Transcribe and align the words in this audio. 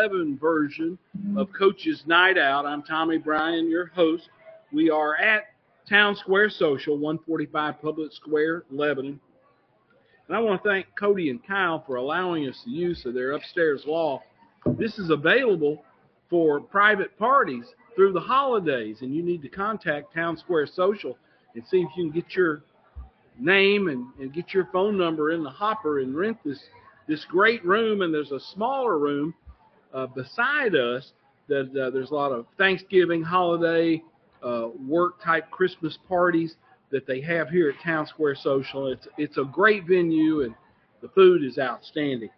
11 0.00 0.38
version 0.38 0.96
of 1.36 1.52
Coach's 1.52 2.04
Night 2.06 2.38
Out. 2.38 2.64
I'm 2.64 2.82
Tommy 2.82 3.18
Bryan, 3.18 3.68
your 3.68 3.88
host. 3.88 4.30
We 4.72 4.88
are 4.88 5.14
at 5.16 5.42
Town 5.86 6.16
Square 6.16 6.50
Social, 6.50 6.94
145 6.94 7.82
Public 7.82 8.10
Square, 8.10 8.64
Lebanon. 8.70 9.20
And 10.26 10.34
I 10.34 10.40
want 10.40 10.62
to 10.62 10.68
thank 10.70 10.86
Cody 10.98 11.28
and 11.28 11.46
Kyle 11.46 11.84
for 11.86 11.96
allowing 11.96 12.48
us 12.48 12.62
the 12.64 12.70
use 12.70 13.04
of 13.04 13.12
their 13.12 13.32
upstairs 13.32 13.82
loft. 13.86 14.24
This 14.78 14.98
is 14.98 15.10
available 15.10 15.84
for 16.30 16.60
private 16.60 17.18
parties 17.18 17.66
through 17.94 18.14
the 18.14 18.20
holidays, 18.20 19.02
and 19.02 19.14
you 19.14 19.22
need 19.22 19.42
to 19.42 19.50
contact 19.50 20.14
Town 20.14 20.34
Square 20.38 20.68
Social 20.68 21.18
and 21.54 21.62
see 21.66 21.82
if 21.82 21.90
you 21.94 22.04
can 22.04 22.10
get 22.10 22.34
your 22.34 22.62
name 23.38 23.88
and, 23.88 24.06
and 24.18 24.32
get 24.32 24.54
your 24.54 24.66
phone 24.72 24.96
number 24.96 25.32
in 25.32 25.42
the 25.42 25.50
hopper 25.50 26.00
and 26.00 26.16
rent 26.16 26.38
this 26.42 26.62
this 27.06 27.26
great 27.26 27.62
room. 27.66 28.00
And 28.00 28.14
there's 28.14 28.32
a 28.32 28.40
smaller 28.40 28.98
room 28.98 29.34
uh, 29.92 30.06
beside 30.06 30.74
us 30.74 31.12
that 31.48 31.70
uh, 31.70 31.90
there's 31.90 32.10
a 32.10 32.14
lot 32.14 32.32
of 32.32 32.46
Thanksgiving, 32.58 33.22
holiday, 33.22 34.02
uh, 34.42 34.68
work 34.86 35.22
type 35.22 35.50
Christmas 35.50 35.98
parties 36.08 36.56
that 36.90 37.06
they 37.06 37.20
have 37.20 37.48
here 37.48 37.70
at 37.70 37.84
Town 37.84 38.06
Square 38.06 38.36
Social. 38.36 38.88
It's 38.88 39.06
it's 39.18 39.38
a 39.38 39.44
great 39.44 39.84
venue 39.86 40.42
and 40.42 40.54
the 41.02 41.08
food 41.08 41.44
is 41.44 41.58
outstanding. 41.58 42.30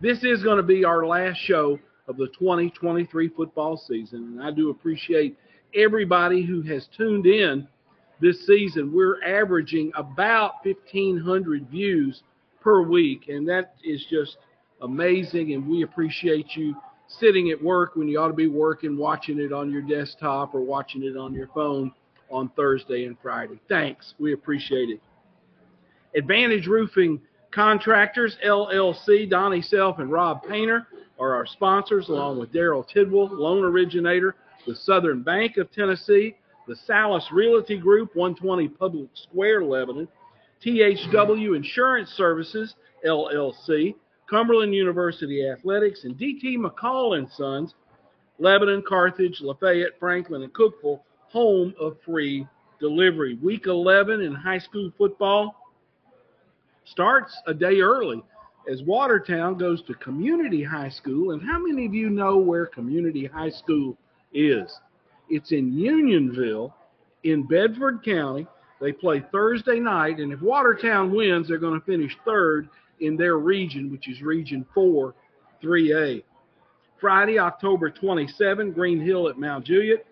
This 0.00 0.24
is 0.24 0.42
going 0.42 0.56
to 0.56 0.62
be 0.62 0.84
our 0.84 1.06
last 1.06 1.38
show 1.38 1.78
of 2.08 2.16
the 2.16 2.28
2023 2.38 3.28
football 3.30 3.76
season, 3.76 4.34
and 4.34 4.42
I 4.42 4.50
do 4.50 4.70
appreciate 4.70 5.38
everybody 5.74 6.44
who 6.44 6.62
has 6.62 6.86
tuned 6.96 7.26
in 7.26 7.66
this 8.20 8.46
season. 8.46 8.92
We're 8.94 9.22
averaging 9.24 9.92
about 9.94 10.64
1,500 10.64 11.68
views 11.68 12.22
per 12.60 12.82
week, 12.82 13.28
and 13.28 13.48
that 13.48 13.74
is 13.82 14.04
just 14.10 14.36
amazing. 14.82 15.52
And 15.54 15.68
we 15.68 15.82
appreciate 15.82 16.54
you 16.54 16.74
sitting 17.06 17.50
at 17.50 17.62
work 17.62 17.96
when 17.96 18.08
you 18.08 18.18
ought 18.18 18.28
to 18.28 18.34
be 18.34 18.48
working, 18.48 18.96
watching 18.96 19.38
it 19.38 19.52
on 19.52 19.70
your 19.70 19.82
desktop 19.82 20.54
or 20.54 20.60
watching 20.60 21.02
it 21.02 21.16
on 21.16 21.34
your 21.34 21.48
phone 21.54 21.92
on 22.30 22.50
Thursday 22.56 23.04
and 23.04 23.16
Friday. 23.22 23.60
Thanks. 23.68 24.14
We 24.18 24.32
appreciate 24.32 24.90
it. 24.90 25.00
Advantage 26.16 26.66
Roofing 26.66 27.20
Contractors, 27.50 28.36
LLC, 28.44 29.30
Donnie 29.30 29.62
Self 29.62 30.00
and 30.00 30.10
Rob 30.10 30.42
Painter 30.42 30.86
are 31.20 31.34
our 31.34 31.46
sponsors, 31.46 32.08
along 32.08 32.38
with 32.38 32.52
Daryl 32.52 32.86
Tidwell, 32.86 33.28
loan 33.30 33.64
originator 33.64 34.34
with 34.66 34.76
Southern 34.78 35.22
Bank 35.22 35.56
of 35.56 35.70
Tennessee, 35.70 36.34
the 36.66 36.74
Salas 36.74 37.28
Realty 37.30 37.78
Group, 37.78 38.16
120 38.16 38.68
Public 38.68 39.08
Square, 39.14 39.64
Lebanon, 39.64 40.08
THW 40.64 41.56
Insurance 41.56 42.10
Services, 42.10 42.74
LLC, 43.06 43.94
Cumberland 44.28 44.74
University 44.74 45.48
Athletics, 45.48 46.04
and 46.04 46.16
DT 46.16 46.56
McCall 46.56 47.18
and 47.18 47.28
Sons, 47.30 47.74
Lebanon, 48.38 48.82
Carthage, 48.86 49.40
Lafayette, 49.40 49.98
Franklin, 49.98 50.42
and 50.42 50.52
Cookeville, 50.52 51.00
home 51.28 51.74
of 51.80 51.96
free 52.04 52.46
delivery. 52.80 53.38
Week 53.42 53.66
11 53.66 54.20
in 54.20 54.34
high 54.34 54.58
school 54.58 54.90
football 54.96 55.54
starts 56.84 57.36
a 57.46 57.54
day 57.54 57.80
early 57.80 58.22
as 58.70 58.82
Watertown 58.82 59.58
goes 59.58 59.82
to 59.82 59.94
Community 59.94 60.62
High 60.62 60.88
School. 60.88 61.32
And 61.32 61.42
how 61.42 61.58
many 61.58 61.86
of 61.86 61.94
you 61.94 62.10
know 62.10 62.38
where 62.38 62.66
Community 62.66 63.26
High 63.26 63.50
School 63.50 63.96
is? 64.32 64.72
It's 65.28 65.52
in 65.52 65.72
Unionville 65.72 66.74
in 67.24 67.46
Bedford 67.46 68.04
County. 68.04 68.46
They 68.80 68.92
play 68.92 69.24
Thursday 69.32 69.80
night, 69.80 70.18
and 70.18 70.32
if 70.32 70.40
Watertown 70.40 71.14
wins, 71.14 71.48
they're 71.48 71.58
going 71.58 71.80
to 71.80 71.86
finish 71.86 72.16
third 72.24 72.68
in 73.00 73.16
their 73.16 73.36
region, 73.38 73.90
which 73.90 74.08
is 74.08 74.22
Region 74.22 74.66
4, 74.74 75.14
3A. 75.62 76.22
Friday, 77.00 77.38
October 77.38 77.90
27, 77.90 78.72
Green 78.72 79.00
Hill 79.00 79.28
at 79.28 79.38
Mount 79.38 79.66
Juliet, 79.66 80.06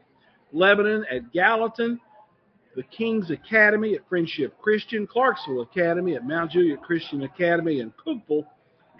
Lebanon 0.52 1.06
at 1.10 1.32
Gallatin, 1.32 1.98
the 2.76 2.82
King's 2.84 3.30
Academy 3.30 3.94
at 3.94 4.08
Friendship 4.08 4.58
Christian, 4.58 5.06
Clarksville 5.06 5.62
Academy 5.62 6.14
at 6.14 6.26
Mount 6.26 6.50
Juliet 6.50 6.82
Christian 6.82 7.22
Academy, 7.22 7.80
and 7.80 7.92
Cookeville 7.96 8.46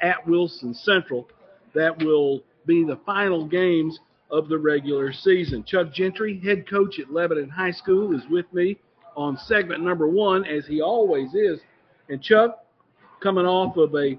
at 0.01 0.27
Wilson 0.27 0.75
Central. 0.75 1.29
That 1.75 2.03
will 2.03 2.43
be 2.67 2.85
the 2.85 2.99
final 3.05 3.47
games 3.47 3.99
of 4.31 4.49
the 4.49 4.59
regular 4.59 5.13
season. 5.13 5.65
Chuck 5.65 5.93
Gentry, 5.93 6.41
head 6.41 6.69
coach 6.69 6.99
at 6.99 7.13
Lebanon 7.13 7.51
High 7.51 7.71
School, 7.71 8.15
is 8.15 8.23
with 8.31 8.51
me 8.53 8.79
on 9.17 9.37
segment 9.37 9.83
number 9.83 10.09
one, 10.09 10.45
as 10.45 10.67
he 10.67 10.81
always 10.81 11.35
is. 11.35 11.61
And 12.09 12.23
Chuck, 12.23 12.62
coming 13.23 13.47
off 13.47 13.77
of 13.77 13.95
a 13.95 14.19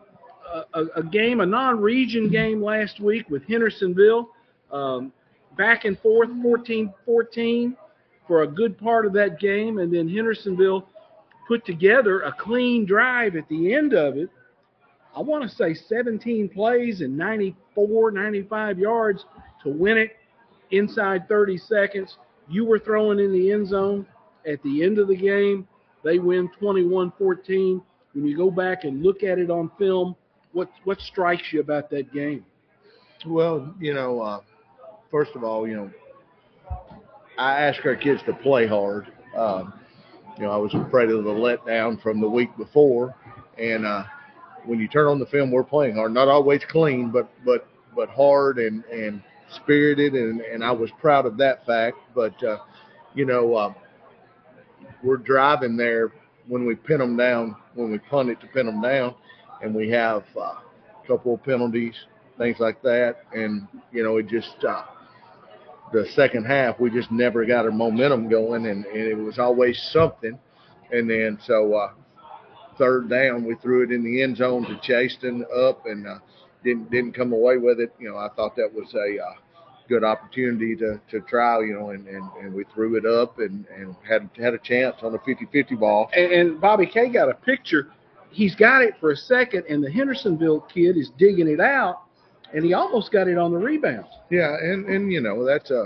a, 0.74 0.86
a 0.97 1.03
game, 1.03 1.41
a 1.41 1.46
non-region 1.46 2.30
game 2.30 2.62
last 2.62 3.00
week 3.00 3.30
with 3.30 3.44
Hendersonville, 3.47 4.30
um, 4.72 5.12
back 5.58 5.86
and 5.86 5.97
forth, 6.00 6.30
14-14 6.30 7.75
for 8.28 8.44
a 8.44 8.47
good 8.47 8.78
part 8.78 9.06
of 9.06 9.13
that 9.13 9.40
game, 9.40 9.80
and 9.80 9.94
then 9.94 10.08
Hendersonville 10.08 10.88
put 11.47 11.66
together 11.66 12.22
a 12.22 12.31
clean 12.31 12.86
drive 12.86 13.36
at 13.36 13.47
the 13.50 13.74
end 13.74 13.94
of 13.94 14.18
it. 14.18 14.30
I 15.16 15.22
want 15.22 15.47
to 15.47 15.56
say 15.56 15.74
17 15.74 16.50
plays 16.50 17.02
and 17.02 17.18
94, 17.18 18.12
95 18.12 18.80
yards 18.80 19.25
to 19.63 19.69
win 19.69 19.97
it 19.97 20.12
inside 20.72 21.28
30 21.28 21.58
seconds. 21.58 22.18
You 22.50 22.66
were 22.66 22.80
throwing 22.80 23.19
in 23.19 23.31
the 23.31 23.52
end 23.52 23.68
zone 23.68 24.08
at 24.47 24.62
the 24.63 24.84
end 24.84 24.97
of 24.97 25.08
the 25.08 25.16
game. 25.16 25.68
They 26.03 26.19
win 26.19 26.50
21-14. 26.59 27.81
When 28.13 28.25
you 28.28 28.38
go 28.38 28.51
back 28.51 28.84
and 28.84 29.03
look 29.03 29.24
at 29.24 29.40
it 29.40 29.50
on 29.50 29.72
film, 29.78 30.16
what 30.51 30.69
what 30.84 31.00
strikes 31.01 31.51
you 31.51 31.59
about 31.59 31.90
that 31.90 32.13
game? 32.13 32.46
Well, 33.25 33.74
you 33.79 33.94
know, 33.94 34.22
uh, 34.22 34.40
first 35.09 35.31
of 35.35 35.44
all, 35.44 35.68
you 35.68 35.75
know, 35.75 35.91
I 37.38 37.62
ask 37.62 37.84
our 37.85 37.96
kids 37.96 38.22
to 38.25 38.34
play 38.34 38.68
hard. 38.68 39.07
Um, 39.35 39.74
you 40.38 40.44
know, 40.44 40.51
I 40.51 40.57
was 40.57 40.74
afraid 40.74 41.09
of 41.09 41.24
the 41.24 41.29
letdown 41.31 42.01
from 42.01 42.22
the 42.22 42.29
week 42.29 42.56
before, 42.57 43.16
and 43.57 43.85
uh, 43.85 44.03
when 44.66 44.80
you 44.80 44.88
turn 44.88 45.07
on 45.07 45.19
the 45.19 45.25
film, 45.28 45.51
we're 45.51 45.63
playing 45.63 45.95
hard. 45.95 46.13
Not 46.13 46.28
always 46.28 46.62
clean, 46.69 47.09
but 47.09 47.30
but 47.45 47.68
but 47.95 48.09
hard 48.09 48.59
and 48.59 48.84
and 48.85 49.24
spirited, 49.56 50.13
and 50.13 50.41
and 50.41 50.63
I 50.63 50.72
was 50.72 50.91
proud 51.00 51.25
of 51.25 51.38
that 51.38 51.66
fact. 51.66 51.97
But 52.13 52.41
uh, 52.44 52.57
you 53.16 53.25
know, 53.25 53.56
uh, 53.56 53.74
we're 55.03 55.18
driving 55.18 55.78
there 55.78 56.12
when 56.48 56.66
we 56.66 56.76
pin 56.76 57.00
them 57.00 57.18
down, 57.18 57.56
when 57.76 57.92
we 57.92 58.00
punt 58.00 58.30
it 58.30 58.40
to 58.42 58.48
pin 58.48 58.66
them 58.66 58.81
down, 58.81 59.16
and 59.62 59.74
we 59.74 59.90
have 59.90 60.24
uh, 60.36 60.42
a 60.42 61.08
couple 61.08 61.34
of 61.34 61.44
penalties, 61.44 61.96
things 62.38 62.58
like 62.59 62.81
that, 62.81 63.24
and 63.34 63.68
you 63.92 64.04
know, 64.04 64.18
it 64.18 64.28
just. 64.28 64.64
Uh, 64.68 64.84
the 65.94 66.08
second 66.16 66.46
half, 66.46 66.80
we 66.80 66.90
just 66.90 67.12
never 67.12 67.46
got 67.46 67.66
our 67.66 67.72
momentum 67.72 68.28
going, 68.28 68.66
and, 68.66 68.84
and 68.86 68.98
it 68.98 69.16
was 69.16 69.38
always 69.38 69.80
something. 69.94 70.38
And 70.92 71.09
then 71.09 71.38
so 71.46 71.74
uh, 71.76 71.92
third 72.78 73.10
down, 73.10 73.46
we 73.46 73.56
threw 73.56 73.84
it 73.84 73.92
in 73.92 74.04
the 74.04 74.22
end 74.22 74.38
zone 74.38 74.64
to 74.66 74.80
Chaston 74.81 75.46
up, 75.56 75.86
and 75.86 76.08
uh, 76.08 76.18
didn't 76.64 76.90
didn't 76.92 77.14
come 77.14 77.31
away 77.31 77.58
with 77.58 77.80
it. 77.80 77.94
You 78.00 78.10
know, 78.10 78.18
I 78.18 78.30
thought 78.36 78.56
that 78.56 78.72
was 78.74 78.94
a 78.95 79.24
uh, 79.24 79.36
good 79.94 80.04
opportunity 80.04 80.75
to, 80.78 81.00
to 81.12 81.22
try. 81.22 81.60
You 81.62 81.74
know, 81.80 81.90
and, 81.90 82.07
and, 82.07 82.24
and 82.42 82.54
we 82.54 82.66
threw 82.74 82.95
it 82.95 83.06
up 83.06 83.40
and, 83.40 83.66
and 83.75 83.95
had 84.07 84.30
had 84.38 84.54
a 84.54 84.60
chance 84.60 84.98
on 85.04 85.12
the 85.12 85.19
50-50 85.19 85.80
ball. 85.80 86.10
And, 86.16 86.31
and 86.31 86.62
Bobby 86.62 86.86
K 86.86 87.10
got 87.10 87.30
a 87.30 87.34
picture. 87.36 87.88
He's 88.31 88.56
got 88.56 88.81
it 88.81 88.95
for 89.00 89.12
a 89.12 89.16
second, 89.16 89.66
and 89.69 89.84
the 89.84 89.92
Hendersonville 89.92 90.62
kid 90.62 90.98
is 90.98 91.12
digging 91.19 91.48
it 91.48 91.60
out 91.60 92.04
and 92.54 92.63
he 92.63 92.74
almost 92.74 93.12
got 93.12 93.28
it 93.28 93.38
on 93.38 93.51
the 93.51 93.57
rebound. 93.57 94.06
Yeah, 94.30 94.56
and 94.56 94.86
and 94.86 95.12
you 95.12 95.22
know 95.22 95.44
that's 95.45 95.72
a 95.72 95.86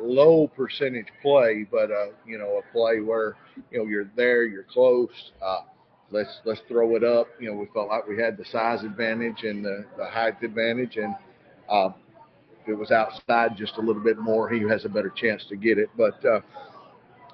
low 0.00 0.48
percentage 0.48 1.08
play, 1.20 1.66
but 1.70 1.90
uh, 1.90 2.06
you 2.26 2.38
know 2.38 2.60
a 2.60 2.72
play 2.72 3.00
where 3.00 3.36
you 3.70 3.78
know 3.78 3.84
you're 3.84 4.10
there, 4.16 4.44
you're 4.44 4.64
close. 4.64 5.10
Uh, 5.44 5.60
let's 6.10 6.40
let's 6.44 6.60
throw 6.68 6.96
it 6.96 7.04
up. 7.04 7.26
You 7.40 7.50
know 7.50 7.56
we 7.56 7.66
felt 7.74 7.88
like 7.88 8.06
we 8.06 8.20
had 8.20 8.36
the 8.36 8.44
size 8.44 8.84
advantage 8.84 9.42
and 9.42 9.64
the, 9.64 9.84
the 9.98 10.06
height 10.06 10.42
advantage, 10.42 10.96
and 10.96 11.14
uh, 11.68 11.90
if 12.62 12.68
it 12.68 12.76
was 12.78 12.92
outside 12.92 13.48
just 13.48 13.68
a 13.70 13.80
little 13.80 14.02
bit 14.02 14.18
more, 14.18 14.48
he 14.48 14.60
has 14.62 14.78
a 14.78 14.82
better 14.82 15.10
chance 15.10 15.44
to 15.48 15.56
get 15.56 15.78
it. 15.78 15.88
But 15.96 16.24
uh, 16.24 16.40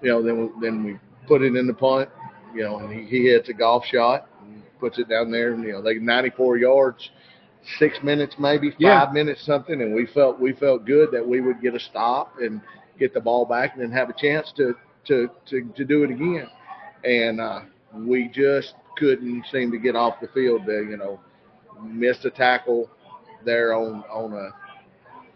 you 0.02 0.08
know 0.10 0.22
then 0.22 0.38
we, 0.40 0.48
then 0.60 0.84
we 0.84 0.98
put 1.26 1.42
it 1.42 1.54
in 1.54 1.66
the 1.66 1.74
punt. 1.74 2.08
You 2.54 2.62
know 2.64 2.78
and 2.78 2.92
he, 2.92 3.04
he 3.04 3.24
hits 3.28 3.48
a 3.48 3.54
golf 3.54 3.84
shot 3.86 4.28
and 4.42 4.62
puts 4.80 4.98
it 4.98 5.08
down 5.08 5.30
there. 5.30 5.52
And, 5.52 5.62
you 5.64 5.72
know 5.72 5.82
they 5.82 5.94
94 5.94 6.58
yards 6.58 7.10
six 7.78 7.98
minutes, 8.02 8.36
maybe 8.38 8.70
five 8.82 9.10
Yeah. 9.10 9.12
minutes, 9.12 9.44
something, 9.44 9.80
and 9.80 9.94
we 9.94 10.06
felt 10.06 10.38
we 10.40 10.52
felt 10.52 10.84
good 10.86 11.10
that 11.12 11.26
we 11.26 11.40
would 11.40 11.60
get 11.60 11.74
a 11.74 11.80
stop 11.80 12.34
and 12.40 12.60
get 12.98 13.12
the 13.14 13.20
ball 13.20 13.44
back 13.44 13.74
and 13.74 13.82
then 13.82 13.90
have 13.90 14.08
a 14.10 14.14
chance 14.14 14.52
to 14.56 14.74
to 15.06 15.28
to, 15.50 15.70
to 15.76 15.84
do 15.84 16.04
it 16.04 16.10
again. 16.10 16.48
And 17.04 17.40
uh, 17.40 17.60
we 17.94 18.28
just 18.28 18.74
couldn't 18.96 19.44
seem 19.52 19.70
to 19.72 19.78
get 19.78 19.96
off 19.96 20.20
the 20.20 20.28
field. 20.28 20.62
There, 20.66 20.82
you 20.84 20.96
know, 20.96 21.20
missed 21.82 22.24
a 22.24 22.30
tackle 22.30 22.88
there 23.44 23.74
on 23.74 24.02
on 24.10 24.32
a 24.34 24.50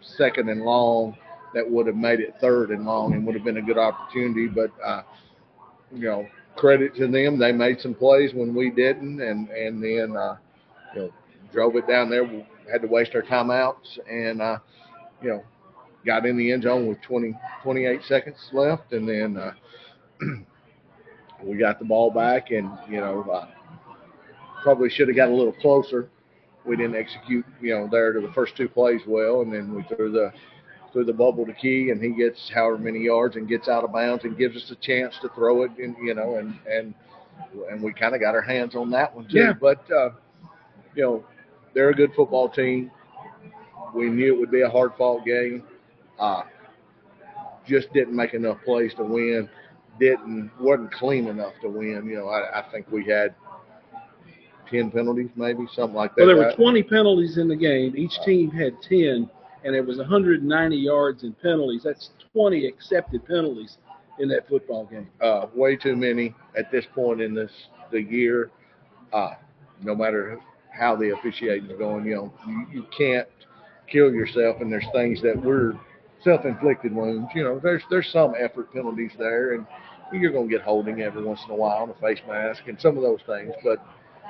second 0.03 0.49
and 0.49 0.63
long 0.63 1.17
that 1.55 1.69
would 1.69 1.87
have 1.87 1.97
made 1.97 2.21
it 2.21 2.35
third 2.41 2.71
and 2.71 2.85
long 2.85 3.15
and 3.15 3.27
would 3.27 3.35
have 3.35 3.45
been 3.45 3.59
a 3.59 3.63
good 3.63 3.79
opportunity. 3.79 4.47
But 4.49 4.71
uh, 4.85 5.03
you 5.93 6.09
know, 6.09 6.27
credit 6.57 6.95
to 6.97 7.07
them, 7.07 7.39
they 7.39 7.53
made 7.53 7.81
some 7.81 7.95
plays 7.95 8.33
when 8.35 8.55
we 8.55 8.71
didn't, 8.71 9.21
and 9.21 9.49
and 9.49 9.83
then 9.83 10.17
uh, 10.17 10.37
you 10.95 11.01
know 11.01 11.11
drove 11.53 11.77
it 11.77 11.87
down 11.87 12.11
there. 12.11 12.25
We 12.25 12.47
had 12.71 12.83
to 12.83 12.89
waste 12.89 13.15
our 13.15 13.23
timeouts, 13.23 13.99
and 14.11 14.41
uh, 14.41 14.59
you 15.23 15.31
know, 15.31 15.45
got 16.05 16.27
in 16.27 16.37
the 16.37 16.53
end 16.53 16.65
zone 16.65 16.87
with 16.87 17.01
20, 17.03 17.35
28 17.63 18.01
seconds 18.05 18.37
left, 18.53 18.93
and 18.93 19.09
then 19.09 19.37
uh, 19.37 19.53
we 21.45 21.57
got 21.57 21.79
the 21.79 21.85
ball 21.85 22.11
back, 22.11 22.51
and 22.51 22.71
you 22.89 23.01
know, 23.01 23.23
uh, 23.31 23.49
probably 24.63 24.91
should 24.91 25.09
have 25.09 25.17
got 25.17 25.29
a 25.29 25.35
little 25.35 25.53
closer. 25.53 26.09
We 26.65 26.77
didn't 26.77 26.97
execute, 26.97 27.45
you 27.61 27.75
know, 27.75 27.89
there 27.91 28.13
to 28.13 28.21
the 28.21 28.33
first 28.33 28.57
two 28.57 28.69
plays 28.69 29.01
well, 29.07 29.41
and 29.41 29.53
then 29.53 29.75
we 29.75 29.83
threw 29.95 30.13
the 30.13 30.33
threw 30.93 31.05
the 31.05 31.13
bubble 31.13 31.47
to 31.47 31.53
Key, 31.55 31.91
and 31.91 32.03
he 32.03 32.11
gets 32.11 32.51
however 32.55 32.79
many 32.79 33.01
yards 33.01 33.37
and 33.37 33.49
gets 33.49 33.67
out 33.67 33.83
of 33.83 33.93
bounds 33.93 34.25
and 34.25 34.37
gives 34.37 34.57
us 34.57 34.71
a 34.71 34.77
chance 34.77 35.15
to 35.23 35.29
throw 35.31 35.63
it, 35.63 35.71
and 35.79 35.97
you 36.03 36.15
know, 36.15 36.37
and 36.37 36.55
and 36.71 36.95
and 37.71 37.83
we 37.83 37.93
kind 37.93 38.15
of 38.15 38.21
got 38.21 38.35
our 38.35 38.43
hands 38.43 38.75
on 38.75 38.91
that 38.91 39.15
one 39.15 39.27
too. 39.29 39.39
Yeah. 39.39 39.53
But 39.53 39.83
uh, 39.91 40.11
you 40.95 41.03
know, 41.03 41.25
they're 41.75 41.91
a 41.91 41.95
good 41.95 42.13
football 42.15 42.49
team. 42.49 42.91
We 43.95 44.09
knew 44.09 44.35
it 44.35 44.39
would 44.39 44.51
be 44.51 44.63
a 44.63 44.71
hard 44.71 44.93
fought 44.97 45.25
game. 45.25 45.65
Uh, 46.19 46.43
just 47.67 47.93
didn't 47.93 48.15
make 48.15 48.35
enough 48.35 48.59
plays 48.65 48.93
to 48.95 49.05
win. 49.05 49.49
Didn't 50.01 50.51
wasn't 50.61 50.93
clean 50.93 51.27
enough 51.27 51.55
to 51.63 51.69
win. 51.69 52.07
You 52.07 52.17
know, 52.17 52.29
I, 52.29 52.61
I 52.61 52.71
think 52.71 52.91
we 52.91 53.05
had 53.07 53.35
ten 54.73 54.91
penalties, 54.91 55.29
maybe 55.37 55.67
something 55.75 55.95
like 55.95 56.15
that. 56.17 56.27
Well, 56.27 56.35
there 56.35 56.45
were 56.45 56.53
20 56.57 56.83
penalties 56.85 57.39
in 57.39 57.49
the 57.49 57.57
game. 57.57 57.95
Each 57.97 58.19
team 58.25 58.51
had 58.51 58.81
10, 58.83 59.29
and 59.65 59.77
it 59.77 59.87
was 59.87 59.99
190 59.99 60.77
yards 60.77 61.23
in 61.23 61.33
penalties. 61.35 61.83
That's 61.85 62.11
20 62.33 62.67
accepted 62.67 63.25
penalties 63.27 63.79
in 64.19 64.29
that 64.29 64.49
football 64.49 64.87
game. 64.87 65.09
uh, 65.21 65.47
way 65.55 65.77
too 65.77 65.97
many 65.97 66.35
at 66.57 66.71
this 66.71 66.85
point 66.95 67.21
in 67.21 67.35
this 67.35 67.51
the 67.91 68.03
year. 68.03 68.51
Uh, 69.13 69.35
no 69.83 69.95
matter 69.95 70.39
how 70.71 70.97
the 70.97 71.13
officiating 71.13 71.71
is 71.71 71.79
going, 71.79 72.05
you 72.07 72.15
know, 72.15 72.33
you, 72.47 72.67
you 72.73 72.87
can't 72.97 73.29
kill 73.91 74.13
yourself, 74.13 74.57
and 74.61 74.73
there's 74.73 74.87
things 74.95 75.21
that 75.23 75.37
we're 75.43 75.75
self-inflicted 76.25 76.95
wounds. 76.95 77.29
You 77.35 77.45
know, 77.45 77.61
there's 77.63 77.83
there's 77.91 78.11
some 78.11 78.35
effort 78.39 78.73
penalties 78.73 79.13
there, 79.19 79.55
and 79.55 79.67
you're 80.13 80.33
going 80.33 80.49
to 80.49 80.55
get 80.55 80.63
holding 80.63 81.01
every 81.03 81.23
once 81.23 81.41
in 81.47 81.53
a 81.53 81.57
while 81.57 81.83
on 81.83 81.91
a 81.91 81.95
face 81.95 82.21
mask 82.29 82.63
and 82.69 82.81
some 82.81 82.97
of 82.97 83.03
those 83.03 83.21
things, 83.27 83.53
but. 83.65 83.85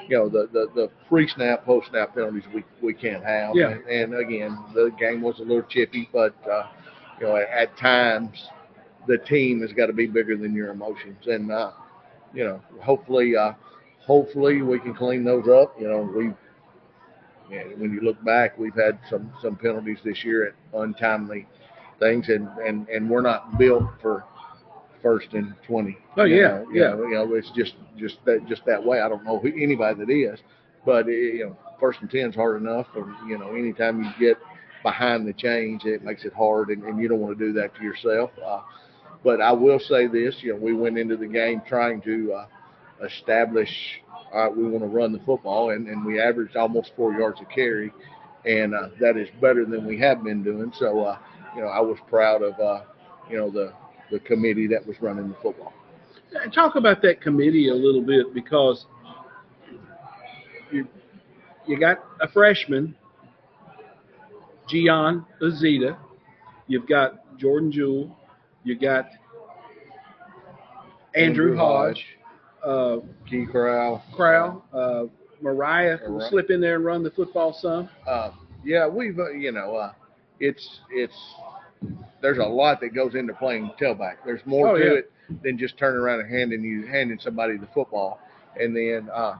You 0.08 0.18
know 0.18 0.28
the, 0.28 0.48
the, 0.52 0.66
the 0.74 0.90
pre-snap, 1.08 1.64
post-snap 1.64 2.14
penalties 2.14 2.44
we, 2.54 2.64
we 2.82 2.92
can't 2.94 3.24
have. 3.24 3.54
Yeah. 3.54 3.70
And, 3.70 4.12
and 4.12 4.14
again, 4.14 4.58
the 4.74 4.90
game 4.98 5.22
was 5.22 5.38
a 5.38 5.42
little 5.42 5.62
chippy, 5.62 6.08
but 6.12 6.34
uh, 6.50 6.68
you 7.20 7.26
know 7.26 7.36
at, 7.36 7.48
at 7.48 7.76
times 7.78 8.48
the 9.06 9.18
team 9.18 9.60
has 9.62 9.72
got 9.72 9.86
to 9.86 9.92
be 9.92 10.06
bigger 10.06 10.36
than 10.36 10.54
your 10.54 10.70
emotions. 10.70 11.26
And 11.26 11.50
uh, 11.50 11.72
you 12.34 12.44
know, 12.44 12.62
hopefully, 12.80 13.36
uh, 13.36 13.52
hopefully 14.00 14.62
we 14.62 14.78
can 14.78 14.94
clean 14.94 15.24
those 15.24 15.48
up. 15.48 15.74
You 15.80 15.88
know, 15.88 16.02
we 16.02 16.32
yeah, 17.50 17.64
when 17.76 17.92
you 17.92 18.00
look 18.00 18.22
back, 18.24 18.58
we've 18.58 18.74
had 18.74 18.98
some 19.10 19.32
some 19.42 19.56
penalties 19.56 19.98
this 20.04 20.24
year 20.24 20.48
at 20.48 20.80
untimely 20.80 21.46
things, 21.98 22.28
and 22.28 22.48
and 22.58 22.88
and 22.88 23.08
we're 23.08 23.22
not 23.22 23.58
built 23.58 23.84
for 24.00 24.24
first 25.02 25.28
and 25.32 25.54
twenty. 25.66 25.98
Oh, 26.16 26.24
yeah, 26.24 26.48
know, 26.48 26.66
you 26.72 26.82
yeah. 26.82 26.88
know, 26.90 27.02
you 27.04 27.14
know, 27.14 27.34
it's 27.34 27.50
just 27.56 27.74
just 27.96 28.16
that 28.24 28.46
just 28.48 28.64
that 28.66 28.82
way. 28.82 29.00
I 29.00 29.08
don't 29.08 29.24
know 29.24 29.38
who, 29.38 29.48
anybody 29.48 29.98
that 30.04 30.10
is, 30.10 30.38
but 30.84 31.06
eh, 31.06 31.10
you 31.10 31.46
know, 31.46 31.56
first 31.80 32.00
and 32.00 32.10
ten's 32.10 32.34
hard 32.34 32.60
enough. 32.60 32.86
Or 32.94 33.14
you 33.26 33.38
know, 33.38 33.50
anytime 33.54 34.02
you 34.02 34.10
get 34.18 34.38
behind 34.82 35.26
the 35.26 35.32
chains, 35.32 35.82
it 35.84 36.02
makes 36.02 36.24
it 36.24 36.32
hard, 36.32 36.68
and, 36.68 36.82
and 36.84 37.00
you 37.00 37.08
don't 37.08 37.20
want 37.20 37.38
to 37.38 37.44
do 37.44 37.52
that 37.54 37.74
to 37.76 37.82
yourself. 37.82 38.30
Uh, 38.44 38.60
but 39.24 39.40
I 39.40 39.52
will 39.52 39.78
say 39.78 40.06
this: 40.06 40.36
you 40.40 40.52
know, 40.52 40.58
we 40.58 40.74
went 40.74 40.98
into 40.98 41.16
the 41.16 41.26
game 41.26 41.62
trying 41.68 42.00
to 42.02 42.32
uh, 42.32 42.46
establish. 43.04 43.70
All 44.32 44.44
right, 44.44 44.56
we 44.56 44.64
want 44.64 44.82
to 44.82 44.88
run 44.88 45.12
the 45.12 45.20
football, 45.26 45.70
and, 45.70 45.88
and 45.88 46.06
we 46.06 46.18
averaged 46.18 46.56
almost 46.56 46.92
four 46.96 47.12
yards 47.12 47.38
a 47.42 47.44
carry, 47.54 47.92
and 48.46 48.74
uh, 48.74 48.88
that 48.98 49.18
is 49.18 49.28
better 49.42 49.66
than 49.66 49.86
we 49.86 49.98
have 49.98 50.24
been 50.24 50.42
doing. 50.42 50.72
So, 50.78 51.00
uh, 51.00 51.18
you 51.54 51.60
know, 51.60 51.68
I 51.68 51.80
was 51.80 51.98
proud 52.08 52.42
of, 52.42 52.58
uh, 52.58 52.84
you 53.30 53.36
know, 53.36 53.50
the 53.50 53.74
the 54.12 54.20
committee 54.20 54.68
that 54.68 54.86
was 54.86 54.96
running 55.00 55.28
the 55.30 55.34
football. 55.42 55.72
Talk 56.54 56.76
about 56.76 57.02
that 57.02 57.20
committee 57.20 57.68
a 57.70 57.74
little 57.74 58.02
bit 58.02 58.32
because 58.34 58.86
you 60.70 60.86
you 61.66 61.78
got 61.78 61.98
a 62.20 62.28
freshman, 62.28 62.94
Gian 64.68 65.24
Azita. 65.42 65.96
You've 66.68 66.86
got 66.88 67.36
Jordan 67.38 67.72
Jewell. 67.72 68.16
You 68.64 68.78
got 68.78 69.06
Andrew, 71.14 71.50
Andrew 71.52 71.56
Hodge, 71.56 72.04
uh, 72.64 72.96
Key 73.28 73.46
Corral. 73.50 74.02
Crowell, 74.14 74.64
uh, 74.72 75.04
Mariah 75.42 75.98
can 75.98 76.14
Mariah. 76.14 76.30
slip 76.30 76.50
in 76.50 76.60
there 76.60 76.76
and 76.76 76.84
run 76.84 77.02
the 77.02 77.10
football 77.10 77.56
some. 77.60 77.88
Uh, 78.06 78.30
yeah, 78.64 78.86
we've 78.86 79.18
uh, 79.18 79.30
you 79.30 79.52
know, 79.52 79.76
uh, 79.76 79.92
it's 80.40 80.80
it's 80.90 81.16
there's 82.20 82.38
a 82.38 82.42
lot 82.44 82.80
that 82.80 82.94
goes 82.94 83.14
into 83.14 83.32
playing 83.34 83.70
tailback. 83.80 84.16
There's 84.24 84.40
more 84.46 84.68
Oh, 84.68 84.78
to 84.78 84.84
yeah. 84.84 84.90
it 84.98 85.12
than 85.42 85.58
just 85.58 85.78
turning 85.78 86.00
around 86.00 86.20
and 86.20 86.30
handing 86.30 86.62
you 86.62 86.86
handing 86.86 87.18
somebody 87.20 87.56
the 87.56 87.68
football. 87.74 88.20
And 88.60 88.76
then 88.76 89.08
uh, 89.12 89.38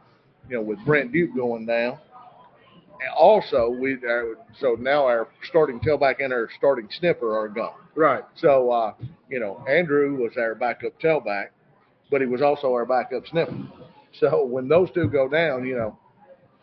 you 0.48 0.56
know, 0.56 0.62
with 0.62 0.78
Brent 0.84 1.12
Duke 1.12 1.34
going 1.36 1.66
down, 1.66 1.98
and 3.00 3.10
also 3.16 3.68
we 3.68 3.94
uh, 3.94 4.34
so 4.58 4.76
now 4.78 5.04
our 5.04 5.28
starting 5.48 5.80
tailback 5.80 6.22
and 6.22 6.32
our 6.32 6.48
starting 6.58 6.88
sniffer 6.98 7.36
are 7.36 7.48
gone. 7.48 7.74
Right. 7.94 8.24
So 8.36 8.70
uh, 8.70 8.94
you 9.28 9.40
know, 9.40 9.64
Andrew 9.68 10.16
was 10.16 10.32
our 10.36 10.54
backup 10.54 10.98
tailback, 11.00 11.48
but 12.10 12.20
he 12.20 12.26
was 12.26 12.42
also 12.42 12.72
our 12.72 12.86
backup 12.86 13.26
sniffer. 13.26 13.56
So 14.20 14.44
when 14.44 14.68
those 14.68 14.90
two 14.92 15.08
go 15.08 15.28
down, 15.28 15.66
you 15.66 15.74
know, 15.76 15.98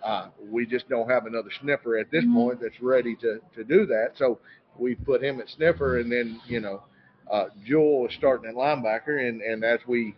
uh, 0.03 0.29
we 0.51 0.65
just 0.65 0.87
don't 0.87 1.09
have 1.09 1.25
another 1.25 1.49
sniffer 1.61 1.97
at 1.97 2.11
this 2.11 2.23
point 2.33 2.59
that's 2.61 2.79
ready 2.81 3.15
to, 3.15 3.39
to 3.55 3.63
do 3.63 3.85
that. 3.87 4.11
So 4.17 4.39
we 4.77 4.95
put 4.95 5.23
him 5.23 5.39
at 5.39 5.49
sniffer, 5.49 5.99
and 5.99 6.11
then 6.11 6.39
you 6.47 6.59
know, 6.59 6.83
uh, 7.31 7.45
Jewel 7.65 8.07
is 8.07 8.13
starting 8.17 8.49
at 8.49 8.55
linebacker, 8.55 9.27
and, 9.27 9.41
and 9.41 9.63
as 9.63 9.79
we 9.87 10.15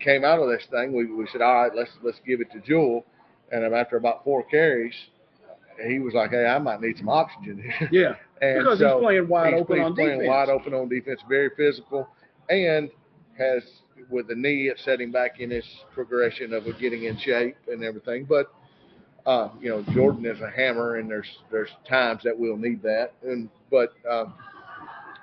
came 0.00 0.24
out 0.24 0.38
of 0.38 0.48
this 0.48 0.64
thing, 0.70 0.92
we, 0.92 1.06
we 1.06 1.26
said, 1.32 1.40
all 1.40 1.62
right, 1.62 1.72
let's 1.74 1.90
let's 2.02 2.18
give 2.26 2.40
it 2.40 2.50
to 2.52 2.60
Jewel. 2.60 3.04
And 3.52 3.72
after 3.74 3.96
about 3.96 4.24
four 4.24 4.42
carries, 4.44 4.94
he 5.86 5.98
was 5.98 6.14
like, 6.14 6.30
hey, 6.30 6.46
I 6.46 6.58
might 6.58 6.80
need 6.80 6.96
some 6.98 7.08
oxygen 7.08 7.62
here. 7.78 7.88
Yeah. 7.92 8.14
And 8.42 8.58
Because 8.58 8.80
so 8.80 8.98
he's 8.98 9.04
playing 9.04 9.28
wide 9.28 9.52
he's- 9.54 9.60
open 9.62 9.76
he's 9.76 9.84
on 9.86 9.94
playing 9.94 10.18
defense. 10.18 10.28
wide 10.28 10.48
open 10.50 10.74
on 10.74 10.88
defense, 10.88 11.20
very 11.28 11.50
physical, 11.56 12.08
and 12.50 12.90
has 13.38 13.62
with 14.10 14.26
the 14.26 14.34
knee 14.34 14.66
it 14.68 14.78
set 14.84 15.00
him 15.00 15.12
back 15.12 15.38
in 15.40 15.50
his 15.50 15.64
progression 15.94 16.52
of 16.52 16.64
getting 16.80 17.04
in 17.04 17.16
shape 17.16 17.56
and 17.68 17.82
everything. 17.84 18.24
But 18.24 18.52
uh, 19.26 19.48
you 19.60 19.70
know, 19.70 19.82
Jordan 19.94 20.26
is 20.26 20.40
a 20.40 20.50
hammer, 20.50 20.96
and 20.96 21.10
there's 21.10 21.38
there's 21.50 21.70
times 21.88 22.22
that 22.24 22.38
we'll 22.38 22.56
need 22.56 22.82
that. 22.82 23.12
And 23.22 23.48
but 23.70 23.94
um, 24.10 24.34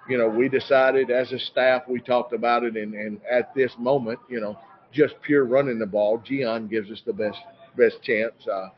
you 0.10 0.18
know, 0.18 0.28
we 0.28 0.50
decided 0.50 1.12
as 1.12 1.32
a 1.32 1.40
staff, 1.40 1.84
we 1.88 2.00
talked 2.00 2.34
about 2.34 2.64
it, 2.64 2.76
and, 2.76 2.94
and 2.94 3.22
at 3.30 3.54
this 3.54 3.72
moment, 3.78 4.20
you 4.28 4.40
know, 4.40 4.58
just 4.92 5.16
pure 5.22 5.46
running 5.46 5.80
the 5.80 5.86
ball, 5.86 6.18
Gian 6.24 6.68
gives 6.68 6.90
us 6.92 7.02
the 7.06 7.14
best 7.14 7.38
best 7.78 8.02
chance. 8.04 8.34
Uh, 8.52 8.70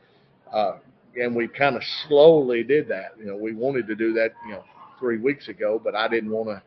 uh, 0.54 0.78
and 1.16 1.34
we 1.34 1.48
kind 1.48 1.76
of 1.76 1.82
slowly 2.06 2.62
did 2.62 2.88
that. 2.88 3.12
You 3.18 3.26
know, 3.26 3.36
we 3.36 3.54
wanted 3.54 3.86
to 3.86 3.94
do 3.94 4.12
that, 4.14 4.32
you 4.46 4.52
know, 4.52 4.64
three 4.98 5.18
weeks 5.18 5.48
ago, 5.48 5.80
but 5.82 5.94
I 5.94 6.08
didn't 6.08 6.30
want 6.30 6.48
to 6.48 6.62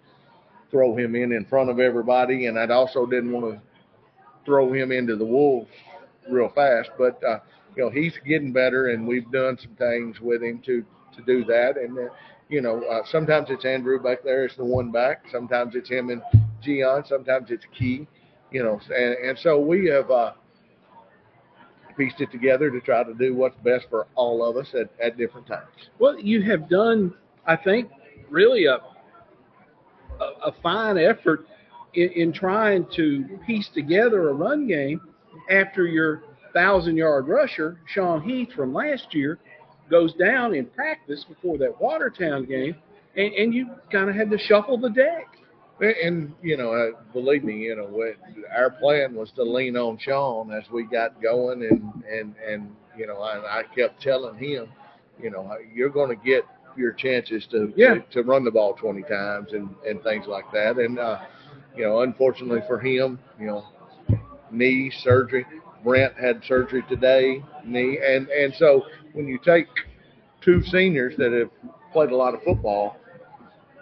throw 0.72 0.96
him 0.96 1.16
in 1.16 1.32
in 1.32 1.46
front 1.46 1.70
of 1.70 1.80
everybody, 1.80 2.48
and 2.48 2.58
I 2.58 2.68
also 2.74 3.06
didn't 3.06 3.32
want 3.32 3.54
to 3.54 3.62
throw 4.46 4.74
him 4.74 4.92
into 4.92 5.16
the 5.16 5.26
wolves 5.26 5.70
real 6.30 6.50
fast. 6.50 6.90
But 6.98 7.24
uh, 7.24 7.40
you 7.77 7.84
know, 7.84 7.89
he's 7.89 8.13
getting 8.25 8.51
better, 8.51 8.89
and 8.89 9.07
we've 9.07 9.31
done 9.31 9.57
some 9.62 9.75
things 9.75 10.19
with 10.19 10.41
him 10.41 10.62
to 10.65 10.84
to 11.15 11.22
do 11.25 11.46
that. 11.46 11.77
And 11.77 11.98
uh, 11.98 12.13
you 12.50 12.62
know, 12.62 12.84
uh, 12.84 13.01
sometimes 13.12 13.48
it's 13.50 13.65
Andrew 13.65 14.01
back 14.01 14.24
there, 14.24 14.46
it's 14.46 14.57
the 14.57 14.65
one 14.65 14.91
back. 14.91 15.24
Sometimes 15.31 15.75
it's 15.75 15.89
him 15.89 16.10
and 16.10 16.22
Gian. 16.62 17.03
Sometimes 17.07 17.51
it's 17.51 17.65
Key. 17.77 18.07
You 18.51 18.63
know, 18.63 18.79
and 18.93 19.13
and 19.29 19.39
so 19.39 19.60
we 19.60 19.88
have. 19.88 20.12
Uh, 20.12 20.34
pieced 21.98 22.22
it 22.22 22.31
together 22.31 22.69
to 22.69 22.79
try 22.79 23.03
to 23.03 23.15
do 23.15 23.34
what's 23.34 23.57
best 23.63 23.88
for 23.89 24.05
all 24.13 24.48
of 24.48 24.55
us 24.55 24.67
at, 24.75 24.88
at 25.03 25.17
different 25.17 25.48
times. 25.48 25.65
Well, 25.98 26.19
you 26.19 26.43
have 26.43 26.69
done, 26.69 27.12
I 27.48 27.55
think, 27.55 27.89
really 28.29 28.65
a 28.65 28.77
a, 30.19 30.50
a 30.50 30.55
fine 30.62 30.98
effort 30.98 31.48
in, 31.93 32.10
in 32.10 32.34
trying 32.34 32.86
to 32.96 33.39
piece 33.46 33.69
together 33.74 34.29
a 34.29 34.34
run 34.34 34.67
game 34.67 35.01
after 35.50 35.88
your 35.88 36.24
thousand 36.58 36.98
yard 36.98 37.28
rusher, 37.28 37.78
Sean 37.94 38.22
Heath 38.22 38.50
from 38.56 38.74
last 38.74 39.14
year, 39.14 39.38
goes 39.92 40.14
down 40.16 40.56
in 40.56 40.66
practice 40.66 41.24
before 41.28 41.58
that 41.60 41.80
Watertown 41.80 42.46
game, 42.46 42.76
and, 43.16 43.34
and 43.34 43.54
you 43.54 43.68
kind 43.92 44.10
of 44.10 44.16
had 44.16 44.30
to 44.32 44.38
shuffle 44.38 44.78
the 44.78 44.90
deck. 44.90 45.28
And, 45.80 45.96
and 46.04 46.34
you 46.42 46.58
know, 46.58 46.74
uh, 46.74 47.00
believe 47.14 47.44
me, 47.44 47.58
you 47.58 47.76
know, 47.76 47.90
our 48.56 48.72
plan 48.72 49.14
was 49.14 49.32
to 49.36 49.44
lean 49.44 49.78
on 49.78 49.98
Sean 50.00 50.52
as 50.52 50.64
we 50.72 50.84
got 50.86 51.22
going, 51.22 51.62
and 51.64 52.04
and 52.12 52.34
and 52.48 52.76
you 52.98 53.06
know, 53.06 53.22
and 53.24 53.46
I 53.46 53.62
kept 53.76 54.02
telling 54.02 54.36
him, 54.38 54.68
you 55.22 55.30
know, 55.30 55.52
you're 55.74 55.90
going 55.90 56.10
to 56.10 56.26
get 56.26 56.44
your 56.76 56.92
chances 56.94 57.46
to, 57.52 57.72
Yeah. 57.76 57.96
to 57.96 58.02
to 58.12 58.24
run 58.24 58.44
the 58.44 58.52
ball 58.52 58.74
20 58.74 59.04
times 59.04 59.54
and 59.54 59.70
and 59.88 60.02
things 60.02 60.26
like 60.28 60.46
that. 60.54 60.78
And 60.78 60.98
uh, 60.98 61.20
you 61.76 61.84
know, 61.84 62.02
unfortunately 62.02 62.62
for 62.68 62.80
him, 62.80 63.20
you 63.40 63.46
know, 63.48 63.64
knee 64.52 64.92
surgery, 65.04 65.46
Brent 65.84 66.13
had 66.15 66.41
surgery 66.48 66.84
today, 66.89 67.43
knee, 67.63 68.00
and 68.05 68.27
and 68.29 68.53
so 68.57 68.84
when 69.13 69.27
you 69.27 69.39
take 69.43 69.67
two 70.41 70.63
seniors 70.63 71.15
that 71.17 71.31
have 71.31 71.50
played 71.91 72.12
a 72.12 72.15
lot 72.15 72.34
of 72.34 72.41
football 72.43 72.98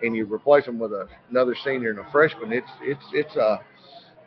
and 0.02 0.16
you 0.16 0.26
replace 0.26 0.66
them 0.66 0.80
with 0.80 0.92
a, 0.92 1.08
another 1.30 1.56
senior 1.64 1.90
and 1.92 2.00
a 2.00 2.12
freshman, 2.12 2.52
it's 2.52 2.70
it's 2.82 3.04
it's 3.14 3.36
a 3.36 3.60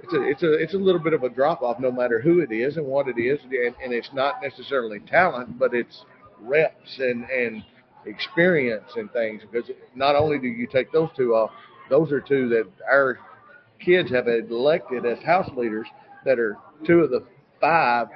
it's 0.03 0.13
a 0.13 0.23
it's 0.23 0.43
a 0.43 0.53
it's 0.55 0.75
a 0.75 0.79
little 0.79 1.01
bit 1.01 1.13
of 1.13 1.23
a 1.25 1.29
drop 1.29 1.63
off, 1.63 1.79
no 1.79 1.91
matter 1.91 2.21
who 2.21 2.41
it 2.41 2.53
is 2.53 2.77
and 2.77 2.87
what 2.87 3.09
it 3.09 3.21
is, 3.21 3.39
and, 3.45 3.75
and 3.83 3.93
it's 3.93 4.11
not 4.13 4.43
necessarily 4.43 5.01
talent, 5.01 5.59
but 5.59 5.75
it's 5.75 6.05
reps 6.41 6.99
and 6.99 7.25
and 7.31 7.63
experience 8.07 8.91
and 8.97 9.13
things. 9.13 9.43
Because 9.51 9.71
not 9.95 10.17
only 10.17 10.39
do 10.39 10.47
you 10.47 10.67
take 10.67 10.93
those 10.93 11.11
two 11.17 11.35
off, 11.35 11.51
those 11.91 12.13
are 12.13 12.21
two 12.21 12.49
that 12.49 12.67
our 12.91 13.19
kids 13.85 14.11
have 14.11 14.29
elected 14.29 15.07
as 15.07 15.19
house 15.21 15.51
leaders 15.57 15.87
that 16.25 16.39
are 16.39 16.57
two 16.87 17.01
of 17.01 17.11
the 17.11 17.25
five 17.61 18.09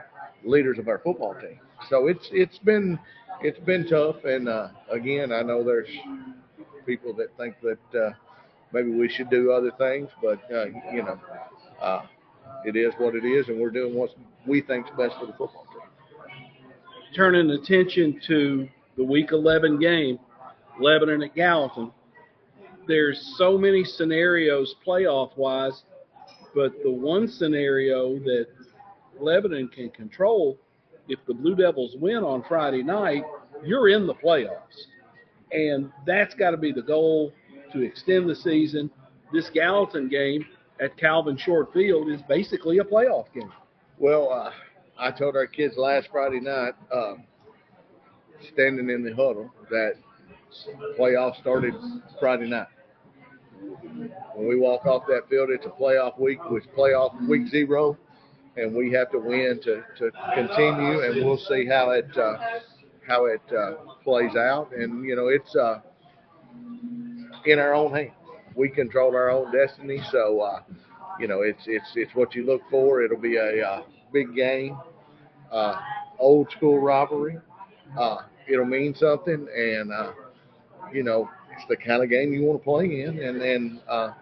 leaders 0.45 0.79
of 0.79 0.89
our 0.89 0.99
football 0.99 1.35
team. 1.35 1.59
So 1.89 2.07
it's 2.09 2.29
it's 2.33 2.59
been 2.59 2.99
it's 3.41 3.59
been 3.61 3.89
tough, 3.89 4.25
and 4.25 4.49
uh, 4.49 4.69
again, 4.91 5.33
I 5.33 5.43
know 5.43 5.65
there's 5.65 5.89
people 6.87 7.13
that 7.15 7.37
think 7.37 7.57
that 7.63 7.99
uh, 7.99 8.11
maybe 8.73 8.91
we 8.91 9.09
should 9.09 9.31
do 9.31 9.53
other 9.53 9.73
things, 9.79 10.09
but 10.23 10.41
uh, 10.53 10.67
you 10.93 11.03
know, 11.03 11.19
uh, 11.81 12.03
it 12.65 12.77
is 12.77 12.93
what 12.99 13.15
it 13.15 13.25
is, 13.25 13.49
and 13.49 13.61
we're 13.61 13.71
doing 13.71 13.95
what 13.95 14.11
we 14.47 14.61
think's 14.61 14.91
best 14.97 15.15
for 15.19 15.27
the 15.27 15.33
football 15.33 15.67
team. 15.73 15.83
Turning 17.15 17.51
attention 17.51 18.21
to 18.27 18.69
the 18.97 19.05
Week 19.05 19.33
11 19.33 19.79
game, 19.79 20.19
Lebanon 20.81 21.23
at 21.23 21.35
Gallatin. 21.35 21.91
There's 22.87 23.35
so 23.37 23.57
many 23.59 23.85
scenarios 23.85 24.75
playoff 24.87 25.37
wise, 25.37 25.83
but 26.55 26.73
the 26.83 26.91
one 26.91 27.29
scenario 27.29 28.19
that 28.21 28.47
Lebanon 29.23 29.69
can 29.69 29.91
control, 29.91 30.59
if 31.09 31.19
the 31.27 31.35
Blue 31.35 31.55
Devils 31.55 31.97
win 31.99 32.19
on 32.19 32.45
Friday 32.49 32.83
night, 32.83 33.25
you're 33.65 33.89
in 33.89 34.07
the 34.07 34.15
playoffs. 34.15 34.87
And 35.53 35.91
that's 36.07 36.35
got 36.35 36.53
to 36.53 36.57
be 36.57 36.73
the 36.73 36.83
goal 36.83 37.33
to 37.73 37.81
extend 37.83 38.29
the 38.29 38.35
season. 38.35 38.91
This 39.33 39.51
Gallatin 39.51 40.09
game 40.09 40.47
at 40.81 40.97
Calvin 40.97 41.37
Short 41.37 41.73
Field 41.73 42.11
is 42.11 42.21
basically 42.29 42.79
a 42.79 42.85
playoff 42.85 43.33
game. 43.33 43.53
Well, 43.99 44.33
uh, 44.33 44.51
I 44.99 45.11
told 45.11 45.37
our 45.37 45.47
kids 45.47 45.77
last 45.77 46.09
Friday 46.11 46.41
night, 46.41 46.75
uh, 46.93 47.15
standing 48.53 48.91
in 48.91 49.05
the 49.05 49.11
huddle, 49.11 49.51
that 49.71 49.95
playoff 50.99 51.39
started 51.41 51.75
Friday 52.19 52.49
night. 52.49 52.67
When 54.35 54.49
we 54.49 54.57
walk 54.57 54.87
off 54.87 55.05
that 55.07 55.29
field, 55.29 55.51
it's 55.51 55.67
a 55.67 55.71
playoff 55.71 56.19
week, 56.19 56.39
which 56.51 56.65
playoff 56.77 57.29
week 57.29 57.47
zero, 57.49 57.97
and 58.57 58.75
we 58.75 58.93
have 58.93 59.11
to 59.11 59.19
win 59.19 59.61
to, 59.65 59.83
to 59.99 60.11
continue, 60.35 61.01
and 61.03 61.25
we'll 61.25 61.39
see 61.39 61.67
how 61.67 61.91
it 61.91 62.07
uh, 62.17 62.37
how 63.07 63.27
it 63.27 63.43
uh, 63.57 63.73
plays 64.05 64.37
out. 64.37 64.71
And 64.73 65.05
you 65.05 65.17
know, 65.17 65.29
it's 65.29 65.55
uh, 65.57 65.81
in 67.47 67.59
our 67.59 67.75
own 67.75 67.93
hands. 67.95 68.13
We 68.55 68.69
control 68.69 69.15
our 69.17 69.31
own 69.31 69.51
destiny, 69.53 70.01
so 70.11 70.41
uh, 70.41 70.61
you 71.19 71.27
know, 71.27 71.41
it's 71.43 71.63
it's 71.67 71.91
it's 71.95 72.15
what 72.15 72.35
you 72.35 72.45
look 72.45 72.63
for. 72.71 73.03
It'll 73.03 73.19
be 73.19 73.37
a 73.37 73.67
uh, 73.67 73.83
big 74.13 74.35
game, 74.35 74.77
uh, 75.51 75.77
old 76.19 76.51
school 76.51 76.79
rivalry. 76.79 77.39
Uh, 77.99 78.19
it'll 78.47 78.67
mean 78.67 78.95
something, 78.95 79.47
and 79.57 79.93
uh, 79.93 80.13
you 80.93 81.03
know, 81.03 81.31
it's 81.57 81.65
the 81.69 81.77
kind 81.77 82.03
of 82.03 82.11
game 82.11 82.33
you 82.33 82.43
want 82.43 82.61
to 82.61 82.65
play 82.65 83.03
in, 83.03 83.19
and 83.23 83.41
then 83.41 83.81
uh, 83.89 84.13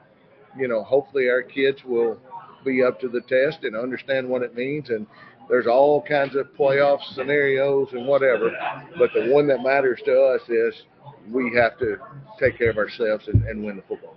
you 0.56 0.68
know, 0.68 0.82
hopefully 0.84 1.28
our 1.28 1.42
kids 1.42 1.82
will 1.84 2.18
be 2.64 2.82
up 2.82 3.00
to 3.00 3.08
the 3.08 3.20
test 3.22 3.64
and 3.64 3.76
understand 3.76 4.28
what 4.28 4.42
it 4.42 4.54
means 4.54 4.90
and 4.90 5.06
there's 5.50 5.66
all 5.66 6.00
kinds 6.00 6.36
of 6.36 6.46
playoff 6.56 7.00
scenarios 7.14 7.88
and 7.92 8.06
whatever, 8.06 8.52
but 8.96 9.10
the 9.12 9.32
one 9.32 9.48
that 9.48 9.62
matters 9.62 10.00
to 10.04 10.22
us 10.22 10.40
is 10.48 10.82
we 11.28 11.52
have 11.56 11.76
to 11.80 11.96
take 12.38 12.56
care 12.56 12.70
of 12.70 12.78
ourselves 12.78 13.26
and, 13.26 13.44
and 13.44 13.64
win 13.64 13.76
the 13.76 13.82
football. 13.82 14.16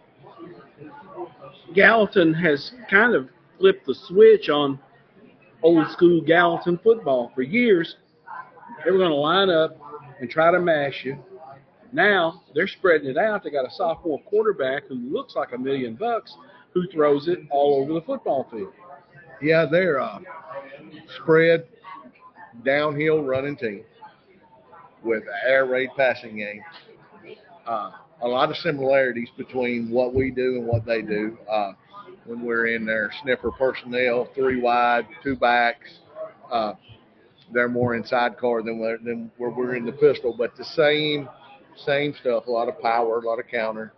Gallatin 1.74 2.36
has 2.36 2.72
kind 2.88 3.16
of 3.16 3.30
flipped 3.60 3.88
the 3.88 3.96
switch 4.08 4.50
on 4.50 4.80
old 5.64 5.90
school 5.92 6.22
Gallatin 6.22 6.80
football. 6.84 7.32
For 7.34 7.42
years, 7.42 7.96
they 8.86 8.92
were 8.92 9.00
going 9.00 9.10
to 9.10 9.16
line 9.16 9.50
up 9.50 9.76
and 10.20 10.30
try 10.30 10.52
to 10.52 10.60
mash 10.60 11.02
you. 11.04 11.18
Now 11.92 12.44
they're 12.54 12.68
spreading 12.68 13.10
it 13.10 13.18
out. 13.18 13.44
They 13.44 13.50
got 13.50 13.66
a 13.66 13.72
sophomore 13.72 14.22
quarterback 14.24 14.88
who 14.88 14.96
looks 14.96 15.36
like 15.36 15.54
a 15.54 15.58
million 15.58 15.96
bucks 15.96 16.36
who 16.74 16.88
throws 16.88 17.28
it 17.28 17.40
all 17.50 17.82
over 17.82 17.94
the 17.94 18.02
football 18.02 18.48
field. 18.52 18.74
Yeah, 19.42 19.66
they're 19.70 19.98
a 19.98 20.22
spread 21.22 21.68
downhill 22.66 23.24
running 23.24 23.58
team 23.58 23.84
with 25.04 25.24
an 25.24 25.34
air 25.48 25.66
raid 25.66 25.90
passing 25.98 26.38
game. 26.38 26.64
Uh, 27.68 27.92
a 28.22 28.28
lot 28.28 28.50
of 28.50 28.58
similarities 28.58 29.30
between 29.38 29.90
what 29.90 30.14
we 30.14 30.32
do 30.32 30.56
and 30.58 30.66
what 30.66 30.86
they 30.86 31.02
do. 31.02 31.38
Uh, 31.50 31.74
when 32.26 32.42
we're 32.42 32.68
in 32.68 32.86
their 32.86 33.12
sniffer 33.22 33.52
personnel, 33.52 34.30
three 34.34 34.62
wide, 34.62 35.06
two 35.24 35.36
backs, 35.36 36.00
uh, 36.52 36.74
they're 37.52 37.68
more 37.68 37.96
inside 37.96 38.38
car 38.38 38.64
than 38.64 38.80
we're, 38.80 38.98
than 38.98 39.30
where 39.38 39.50
we're 39.50 39.76
in 39.76 39.86
the 39.86 39.92
pistol, 39.92 40.34
but 40.38 40.56
the 40.56 40.64
same 40.64 41.28
same 41.86 42.14
stuff. 42.22 42.46
A 42.48 42.52
lot 42.52 42.70
of 42.70 42.80
power, 42.80 43.20
a 43.20 43.28
lot 43.28 43.40
of 43.40 43.48
counter, 43.48 43.94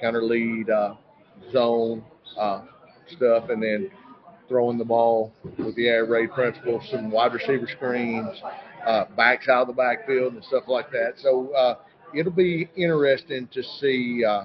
counter 0.00 0.22
lead, 0.22 0.68
uh, 0.68 0.94
zone 1.52 2.04
uh, 2.38 2.62
stuff, 3.16 3.48
and 3.48 3.62
then 3.62 3.90
throwing 4.48 4.78
the 4.78 4.84
ball 4.84 5.32
with 5.58 5.74
the 5.76 5.88
air 5.88 6.04
raid 6.04 6.32
principle, 6.32 6.82
some 6.90 7.10
wide 7.10 7.32
receiver 7.32 7.66
screens, 7.68 8.40
uh, 8.86 9.04
backs 9.16 9.48
out 9.48 9.62
of 9.62 9.66
the 9.68 9.72
backfield 9.72 10.34
and 10.34 10.44
stuff 10.44 10.64
like 10.66 10.90
that. 10.90 11.14
So 11.18 11.52
uh, 11.54 11.76
it'll 12.14 12.32
be 12.32 12.68
interesting 12.76 13.48
to 13.52 13.62
see 13.62 14.24
uh, 14.24 14.44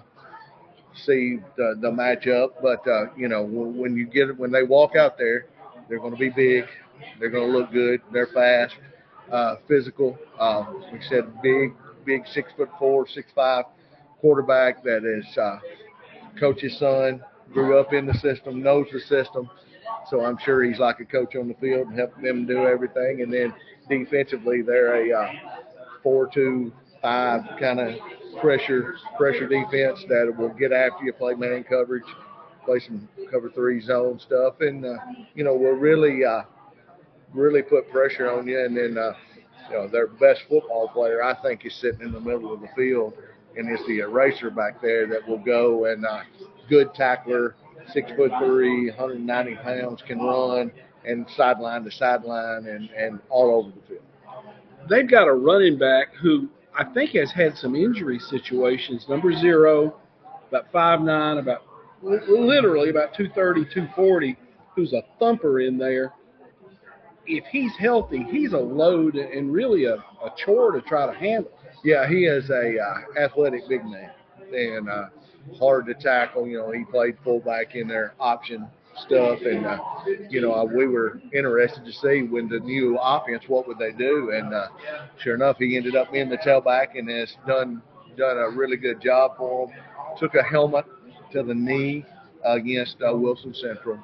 see 1.06 1.40
the, 1.56 1.76
the 1.82 1.90
matchup. 1.90 2.50
But 2.62 2.88
uh, 2.88 3.14
you 3.16 3.28
know, 3.28 3.44
when 3.44 3.96
you 3.96 4.06
get 4.06 4.38
when 4.38 4.52
they 4.52 4.64
walk 4.64 4.96
out 4.96 5.18
there, 5.18 5.48
they're 5.90 6.00
going 6.00 6.14
to 6.14 6.20
be 6.20 6.30
big. 6.30 6.66
They're 7.20 7.30
going 7.30 7.52
to 7.52 7.58
look 7.58 7.72
good. 7.72 8.02
They're 8.12 8.28
fast, 8.28 8.76
uh, 9.32 9.56
physical. 9.68 10.18
Uh, 10.40 10.66
we 10.92 11.00
said 11.10 11.42
big, 11.42 11.74
big 12.06 12.22
six 12.28 12.52
foot 12.58 12.70
four, 12.80 13.08
six 13.08 13.30
five 13.36 13.66
quarterback 14.20 14.84
that 14.84 15.06
is 15.06 15.38
uh, 15.38 15.60
coach's 16.40 16.78
son, 16.80 17.24
grew 17.54 17.80
up 17.80 17.94
in 17.94 18.06
the 18.06 18.14
system, 18.16 18.62
knows 18.62 18.88
the 18.92 19.00
system. 19.00 19.50
So 20.10 20.24
I'm 20.24 20.38
sure 20.38 20.64
he's 20.64 20.80
like 20.80 21.00
a 21.00 21.06
coach 21.06 21.36
on 21.36 21.48
the 21.48 21.54
field, 21.56 21.88
and 21.88 21.98
helping 21.98 22.24
them 22.24 22.46
do 22.46 22.66
everything. 22.66 23.22
And 23.22 23.34
then 23.34 23.54
defensively, 23.90 24.62
they're 24.62 25.12
a 25.12 25.20
uh, 25.20 25.32
four-two-five 26.04 27.42
kind 27.60 27.80
of 27.80 27.96
pressure 28.40 28.96
pressure 29.18 29.48
defense 29.48 30.04
that 30.08 30.34
will 30.38 30.50
get 30.50 30.72
after 30.72 31.04
you, 31.04 31.14
play 31.14 31.34
man 31.34 31.64
coverage, 31.64 32.04
play 32.66 32.80
some 32.80 33.08
cover 33.32 33.50
three 33.50 33.82
zone 33.82 34.20
stuff, 34.20 34.62
and 34.62 34.86
uh, 34.86 34.96
you 35.36 35.44
know 35.44 35.54
will 35.56 35.72
really 35.72 36.24
uh, 36.24 36.44
really 37.34 37.62
put 37.62 37.90
pressure 37.92 38.32
on 38.32 38.48
you. 38.48 38.64
And 38.64 38.78
then 38.78 38.98
uh, 38.98 39.14
you 39.70 39.76
know 39.76 39.88
their 39.88 40.08
best 40.08 40.42
football 40.50 40.90
player, 40.90 41.24
I 41.24 41.34
think, 41.42 41.66
is 41.66 41.76
sitting 41.76 42.02
in 42.02 42.12
the 42.12 42.20
middle 42.20 42.54
of 42.54 42.62
the 42.62 42.70
field, 42.76 43.14
and 43.58 43.70
it's 43.70 43.86
the 43.88 44.00
eraser 44.00 44.50
back 44.52 44.82
there 44.82 45.08
that 45.08 45.28
will 45.28 45.44
go 45.44 45.86
and 45.86 46.06
uh, 46.06 46.22
good 46.70 46.94
tackler 46.94 47.56
six 47.94 48.12
foot 48.16 48.32
three, 48.40 48.90
190 48.90 49.56
pounds, 49.56 50.02
can 50.06 50.20
run 50.20 50.72
and 51.06 51.26
sideline 51.36 51.84
to 51.84 51.92
sideline 51.92 52.66
and, 52.66 52.90
and 52.92 53.20
all 53.30 53.56
over 53.56 53.70
the 53.70 53.88
field. 53.88 54.02
They've 54.90 55.10
got 55.10 55.28
a 55.28 55.34
running 55.34 55.78
back 55.78 56.14
who 56.22 56.50
I 56.78 56.86
think 56.94 57.12
has 57.12 57.32
had 57.32 57.58
some 57.58 57.76
injury 57.76 58.20
situations. 58.20 59.06
Number 59.10 59.34
zero, 59.34 59.96
about 60.50 60.72
five 60.72 61.02
nine, 61.02 61.38
about 61.38 61.64
literally 62.02 62.90
about 62.90 63.14
230, 63.16 63.66
240, 63.74 64.38
who's 64.76 64.94
a 64.94 65.02
thumper 65.20 65.62
in 65.62 65.78
there. 65.78 66.14
If 67.26 67.44
he's 67.52 67.76
healthy, 67.78 68.26
he's 68.30 68.54
a 68.54 68.58
load 68.58 69.16
and 69.16 69.52
really 69.52 69.86
a, 69.86 69.96
a 69.96 70.32
chore 70.46 70.72
to 70.72 70.82
try 70.82 71.12
to 71.12 71.18
handle. 71.18 71.52
Yeah, 71.84 72.08
he 72.08 72.26
is 72.26 72.50
a 72.50 72.78
uh, 72.80 73.22
athletic 73.22 73.68
big 73.68 73.84
man, 73.84 74.12
and 74.54 74.90
uh, 74.90 75.06
hard 75.60 75.86
to 75.88 75.94
tackle. 75.94 76.48
You 76.48 76.60
know, 76.60 76.72
he 76.72 76.84
played 76.86 77.18
fullback 77.24 77.76
in 77.76 77.88
their 77.88 78.14
option 78.20 78.68
stuff, 79.06 79.40
and 79.42 79.66
uh, 79.66 79.78
you 80.30 80.42
know, 80.42 80.64
we 80.66 80.88
were 80.88 81.22
interested 81.34 81.86
to 81.86 81.92
see 81.92 82.24
when 82.24 82.50
the 82.50 82.60
new 82.60 82.98
offense, 83.02 83.44
what 83.48 83.68
would 83.68 83.78
they 83.78 83.92
do? 83.92 84.32
And 84.34 84.54
uh, 84.54 84.68
sure 85.22 85.36
enough, 85.36 85.58
he 85.58 85.78
ended 85.78 85.96
up 85.96 86.12
being 86.12 86.30
the 86.30 86.38
tailback 86.38 86.98
and 86.98 87.10
has 87.10 87.36
done 87.48 87.82
done 88.18 88.38
a 88.38 88.50
really 88.50 88.78
good 88.78 89.02
job 89.02 89.38
for 89.38 89.68
them. 89.68 89.76
Took 90.20 90.36
a 90.36 90.44
helmet 90.44 90.86
to 91.32 91.44
the 91.44 91.54
knee 91.54 92.04
against 92.44 92.98
uh, 93.08 93.16
Wilson 93.16 93.54
Central 93.54 94.00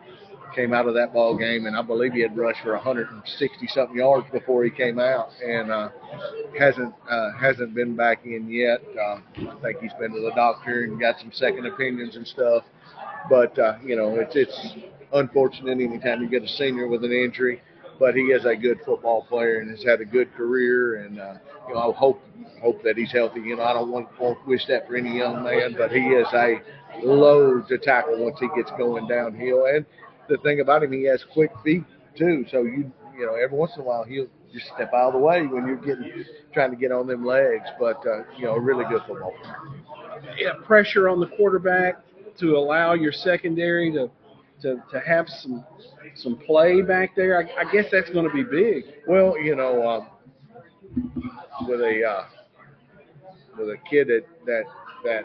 came 0.55 0.73
out 0.73 0.87
of 0.87 0.93
that 0.95 1.13
ball 1.13 1.37
game, 1.37 1.65
and 1.65 1.75
I 1.75 1.81
believe 1.81 2.13
he 2.13 2.21
had 2.21 2.37
rushed 2.37 2.61
for 2.61 2.73
160 2.73 3.67
something 3.67 3.97
yards 3.97 4.27
before 4.31 4.63
he 4.63 4.69
came 4.69 4.99
out, 4.99 5.29
and 5.43 5.71
uh, 5.71 5.89
hasn't 6.57 6.93
uh, 7.09 7.31
hasn't 7.39 7.73
been 7.73 7.95
back 7.95 8.25
in 8.25 8.49
yet. 8.49 8.81
Uh, 8.97 9.19
I 9.49 9.55
think 9.61 9.79
he's 9.79 9.93
been 9.99 10.11
to 10.13 10.19
the 10.21 10.31
doctor 10.35 10.83
and 10.83 10.99
got 10.99 11.19
some 11.19 11.31
second 11.31 11.65
opinions 11.65 12.15
and 12.15 12.25
stuff. 12.27 12.63
But 13.29 13.57
uh, 13.57 13.77
you 13.83 13.95
know, 13.95 14.15
it's 14.19 14.35
it's 14.35 14.73
unfortunate 15.13 15.71
anytime 15.79 16.21
you 16.21 16.29
get 16.29 16.43
a 16.43 16.47
senior 16.47 16.87
with 16.87 17.03
an 17.03 17.11
injury. 17.11 17.61
but 17.99 18.15
he 18.15 18.21
is 18.23 18.45
a 18.45 18.55
good 18.55 18.79
football 18.85 19.23
player 19.23 19.59
and 19.59 19.69
has 19.69 19.83
had 19.83 20.01
a 20.01 20.05
good 20.05 20.33
career. 20.33 21.03
And 21.05 21.19
uh, 21.19 21.33
you 21.67 21.73
know, 21.73 21.91
I 21.91 21.93
hope 21.95 22.21
hope 22.61 22.81
that 22.83 22.97
he's 22.97 23.11
healthy. 23.11 23.41
You 23.41 23.55
know, 23.57 23.63
I 23.63 23.73
don't 23.73 23.91
want 23.91 24.09
to 24.17 24.35
wish 24.47 24.65
that 24.67 24.87
for 24.87 24.95
any 24.95 25.17
young 25.17 25.43
man, 25.43 25.75
but 25.77 25.91
he 25.91 25.99
is 25.99 26.27
a 26.33 26.61
load 27.03 27.67
to 27.67 27.77
tackle 27.77 28.23
once 28.23 28.37
he 28.39 28.47
gets 28.55 28.71
going 28.77 29.07
downhill. 29.07 29.65
And 29.65 29.85
the 30.29 30.37
thing 30.37 30.59
about 30.59 30.83
him, 30.83 30.91
he 30.91 31.03
has 31.03 31.23
quick 31.33 31.51
feet 31.63 31.83
too. 32.17 32.45
So 32.51 32.63
you 32.63 32.91
you 33.17 33.25
know, 33.25 33.35
every 33.35 33.57
once 33.57 33.73
in 33.75 33.81
a 33.81 33.85
while 33.85 34.03
he'll 34.03 34.27
just 34.51 34.67
step 34.75 34.91
out 34.93 35.07
of 35.07 35.13
the 35.13 35.19
way 35.19 35.45
when 35.45 35.67
you're 35.67 35.75
getting 35.77 36.25
trying 36.53 36.71
to 36.71 36.77
get 36.77 36.91
on 36.91 37.07
them 37.07 37.25
legs. 37.25 37.65
But 37.79 38.05
uh, 38.05 38.23
you 38.37 38.45
know, 38.45 38.55
a 38.55 38.59
really 38.59 38.85
good 38.89 39.01
football. 39.07 39.33
Yeah, 40.37 40.51
pressure 40.65 41.09
on 41.09 41.19
the 41.19 41.27
quarterback 41.27 42.03
to 42.39 42.55
allow 42.57 42.93
your 42.93 43.11
secondary 43.11 43.91
to 43.93 44.09
to, 44.61 44.81
to 44.91 44.99
have 44.99 45.27
some 45.27 45.65
some 46.15 46.37
play 46.37 46.81
back 46.81 47.15
there. 47.15 47.37
I, 47.37 47.61
I 47.67 47.71
guess 47.71 47.85
that's 47.91 48.09
going 48.09 48.27
to 48.27 48.33
be 48.33 48.43
big. 48.43 48.85
Well, 49.07 49.37
you 49.37 49.55
know, 49.55 49.87
um, 49.87 50.07
with 51.67 51.81
a 51.81 52.03
uh, 52.03 52.25
with 53.57 53.69
a 53.69 53.77
kid 53.89 54.07
that 54.07 54.25
that 54.45 54.63
that 55.03 55.23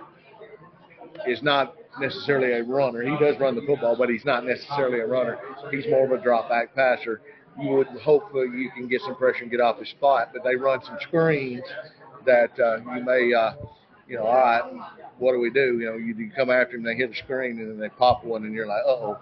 is 1.27 1.43
not 1.43 1.75
necessarily 2.01 2.53
a 2.53 2.63
runner. 2.63 3.03
He 3.03 3.17
does 3.25 3.39
run 3.39 3.55
the 3.55 3.63
football, 3.63 3.97
but 3.97 4.09
he's 4.09 4.25
not 4.25 4.45
necessarily 4.45 5.01
a 5.01 5.07
runner. 5.07 5.39
He's 5.71 5.87
more 5.89 6.05
of 6.05 6.13
a 6.13 6.23
drop 6.23 6.49
back 6.49 6.75
passer. 6.75 7.21
You 7.61 7.71
would 7.71 7.89
hope 8.03 8.33
that 8.33 8.53
you 8.55 8.71
can 8.75 8.89
get 8.89 9.01
some 9.03 9.17
pressure 9.17 9.43
and 9.43 9.51
get 9.51 9.61
off 9.61 9.79
his 9.79 9.89
spot, 9.91 10.31
but 10.33 10.45
they 10.45 10.55
run 10.55 10.83
some 10.85 10.97
screens 11.01 11.65
that 12.25 12.51
uh, 12.61 12.79
you 12.95 13.05
may, 13.05 13.33
uh, 13.35 13.53
you 14.07 14.17
know, 14.17 14.25
all 14.25 14.37
right, 14.37 14.63
what 15.19 15.33
do 15.33 15.41
we 15.41 15.51
do? 15.51 15.79
You 15.79 15.87
know, 15.87 15.97
you, 15.97 16.15
you 16.15 16.31
come 16.35 16.51
after 16.51 16.77
him, 16.77 16.85
they 16.85 16.95
hit 16.95 17.11
a 17.11 17.17
screen, 17.17 17.59
and 17.59 17.71
then 17.71 17.79
they 17.79 17.89
pop 17.89 18.25
one, 18.25 18.45
and 18.45 18.55
you're 18.55 18.67
like, 18.67 18.83
uh 18.87 18.91
oh. 18.91 19.19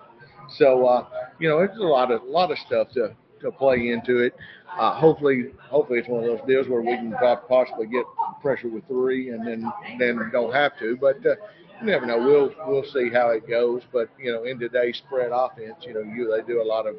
So, 0.59 0.87
uh, 0.87 1.07
you 1.39 1.49
know, 1.49 1.61
it's 1.61 1.77
a 1.77 1.83
lot 1.83 2.11
of 2.11 2.23
a 2.23 2.27
lot 2.27 2.51
of 2.53 2.59
stuff 2.67 2.89
to 2.95 3.15
to 3.41 3.51
play 3.51 3.89
into 3.89 4.19
it. 4.19 4.35
Uh, 4.79 4.95
hopefully, 4.95 5.47
hopefully 5.59 5.99
it's 5.99 6.09
one 6.09 6.23
of 6.23 6.27
those 6.27 6.47
deals 6.47 6.69
where 6.69 6.83
we 6.83 6.95
can 6.95 7.15
possibly 7.49 7.87
get 7.87 8.05
pressure 8.43 8.69
with 8.69 8.87
three, 8.87 9.31
and 9.31 9.47
then 9.47 9.71
then 9.99 10.31
don't 10.33 10.53
have 10.53 10.79
to. 10.79 10.97
But 11.01 11.25
uh, 11.27 11.35
you 11.81 11.87
never 11.87 12.07
know. 12.07 12.19
We'll 12.19 12.55
we'll 12.67 12.85
see 12.85 13.11
how 13.13 13.31
it 13.31 13.49
goes. 13.49 13.83
But 13.93 14.09
you 14.19 14.33
know, 14.33 14.45
in 14.45 14.59
today's 14.59 14.97
spread 14.99 15.31
offense, 15.33 15.77
you 15.83 15.95
know, 15.95 16.01
you 16.01 16.31
they 16.35 16.47
do 16.47 16.63
a 16.63 16.65
lot 16.65 16.87
of 16.87 16.97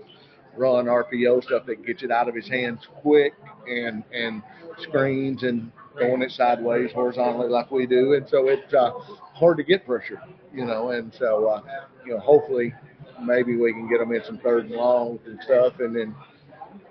run 0.56 0.86
RPO 0.86 1.44
stuff 1.44 1.66
that 1.68 1.86
gets 1.86 2.04
it 2.04 2.12
out 2.12 2.28
of 2.28 2.36
his 2.36 2.48
hands 2.48 2.88
quick 3.02 3.34
and 3.68 4.04
and 4.14 4.42
screens 4.80 5.44
and 5.44 5.72
throwing 5.94 6.22
it 6.22 6.32
sideways 6.32 6.92
horizontally 6.94 7.50
like 7.50 7.72
we 7.72 7.88
do, 7.88 8.14
and 8.14 8.28
so 8.30 8.48
it's 8.48 8.74
uh, 8.74 8.92
hard 9.34 9.58
to 9.58 9.64
get 9.64 9.86
pressure, 9.86 10.22
you 10.54 10.66
know. 10.66 10.92
And 10.92 11.14
so 11.18 11.48
uh, 11.48 11.62
you 12.06 12.14
know, 12.14 12.20
hopefully, 12.20 12.74
maybe 13.22 13.58
we 13.58 13.74
can 13.74 13.90
get 13.90 14.00
them 14.00 14.12
in 14.12 14.24
some 14.24 14.38
third 14.40 14.66
and 14.66 14.76
longs 14.76 15.22
and 15.26 15.40
stuff, 15.44 15.80
and 15.80 15.96
then 15.96 16.16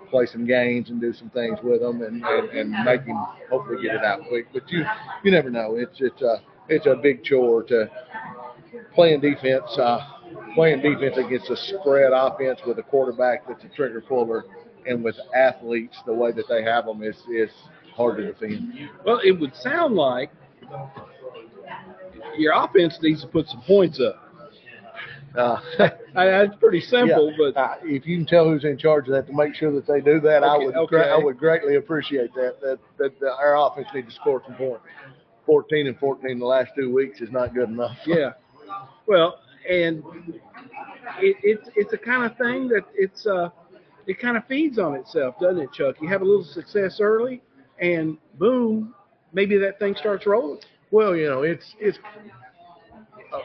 play 0.09 0.25
some 0.25 0.45
games 0.45 0.89
and 0.89 1.01
do 1.01 1.13
some 1.13 1.29
things 1.29 1.57
with 1.63 1.81
them, 1.81 2.01
and, 2.01 2.23
and, 2.23 2.49
and 2.49 2.85
make 2.85 3.03
him 3.03 3.17
hopefully 3.49 3.81
get 3.81 3.95
it 3.95 4.03
out 4.03 4.21
quick. 4.27 4.47
But 4.53 4.69
you 4.69 4.85
you 5.23 5.31
never 5.31 5.49
know. 5.49 5.75
It's 5.75 5.99
it's 5.99 6.21
a 6.21 6.41
it's 6.69 6.85
a 6.85 6.95
big 6.95 7.23
chore 7.23 7.63
to 7.63 7.89
playing 8.93 9.21
defense. 9.21 9.65
Uh, 9.77 9.99
playing 10.55 10.81
defense 10.81 11.17
against 11.17 11.49
a 11.49 11.55
spread 11.55 12.11
offense 12.13 12.59
with 12.65 12.79
a 12.79 12.83
quarterback 12.83 13.47
that's 13.47 13.63
a 13.63 13.69
trigger 13.69 14.01
puller 14.01 14.43
and 14.87 15.03
with 15.03 15.15
athletes 15.35 15.97
the 16.05 16.13
way 16.13 16.31
that 16.31 16.45
they 16.49 16.63
have 16.63 16.85
them 16.85 17.03
is 17.03 17.15
is 17.31 17.51
hard 17.95 18.17
to 18.17 18.31
defend. 18.31 18.89
Well, 19.05 19.19
it 19.23 19.39
would 19.39 19.55
sound 19.55 19.95
like 19.95 20.31
your 22.37 22.53
offense 22.55 22.97
needs 23.01 23.21
to 23.21 23.27
put 23.27 23.47
some 23.47 23.61
points 23.61 23.99
up. 23.99 24.23
Uh, 25.37 25.59
it's 26.15 26.55
pretty 26.55 26.81
simple, 26.81 27.31
yeah, 27.31 27.37
but 27.53 27.59
uh, 27.59 27.75
if 27.83 28.07
you 28.07 28.17
can 28.17 28.25
tell 28.25 28.45
who's 28.45 28.63
in 28.63 28.77
charge 28.77 29.07
of 29.07 29.13
that 29.13 29.27
to 29.27 29.33
make 29.33 29.53
sure 29.53 29.71
that 29.71 29.85
they 29.85 30.01
do 30.01 30.19
that, 30.21 30.43
okay, 30.43 30.47
I 30.47 30.57
would 30.57 30.75
okay. 30.75 31.09
I 31.09 31.17
would 31.17 31.37
greatly 31.37 31.75
appreciate 31.75 32.33
that. 32.33 32.59
That 32.61 32.79
that, 32.97 33.19
that 33.19 33.33
our 33.39 33.55
offense 33.67 33.87
needs 33.93 34.07
to 34.07 34.15
score 34.15 34.41
some 34.45 34.55
points. 34.55 34.83
14 35.47 35.87
and 35.87 35.97
14 35.97 36.37
the 36.37 36.45
last 36.45 36.71
two 36.75 36.93
weeks 36.93 37.21
is 37.21 37.31
not 37.31 37.55
good 37.55 37.69
enough. 37.69 37.97
yeah. 38.05 38.33
Well, 39.07 39.39
and 39.67 40.03
it, 41.19 41.37
it's 41.41 41.69
it's 41.75 41.93
a 41.93 41.97
kind 41.97 42.23
of 42.29 42.37
thing 42.37 42.67
that 42.67 42.83
it's 42.93 43.25
uh 43.25 43.49
it 44.05 44.19
kind 44.19 44.37
of 44.37 44.45
feeds 44.45 44.77
on 44.77 44.95
itself, 44.95 45.35
doesn't 45.39 45.59
it, 45.61 45.71
Chuck? 45.73 45.95
You 46.01 46.07
have 46.09 46.21
a 46.21 46.25
little 46.25 46.45
success 46.45 46.99
early, 47.01 47.41
and 47.79 48.17
boom, 48.37 48.93
maybe 49.33 49.57
that 49.57 49.79
thing 49.79 49.95
starts 49.95 50.25
rolling. 50.25 50.59
Well, 50.91 51.15
you 51.15 51.27
know, 51.27 51.41
it's 51.43 51.75
it's 51.79 51.97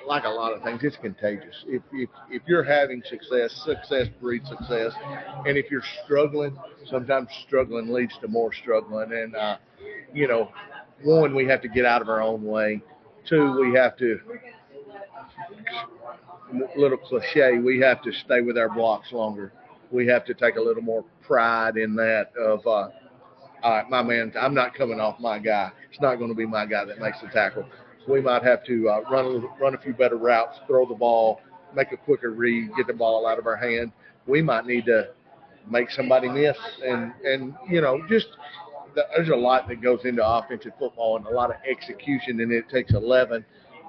like 0.06 0.24
a 0.24 0.28
lot 0.28 0.52
of 0.52 0.62
things. 0.62 0.80
It's 0.82 0.96
contagious. 0.96 1.64
If 1.66 1.82
if 1.92 2.08
if 2.30 2.42
you're 2.46 2.62
having 2.62 3.02
success, 3.08 3.52
success 3.64 4.08
breeds 4.20 4.48
success, 4.48 4.92
and 5.46 5.56
if 5.56 5.70
you're 5.70 5.84
struggling, 6.04 6.56
sometimes 6.88 7.28
struggling 7.46 7.92
leads 7.92 8.16
to 8.18 8.28
more 8.28 8.52
struggling. 8.52 9.12
And 9.12 9.34
uh, 9.34 9.56
you 10.14 10.28
know, 10.28 10.50
one, 11.04 11.34
we 11.34 11.46
have 11.46 11.62
to 11.62 11.68
get 11.68 11.84
out 11.84 12.02
of 12.02 12.08
our 12.08 12.22
own 12.22 12.42
way. 12.44 12.82
Two, 13.28 13.58
we 13.60 13.74
have 13.74 13.96
to 13.98 14.18
little 16.76 16.98
cliche, 16.98 17.58
we 17.58 17.80
have 17.80 18.02
to 18.02 18.12
stay 18.12 18.40
with 18.40 18.58
our 18.58 18.68
blocks 18.68 19.12
longer. 19.12 19.52
We 19.90 20.06
have 20.08 20.24
to 20.26 20.34
take 20.34 20.56
a 20.56 20.60
little 20.60 20.82
more 20.82 21.04
pride 21.22 21.76
in 21.76 21.94
that 21.96 22.32
of, 22.38 22.66
uh, 22.66 22.70
all 22.70 22.90
right, 23.64 23.88
my 23.88 24.02
man, 24.02 24.32
I'm 24.40 24.54
not 24.54 24.74
coming 24.74 25.00
off 25.00 25.20
my 25.20 25.38
guy. 25.38 25.70
It's 25.90 26.00
not 26.00 26.16
going 26.16 26.30
to 26.30 26.34
be 26.34 26.46
my 26.46 26.66
guy 26.66 26.84
that 26.84 26.98
makes 26.98 27.20
the 27.20 27.28
tackle. 27.28 27.64
We 28.08 28.20
might 28.20 28.42
have 28.42 28.64
to 28.64 28.88
uh, 28.88 29.00
run 29.10 29.24
a, 29.26 29.62
run 29.62 29.74
a 29.74 29.78
few 29.78 29.92
better 29.92 30.16
routes, 30.16 30.58
throw 30.66 30.86
the 30.86 30.94
ball, 30.94 31.40
make 31.74 31.92
a 31.92 31.96
quicker 31.96 32.30
read, 32.30 32.70
get 32.76 32.86
the 32.86 32.94
ball 32.94 33.26
out 33.26 33.38
of 33.38 33.46
our 33.46 33.56
hand. 33.56 33.92
We 34.26 34.42
might 34.42 34.66
need 34.66 34.86
to 34.86 35.10
make 35.70 35.90
somebody 35.90 36.28
miss, 36.28 36.56
and 36.84 37.12
and 37.24 37.54
you 37.68 37.80
know 37.80 38.00
just 38.08 38.26
there's 38.94 39.28
a 39.28 39.36
lot 39.36 39.68
that 39.68 39.80
goes 39.80 40.00
into 40.04 40.26
offensive 40.26 40.72
football 40.78 41.16
and 41.16 41.26
a 41.26 41.30
lot 41.30 41.50
of 41.50 41.56
execution, 41.68 42.40
and 42.40 42.52
it 42.52 42.68
takes 42.68 42.92
11. 42.92 43.44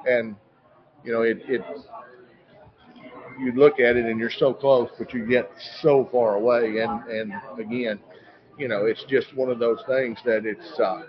And 0.06 0.36
you 1.04 1.12
know, 1.12 1.22
it, 1.22 1.42
it 1.48 1.62
you 3.40 3.52
look 3.54 3.80
at 3.80 3.96
it 3.96 4.06
and 4.06 4.20
you're 4.20 4.30
so 4.30 4.54
close, 4.54 4.90
but 4.98 5.14
you 5.14 5.26
get 5.26 5.50
so 5.82 6.08
far 6.12 6.36
away. 6.36 6.80
And 6.80 7.04
and 7.10 7.34
again, 7.60 8.00
you 8.58 8.68
know, 8.68 8.86
it's 8.86 9.04
just 9.10 9.36
one 9.36 9.50
of 9.50 9.60
those 9.60 9.80
things 9.88 10.18
that 10.26 10.46
it's. 10.46 10.80
Uh, 10.80 11.04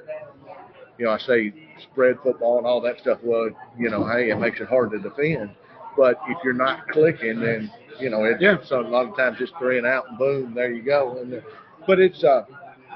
you 0.98 1.06
know, 1.06 1.10
I 1.10 1.18
say 1.18 1.52
spread 1.90 2.16
football 2.22 2.58
and 2.58 2.66
all 2.66 2.80
that 2.82 3.00
stuff. 3.00 3.18
Well, 3.22 3.50
you 3.76 3.90
know, 3.90 4.06
hey, 4.06 4.30
it 4.30 4.36
makes 4.36 4.60
it 4.60 4.68
hard 4.68 4.92
to 4.92 4.98
defend. 4.98 5.50
But 5.96 6.18
if 6.28 6.38
you're 6.44 6.52
not 6.52 6.88
clicking, 6.88 7.40
then 7.40 7.70
you 8.00 8.10
know, 8.10 8.24
it's 8.24 8.40
yeah. 8.40 8.56
so 8.64 8.80
a 8.80 8.88
lot 8.88 9.08
of 9.08 9.16
times 9.16 9.38
just 9.38 9.52
three 9.58 9.78
and 9.78 9.86
out 9.86 10.08
and 10.08 10.18
boom, 10.18 10.54
there 10.54 10.72
you 10.72 10.82
go. 10.82 11.18
And 11.18 11.42
but 11.86 12.00
it's 12.00 12.22
uh, 12.24 12.44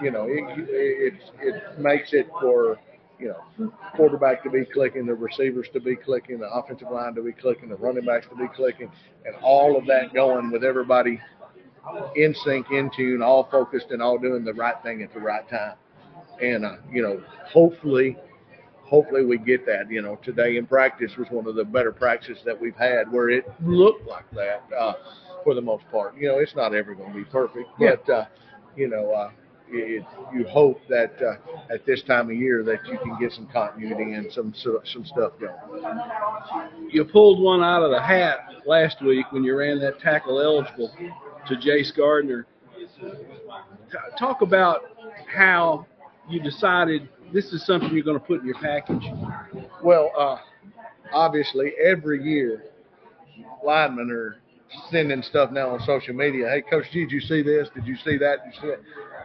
you 0.02 0.10
know, 0.10 0.26
it 0.28 0.44
it 0.68 1.14
it 1.40 1.78
makes 1.78 2.12
it 2.12 2.28
for 2.40 2.78
you 3.18 3.28
know, 3.28 3.72
quarterback 3.96 4.42
to 4.44 4.50
be 4.50 4.64
clicking, 4.64 5.06
the 5.06 5.14
receivers 5.14 5.66
to 5.72 5.80
be 5.80 5.96
clicking, 5.96 6.38
the 6.38 6.48
offensive 6.50 6.90
line 6.90 7.14
to 7.14 7.22
be 7.22 7.32
clicking, 7.32 7.68
the 7.68 7.76
running 7.76 8.04
backs 8.04 8.26
to 8.28 8.36
be 8.36 8.46
clicking, 8.54 8.90
and 9.24 9.34
all 9.42 9.76
of 9.76 9.86
that 9.86 10.14
going 10.14 10.50
with 10.50 10.64
everybody 10.64 11.20
in 12.16 12.34
sync, 12.34 12.70
in 12.70 12.90
tune, 12.96 13.22
all 13.22 13.48
focused 13.50 13.90
and 13.90 14.02
all 14.02 14.18
doing 14.18 14.44
the 14.44 14.54
right 14.54 14.76
thing 14.82 15.02
at 15.02 15.12
the 15.12 15.20
right 15.20 15.48
time. 15.48 15.74
And 16.40 16.64
uh, 16.64 16.76
you 16.92 17.02
know, 17.02 17.20
hopefully, 17.50 18.16
hopefully 18.82 19.24
we 19.24 19.38
get 19.38 19.66
that. 19.66 19.90
You 19.90 20.02
know, 20.02 20.16
today 20.22 20.56
in 20.56 20.66
practice 20.66 21.16
was 21.16 21.26
one 21.30 21.48
of 21.48 21.56
the 21.56 21.64
better 21.64 21.90
practices 21.90 22.38
that 22.44 22.58
we've 22.60 22.76
had 22.76 23.10
where 23.10 23.30
it 23.30 23.44
looked 23.64 24.06
like 24.06 24.30
that 24.32 24.62
uh, 24.78 24.92
for 25.42 25.54
the 25.54 25.60
most 25.62 25.84
part. 25.90 26.16
You 26.16 26.28
know, 26.28 26.38
it's 26.38 26.54
not 26.54 26.72
ever 26.72 26.94
going 26.94 27.12
to 27.12 27.18
be 27.18 27.24
perfect, 27.24 27.68
but 27.78 28.08
uh, 28.08 28.26
you 28.76 28.88
know. 28.88 29.10
Uh, 29.10 29.30
it, 29.70 30.04
you 30.32 30.46
hope 30.46 30.80
that 30.88 31.12
uh, 31.22 31.72
at 31.72 31.84
this 31.86 32.02
time 32.02 32.30
of 32.30 32.36
year 32.36 32.62
that 32.64 32.86
you 32.86 32.98
can 32.98 33.18
get 33.18 33.32
some 33.32 33.46
continuity 33.52 34.14
and 34.14 34.32
some 34.32 34.54
some 34.84 35.04
stuff 35.04 35.32
going. 35.40 35.52
You 36.90 37.04
pulled 37.04 37.40
one 37.40 37.62
out 37.62 37.82
of 37.82 37.90
the 37.90 38.00
hat 38.00 38.38
last 38.66 39.02
week 39.02 39.26
when 39.30 39.44
you 39.44 39.56
ran 39.56 39.78
that 39.80 40.00
tackle 40.00 40.40
eligible 40.40 40.92
to 41.46 41.54
Jace 41.56 41.94
Gardner. 41.96 42.46
Talk 44.18 44.42
about 44.42 44.80
how 45.32 45.86
you 46.28 46.40
decided 46.40 47.08
this 47.32 47.52
is 47.52 47.64
something 47.66 47.92
you're 47.92 48.04
going 48.04 48.18
to 48.18 48.24
put 48.24 48.40
in 48.40 48.46
your 48.46 48.58
package. 48.60 49.04
Well, 49.82 50.10
uh, 50.18 50.36
obviously, 51.12 51.72
every 51.84 52.22
year 52.22 52.64
linemen 53.64 54.10
are 54.10 54.36
sending 54.90 55.22
stuff 55.22 55.50
now 55.50 55.70
on 55.70 55.80
social 55.80 56.14
media. 56.14 56.48
Hey, 56.48 56.62
Coach 56.62 56.90
did 56.92 57.10
you 57.10 57.20
see 57.20 57.42
this? 57.42 57.68
Did 57.74 57.86
you 57.86 57.96
see 57.96 58.18
that? 58.18 58.44
Did 58.44 58.54
you 58.54 58.60
see 58.60 58.68
that? 58.68 58.80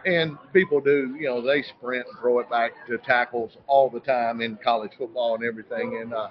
And 0.06 0.36
people 0.52 0.80
do, 0.80 1.16
you 1.18 1.26
know, 1.26 1.40
they 1.40 1.62
sprint 1.62 2.06
and 2.06 2.18
throw 2.18 2.38
it 2.40 2.50
back 2.50 2.72
to 2.88 2.98
tackles 2.98 3.52
all 3.66 3.88
the 3.88 4.00
time 4.00 4.40
in 4.40 4.58
college 4.62 4.92
football 4.98 5.34
and 5.34 5.44
everything. 5.44 5.98
And 6.02 6.12
uh, 6.12 6.28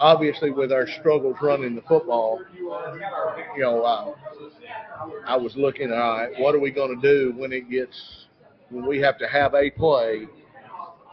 obviously, 0.00 0.50
with 0.50 0.72
our 0.72 0.86
struggles 1.00 1.36
running 1.42 1.74
the 1.74 1.82
football, 1.82 2.40
you 2.54 3.62
know, 3.62 3.82
uh, 3.82 4.14
I 5.26 5.36
was 5.36 5.54
looking, 5.56 5.92
all 5.92 5.98
right, 5.98 6.30
what 6.38 6.54
are 6.54 6.60
we 6.60 6.70
going 6.70 6.98
to 6.98 7.00
do 7.00 7.34
when 7.36 7.52
it 7.52 7.70
gets, 7.70 8.26
when 8.70 8.86
we 8.86 8.98
have 9.00 9.18
to 9.18 9.28
have 9.28 9.54
a 9.54 9.70
play 9.70 10.26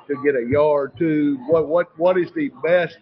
to 0.07 0.15
get 0.23 0.35
a 0.35 0.49
yard 0.49 0.93
to? 0.99 1.37
What 1.47 1.67
what 1.67 1.97
what 1.99 2.17
is 2.17 2.29
the 2.35 2.49
best? 2.63 2.97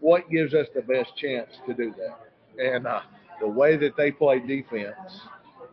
What 0.00 0.28
gives 0.30 0.52
us 0.52 0.66
the 0.74 0.82
best 0.82 1.16
chance 1.16 1.48
to 1.66 1.74
do 1.74 1.94
that? 1.96 2.62
And 2.62 2.86
uh, 2.86 3.00
the 3.40 3.48
way 3.48 3.76
that 3.76 3.96
they 3.96 4.10
play 4.10 4.40
defense 4.40 4.96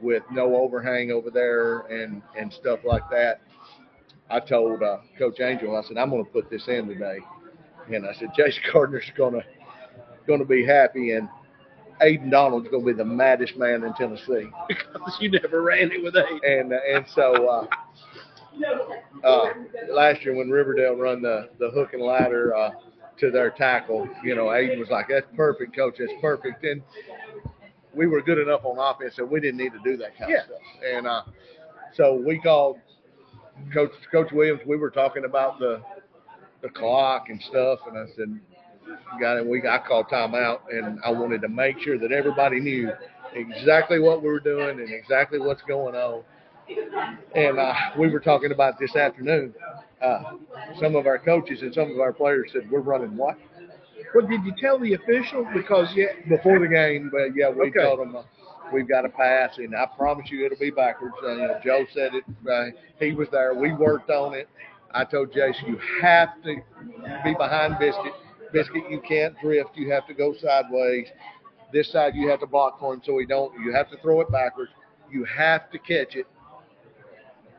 with 0.01 0.23
no 0.31 0.55
overhang 0.55 1.11
over 1.11 1.29
there 1.29 1.79
and 1.87 2.21
and 2.37 2.51
stuff 2.53 2.79
like 2.85 3.09
that. 3.11 3.41
I 4.29 4.39
told 4.39 4.83
uh, 4.83 4.97
Coach 5.17 5.39
Angel, 5.39 5.75
I 5.75 5.81
said, 5.87 5.97
I'm 5.97 6.11
going 6.11 6.23
to 6.23 6.31
put 6.31 6.49
this 6.51 6.67
in 6.67 6.87
today, 6.87 7.17
and 7.91 8.05
I 8.05 8.13
said, 8.13 8.29
Jace 8.37 8.57
Gardner's 8.71 9.11
going 9.17 9.33
to 9.33 9.43
going 10.27 10.39
to 10.39 10.45
be 10.45 10.63
happy, 10.63 11.11
and 11.13 11.27
Aiden 12.01 12.31
Donald's 12.31 12.69
going 12.69 12.85
to 12.85 12.93
be 12.93 12.97
the 12.97 13.05
maddest 13.05 13.57
man 13.57 13.83
in 13.83 13.93
Tennessee 13.95 14.49
because 14.67 15.17
you 15.19 15.31
never 15.31 15.61
ran 15.61 15.91
it 15.91 16.03
with 16.03 16.13
Aiden. 16.13 16.39
And 16.43 16.73
uh, 16.73 16.77
and 16.93 17.05
so 17.13 17.47
uh, 17.47 19.27
uh, 19.27 19.45
last 19.91 20.23
year 20.23 20.35
when 20.35 20.49
Riverdale 20.49 20.95
run 20.95 21.21
the 21.21 21.49
the 21.59 21.69
hook 21.71 21.93
and 21.93 22.01
ladder 22.01 22.55
uh, 22.55 22.71
to 23.19 23.31
their 23.31 23.49
tackle, 23.49 24.07
you 24.23 24.35
know, 24.35 24.45
Aiden 24.45 24.79
was 24.79 24.89
like, 24.89 25.07
"That's 25.09 25.27
perfect, 25.35 25.75
coach. 25.75 25.95
That's 25.99 26.13
perfect." 26.21 26.63
And 26.63 26.81
we 27.99 28.07
were 28.07 28.21
good 28.21 28.37
enough 28.37 28.61
on 28.63 28.77
offense 28.79 29.17
that 29.17 29.29
we 29.29 29.41
didn't 29.41 29.57
need 29.57 29.73
to 29.73 29.79
do 29.83 29.97
that 29.97 30.17
kind 30.17 30.31
yeah. 30.31 30.37
of 30.37 30.45
stuff. 30.45 30.61
And 30.95 31.05
uh, 31.05 31.23
so 31.95 32.15
we 32.25 32.39
called 32.39 32.77
Coach 33.73 33.91
Coach 34.09 34.31
Williams. 34.31 34.61
We 34.65 34.77
were 34.77 34.89
talking 34.89 35.25
about 35.25 35.59
the 35.59 35.81
the 36.61 36.69
clock 36.69 37.27
and 37.27 37.41
stuff, 37.43 37.79
and 37.87 37.97
I 37.97 38.05
said, 38.15 38.39
"Got 39.19 39.35
it." 39.35 39.45
We 39.45 39.67
I 39.67 39.79
called 39.85 40.07
timeout, 40.07 40.59
and 40.71 40.97
I 41.03 41.11
wanted 41.11 41.41
to 41.41 41.49
make 41.49 41.77
sure 41.81 41.99
that 41.99 42.13
everybody 42.13 42.61
knew 42.61 42.89
exactly 43.33 43.99
what 43.99 44.23
we 44.23 44.29
were 44.29 44.39
doing 44.39 44.79
and 44.79 44.89
exactly 44.89 45.37
what's 45.37 45.61
going 45.63 45.95
on. 45.95 46.23
And 47.35 47.59
uh, 47.59 47.73
we 47.97 48.09
were 48.09 48.21
talking 48.21 48.53
about 48.53 48.79
this 48.79 48.95
afternoon. 48.95 49.53
Uh, 50.01 50.37
some 50.79 50.95
of 50.95 51.05
our 51.05 51.19
coaches 51.19 51.63
and 51.63 51.73
some 51.73 51.91
of 51.91 51.99
our 51.99 52.13
players 52.13 52.51
said, 52.53 52.71
"We're 52.71 52.79
running 52.79 53.17
what?" 53.17 53.37
What 54.13 54.29
did 54.29 54.43
you 54.43 54.53
tell 54.59 54.79
the 54.79 54.93
officials? 54.93 55.47
Because 55.53 55.87
yeah, 55.95 56.07
before 56.27 56.59
the 56.59 56.67
game, 56.67 57.09
but 57.11 57.35
yeah, 57.35 57.49
we 57.49 57.69
Okay. 57.69 57.79
told 57.79 57.99
them 57.99 58.15
uh, 58.15 58.23
we've 58.73 58.87
got 58.87 59.01
to 59.01 59.09
pass, 59.09 59.57
and 59.57 59.75
I 59.75 59.85
promise 59.97 60.29
you 60.31 60.45
it'll 60.45 60.57
be 60.57 60.71
backwards. 60.71 61.15
Uh, 61.23 61.31
you 61.31 61.37
know, 61.47 61.59
Joe 61.63 61.85
said 61.93 62.11
it. 62.15 62.23
Uh, 62.49 62.71
he 62.99 63.11
was 63.13 63.27
there. 63.31 63.53
We 63.53 63.73
worked 63.73 64.09
on 64.09 64.33
it. 64.33 64.47
I 64.93 65.03
told 65.05 65.31
Jason, 65.33 65.67
you 65.67 65.79
have 66.01 66.29
to 66.43 66.55
be 67.23 67.33
behind 67.35 67.77
Biscuit. 67.79 68.13
Biscuit, 68.51 68.83
you 68.89 68.99
can't 69.01 69.35
drift. 69.41 69.71
You 69.75 69.91
have 69.91 70.07
to 70.07 70.13
go 70.13 70.33
sideways. 70.33 71.07
This 71.71 71.91
side, 71.91 72.15
you 72.15 72.27
have 72.29 72.39
to 72.39 72.47
block 72.47 72.79
for 72.79 72.93
him 72.93 73.01
so 73.05 73.17
he 73.19 73.25
don't. 73.25 73.53
You 73.63 73.73
have 73.73 73.89
to 73.91 73.97
throw 73.97 74.21
it 74.21 74.31
backwards. 74.31 74.71
You 75.11 75.23
have 75.25 75.69
to 75.71 75.77
catch 75.79 76.15
it, 76.15 76.25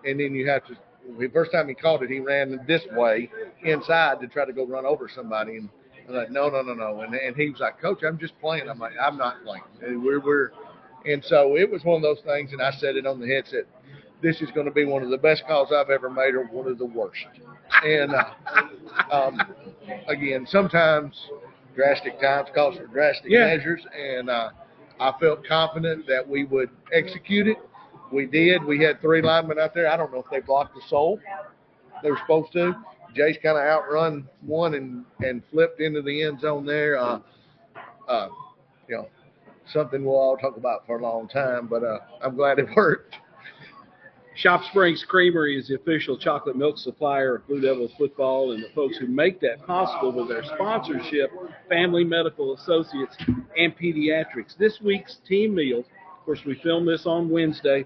and 0.04 0.18
then 0.20 0.34
you 0.34 0.48
have 0.48 0.64
to. 0.66 0.76
The 1.18 1.28
first 1.28 1.52
time 1.52 1.68
he 1.68 1.74
caught 1.74 2.02
it, 2.02 2.10
he 2.10 2.20
ran 2.20 2.60
this 2.66 2.82
way 2.92 3.30
inside 3.64 4.20
to 4.20 4.28
try 4.28 4.44
to 4.44 4.52
go 4.52 4.66
run 4.66 4.84
over 4.86 5.08
somebody, 5.08 5.56
and 5.56 5.68
I'm 6.10 6.16
like, 6.16 6.30
no, 6.30 6.48
no, 6.48 6.62
no, 6.62 6.74
no. 6.74 7.00
And, 7.00 7.14
and 7.14 7.36
he 7.36 7.50
was 7.50 7.60
like, 7.60 7.80
Coach, 7.80 8.00
I'm 8.06 8.18
just 8.18 8.38
playing. 8.40 8.68
I'm 8.68 8.78
like, 8.78 8.92
I'm 9.00 9.16
not 9.16 9.42
playing. 9.44 9.62
And 9.82 10.02
we're, 10.02 10.20
we're, 10.20 10.50
and 11.06 11.24
so 11.24 11.56
it 11.56 11.70
was 11.70 11.84
one 11.84 11.96
of 11.96 12.02
those 12.02 12.20
things, 12.24 12.52
and 12.52 12.60
I 12.60 12.72
said 12.72 12.96
it 12.96 13.06
on 13.06 13.20
the 13.20 13.26
headset. 13.28 13.64
This 14.22 14.42
is 14.42 14.50
going 14.50 14.66
to 14.66 14.72
be 14.72 14.84
one 14.84 15.02
of 15.02 15.10
the 15.10 15.16
best 15.16 15.44
calls 15.46 15.72
I've 15.72 15.88
ever 15.90 16.10
made, 16.10 16.34
or 16.34 16.44
one 16.44 16.66
of 16.68 16.78
the 16.78 16.84
worst. 16.84 17.24
And 17.84 18.12
uh, 18.14 19.14
um, 19.14 19.40
again, 20.08 20.46
sometimes 20.48 21.14
drastic 21.74 22.20
times 22.20 22.48
calls 22.54 22.76
for 22.76 22.86
drastic 22.86 23.30
Yeah. 23.30 23.46
measures, 23.46 23.80
and 23.98 24.28
uh, 24.28 24.50
I 24.98 25.12
felt 25.20 25.46
confident 25.46 26.06
that 26.08 26.28
we 26.28 26.44
would 26.44 26.68
execute 26.92 27.46
it. 27.46 27.56
We 28.12 28.26
did. 28.26 28.62
We 28.64 28.82
had 28.82 29.00
three 29.00 29.22
linemen 29.22 29.58
out 29.58 29.72
there. 29.72 29.90
I 29.90 29.96
don't 29.96 30.12
know 30.12 30.18
if 30.18 30.26
they 30.30 30.40
blocked 30.40 30.74
the 30.74 30.82
soul. 30.88 31.18
They 32.02 32.10
were 32.10 32.18
supposed 32.18 32.52
to. 32.52 32.74
Jace 33.16 33.42
kind 33.42 33.58
of 33.58 33.64
outrun 33.64 34.28
one 34.42 34.74
and 34.74 35.04
and 35.20 35.42
flipped 35.50 35.80
into 35.80 36.02
the 36.02 36.22
end 36.22 36.40
zone 36.40 36.64
there. 36.64 36.98
Uh, 36.98 37.20
uh, 38.08 38.28
you 38.88 38.96
know, 38.96 39.08
something 39.72 40.04
we'll 40.04 40.16
all 40.16 40.36
talk 40.36 40.56
about 40.56 40.86
for 40.86 40.98
a 40.98 41.02
long 41.02 41.28
time, 41.28 41.66
but 41.66 41.84
uh, 41.84 41.98
I'm 42.22 42.36
glad 42.36 42.58
it 42.58 42.66
worked. 42.76 43.16
Shop 44.36 44.62
Springs 44.70 45.04
Creamery 45.06 45.58
is 45.58 45.68
the 45.68 45.74
official 45.74 46.16
chocolate 46.16 46.56
milk 46.56 46.78
supplier 46.78 47.36
of 47.36 47.46
Blue 47.46 47.60
Devils 47.60 47.90
football, 47.98 48.52
and 48.52 48.62
the 48.62 48.68
folks 48.74 48.96
who 48.96 49.06
make 49.06 49.40
that 49.40 49.66
possible 49.66 50.12
with 50.12 50.28
their 50.28 50.44
sponsorship, 50.54 51.30
Family 51.68 52.04
Medical 52.04 52.54
Associates 52.54 53.16
and 53.58 53.76
Pediatrics. 53.76 54.56
This 54.56 54.78
week's 54.82 55.18
team 55.28 55.54
meal, 55.54 55.80
of 55.80 56.24
course, 56.24 56.40
we 56.46 56.58
filmed 56.62 56.88
this 56.88 57.04
on 57.04 57.28
Wednesday. 57.28 57.84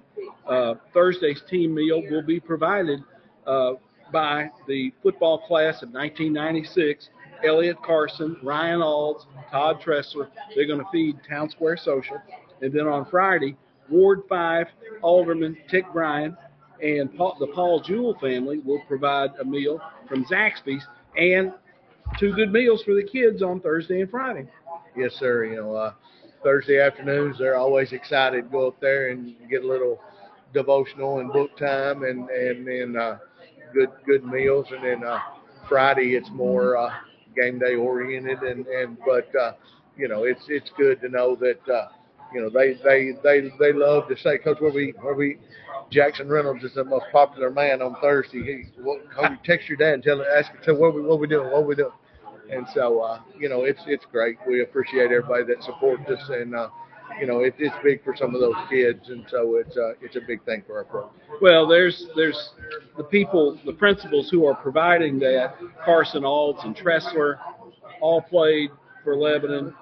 Uh, 0.49 0.75
Thursday's 0.93 1.43
team 1.51 1.75
meal 1.75 2.03
will 2.09 2.23
be 2.23 2.39
provided 2.39 3.01
uh, 3.47 3.73
by 4.15 4.49
the 4.69 4.95
football 5.03 5.39
class 5.39 5.83
of 5.83 5.91
1996. 5.91 7.11
Elliot 7.45 7.77
Carson, 7.85 8.37
Ryan 8.43 8.81
Alds, 8.81 9.27
Todd 9.51 9.83
Tressler. 9.83 10.29
They're 10.55 10.67
going 10.67 10.79
to 10.79 10.87
feed 10.91 11.19
Town 11.29 11.51
Square 11.51 11.79
Social. 11.79 12.17
And 12.63 12.73
then 12.73 12.87
on 12.87 13.05
Friday, 13.11 13.57
Ward 13.91 14.23
5 14.29 14.67
Alderman 15.03 15.59
Tick 15.69 15.85
Bryan 15.93 16.37
and 16.81 17.15
Paul, 17.17 17.37
the 17.41 17.49
Paul 17.49 17.81
Jewell 17.81 18.17
family 18.21 18.59
will 18.59 18.81
provide 18.87 19.31
a 19.41 19.45
meal 19.45 19.81
from 20.09 20.25
Zaxby's 20.25 20.87
and 21.17 21.53
two 22.19 22.33
good 22.35 22.53
meals 22.53 22.83
for 22.85 22.95
the 22.95 23.05
kids 23.05 23.43
on 23.43 23.61
Thursday 23.61 24.01
and 24.01 24.11
Friday. 24.11 24.47
Yes, 24.97 25.15
sir. 25.15 25.45
You 25.45 25.57
know, 25.57 25.75
uh, 25.75 25.93
Thursday 26.43 26.81
afternoons 26.81 27.39
they're 27.39 27.57
always 27.57 27.93
excited 27.93 28.45
to 28.45 28.49
go 28.49 28.69
up 28.69 28.81
there 28.81 29.09
and 29.09 29.35
get 29.51 29.65
a 29.65 29.67
little 29.67 30.01
devotional 30.53 31.19
and 31.19 31.33
book 31.33 31.57
time, 31.57 32.05
and 32.05 32.29
and 32.31 32.67
then 32.67 32.97
uh, 32.97 33.19
good 33.75 33.91
good 34.07 34.25
meals, 34.25 34.67
and 34.71 34.85
then 34.85 35.05
uh, 35.05 35.19
Friday 35.69 36.15
it's 36.15 36.31
more 36.31 36.77
uh, 36.77 36.91
game 37.37 37.59
day 37.59 37.75
oriented, 37.75 38.39
and 38.43 38.67
and 38.67 38.97
but 39.05 39.29
uh, 39.41 39.53
you 39.97 40.09
know 40.09 40.25
it's 40.25 40.45
it's 40.49 40.71
good 40.77 41.01
to 41.01 41.09
know 41.09 41.37
that 41.37 41.61
uh, 41.73 41.89
you 42.33 42.41
know 42.41 42.51
they 42.51 42.75
they 42.85 43.13
they 43.23 43.51
they 43.59 43.73
love 43.73 44.09
to 44.09 44.17
say, 44.17 44.39
Coach, 44.39 44.61
where 44.61 44.73
we 44.73 44.95
where 45.01 45.15
we 45.15 45.39
Jackson 45.91 46.29
Reynolds 46.29 46.65
is 46.65 46.75
the 46.75 46.85
most 46.85 47.07
popular 47.13 47.51
man 47.51 47.83
on 47.83 47.97
Thursday. 48.01 48.43
He, 48.43 48.83
what, 48.83 49.01
text 49.45 49.69
your 49.69 49.77
dad 49.77 49.95
and 49.95 50.03
tell 50.03 50.23
ask 50.37 50.51
him, 50.51 50.59
tell 50.65 50.77
what 50.77 50.95
we 50.95 51.03
what 51.03 51.21
we 51.21 51.27
doing, 51.27 51.51
what 51.51 51.67
we 51.67 51.75
doing. 51.75 51.93
And 52.51 52.67
so, 52.75 53.01
uh, 53.01 53.21
you 53.39 53.49
know, 53.49 53.65
it's 53.65 53.81
it's 53.87 54.05
great. 54.11 54.37
We 54.47 54.63
appreciate 54.63 55.11
everybody 55.11 55.45
that 55.45 55.63
supports 55.63 56.09
us, 56.11 56.29
and 56.29 56.55
uh, 56.55 56.69
you 57.21 57.27
know, 57.27 57.41
it, 57.41 57.55
it's 57.59 57.75
big 57.83 58.03
for 58.03 58.17
some 58.17 58.35
of 58.35 58.41
those 58.41 58.55
kids, 58.69 59.09
and 59.09 59.25
so 59.31 59.57
it's 59.57 59.77
uh, 59.77 59.93
it's 60.01 60.17
a 60.17 60.21
big 60.27 60.45
thing 60.45 60.63
for 60.67 60.79
our 60.79 60.85
program. 60.85 61.13
Well, 61.41 61.67
there's 61.67 62.07
there's 62.17 62.51
the 62.97 63.05
people, 63.05 63.59
the 63.65 63.73
principals 63.73 64.29
who 64.31 64.47
are 64.47 64.55
providing 64.55 65.19
that. 65.21 65.55
Carson 65.85 66.25
Alds 66.25 66.61
and 66.65 66.77
Tressler 66.77 67.39
all 68.01 68.23
played 68.23 68.71
for 69.03 69.17
Lebanon, 69.17 69.75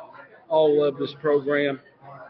all 0.48 0.82
love 0.82 0.98
this 0.98 1.14
program. 1.20 1.80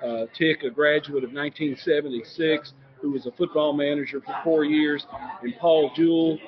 Uh, 0.05 0.27
Tick, 0.37 0.63
a 0.65 0.71
graduate 0.71 1.23
of 1.25 1.33
1976, 1.33 2.73
who 3.01 3.13
was 3.13 3.27
a 3.27 3.33
football 3.33 3.73
manager 3.73 4.21
for 4.21 4.35
four 4.43 4.65
years, 4.65 5.07
and 5.43 5.55
Paul 5.61 5.93
Jewell, 5.95 6.39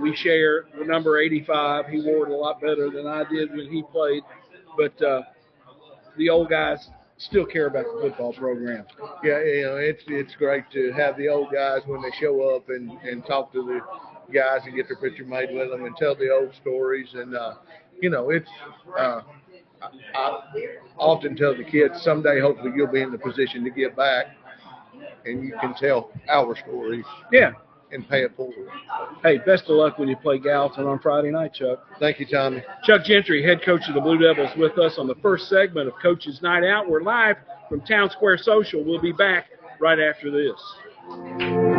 we 0.00 0.14
share 0.16 0.66
the 0.78 0.84
number 0.84 1.18
85. 1.18 1.86
He 1.86 2.00
wore 2.02 2.26
it 2.26 2.32
a 2.32 2.36
lot 2.36 2.60
better 2.60 2.90
than 2.90 3.06
I 3.06 3.24
did 3.30 3.50
when 3.50 3.70
he 3.70 3.82
played, 3.92 4.22
but 4.76 5.00
uh, 5.02 5.22
the 6.16 6.28
old 6.30 6.50
guys 6.50 6.88
still 7.18 7.46
care 7.46 7.66
about 7.66 7.84
the 7.84 8.00
football 8.02 8.32
program. 8.32 8.84
Yeah, 9.24 9.42
you 9.42 9.62
know, 9.64 9.76
it's 9.76 10.02
it's 10.06 10.34
great 10.36 10.64
to 10.72 10.92
have 10.92 11.16
the 11.16 11.28
old 11.28 11.52
guys 11.52 11.80
when 11.86 12.02
they 12.02 12.10
show 12.20 12.54
up 12.54 12.68
and 12.68 12.90
and 13.02 13.24
talk 13.26 13.52
to 13.52 13.62
the 13.64 13.80
guys 14.32 14.60
and 14.64 14.74
get 14.74 14.88
their 14.88 14.96
picture 14.96 15.24
made 15.24 15.48
with 15.52 15.70
them 15.70 15.84
and 15.84 15.96
tell 15.96 16.14
the 16.14 16.30
old 16.30 16.54
stories 16.60 17.08
and 17.14 17.34
uh, 17.34 17.54
you 18.00 18.10
know, 18.10 18.30
it's. 18.30 18.50
Uh, 18.98 19.22
I, 20.14 20.40
often 20.98 21.36
tell 21.36 21.54
the 21.54 21.62
kids 21.64 22.00
someday, 22.02 22.40
hopefully, 22.40 22.72
you'll 22.74 22.86
be 22.86 23.02
in 23.02 23.12
the 23.12 23.18
position 23.18 23.62
to 23.64 23.70
give 23.70 23.94
back, 23.94 24.26
and 25.26 25.44
you 25.44 25.54
can 25.60 25.74
tell 25.74 26.10
our 26.28 26.56
stories 26.56 27.04
Yeah. 27.30 27.52
And 27.96 28.08
pay 28.08 28.22
it 28.22 28.36
forward. 28.36 28.68
Hey, 29.22 29.38
best 29.38 29.64
of 29.64 29.70
luck 29.70 29.98
when 29.98 30.08
you 30.08 30.16
play 30.16 30.38
Gallatin 30.38 30.84
on 30.84 31.00
Friday 31.00 31.30
night, 31.30 31.54
Chuck. 31.54 31.84
Thank 31.98 32.20
you, 32.20 32.26
Tommy. 32.26 32.62
Chuck 32.84 33.04
Gentry, 33.04 33.42
head 33.42 33.62
coach 33.64 33.82
of 33.88 33.94
the 33.94 34.00
Blue 34.00 34.18
Devils, 34.18 34.50
with 34.56 34.78
us 34.78 34.98
on 34.98 35.08
the 35.08 35.16
first 35.16 35.48
segment 35.48 35.88
of 35.88 35.94
Coach's 36.00 36.40
Night 36.42 36.64
Out. 36.64 36.88
We're 36.88 37.02
live 37.02 37.36
from 37.68 37.80
Town 37.80 38.10
Square 38.10 38.38
Social. 38.38 38.84
We'll 38.84 39.00
be 39.00 39.12
back 39.12 39.46
right 39.80 39.98
after 39.98 40.30
this. 40.30 41.75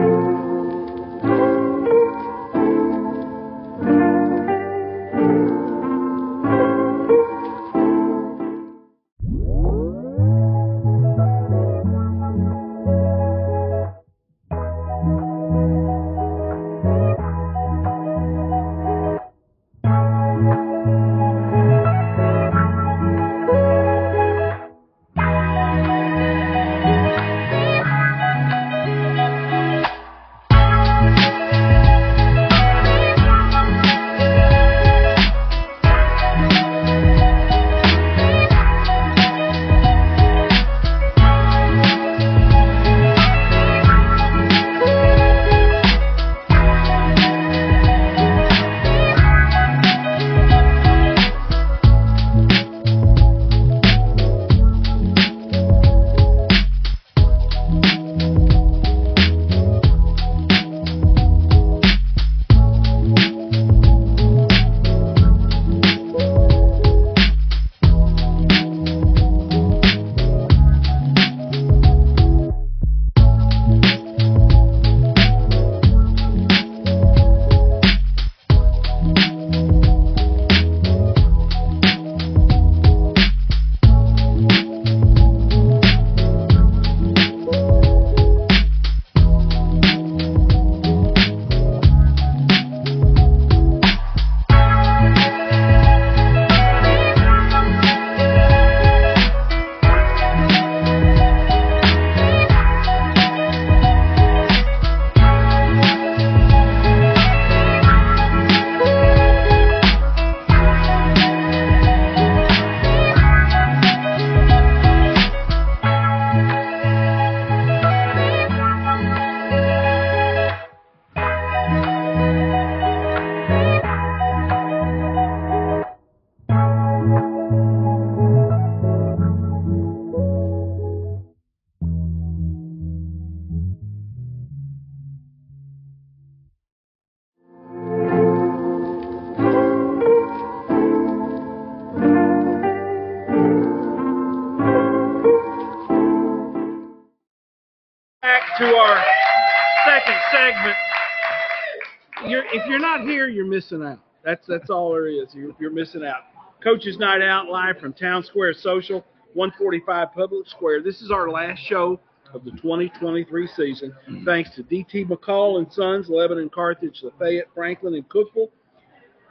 Missing 153.58 153.84
out. 153.84 154.00
That's 154.24 154.46
that's 154.46 154.70
all 154.70 154.92
there 154.92 155.08
is. 155.08 155.34
You're, 155.34 155.52
you're 155.60 155.72
missing 155.72 156.06
out. 156.06 156.22
Coaches 156.64 157.00
Night 157.00 157.24
Out 157.24 157.48
live 157.48 157.80
from 157.80 157.92
Town 157.92 158.24
Square 158.24 158.54
Social, 158.54 159.04
145 159.34 160.14
Public 160.14 160.48
Square. 160.48 160.84
This 160.84 161.02
is 161.02 161.10
our 161.10 161.32
last 161.32 161.60
show 161.60 162.00
of 162.36 162.46
the 162.46 162.52
2023 162.52 163.48
season. 163.56 163.96
Thanks 164.26 164.52
to 164.56 164.64
DT 164.64 165.08
McCall 165.08 165.58
and 165.58 165.74
Sons, 165.74 166.08
Lebanon, 166.08 166.50
Carthage, 166.50 167.02
Lafayette, 167.02 167.48
Franklin, 167.56 167.96
and 167.96 168.08
Cookeville. 168.10 168.52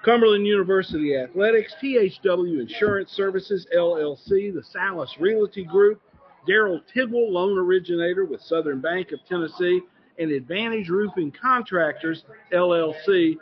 Cumberland 0.04 0.46
University 0.46 1.16
Athletics, 1.16 1.74
THW 1.80 2.60
Insurance 2.60 3.12
Services, 3.12 3.66
LLC, 3.76 4.52
the 4.52 4.62
Salas 4.72 5.12
Realty 5.20 5.64
Group, 5.64 6.00
Daryl 6.48 6.80
Tidwell, 6.92 7.32
loan 7.32 7.56
originator 7.58 8.24
with 8.24 8.40
Southern 8.40 8.80
Bank 8.80 9.12
of 9.12 9.20
Tennessee, 9.28 9.82
and 10.18 10.30
Advantage 10.30 10.88
Roofing 10.88 11.32
Contractors, 11.32 12.24
LLC, 12.52 13.36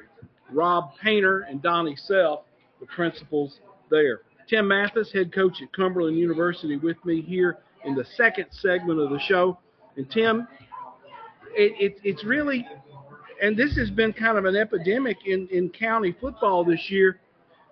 Rob 0.52 0.90
Painter 1.02 1.40
and 1.48 1.62
Donnie 1.62 1.96
Self, 1.96 2.44
the 2.80 2.86
principals 2.86 3.58
there. 3.90 4.20
Tim 4.48 4.68
Mathis, 4.68 5.10
head 5.12 5.32
coach 5.32 5.54
at 5.62 5.72
Cumberland 5.72 6.18
University, 6.18 6.76
with 6.76 7.02
me 7.04 7.22
here 7.22 7.58
in 7.84 7.94
the 7.94 8.04
second 8.16 8.46
segment 8.50 9.00
of 9.00 9.10
the 9.10 9.18
show. 9.20 9.58
And 9.96 10.10
Tim, 10.10 10.46
it, 11.54 11.72
it, 11.78 12.00
it's 12.04 12.24
really, 12.24 12.66
and 13.42 13.56
this 13.56 13.76
has 13.76 13.90
been 13.90 14.12
kind 14.12 14.36
of 14.36 14.44
an 14.44 14.56
epidemic 14.56 15.16
in, 15.26 15.48
in 15.50 15.70
county 15.70 16.14
football 16.20 16.64
this 16.64 16.90
year. 16.90 17.20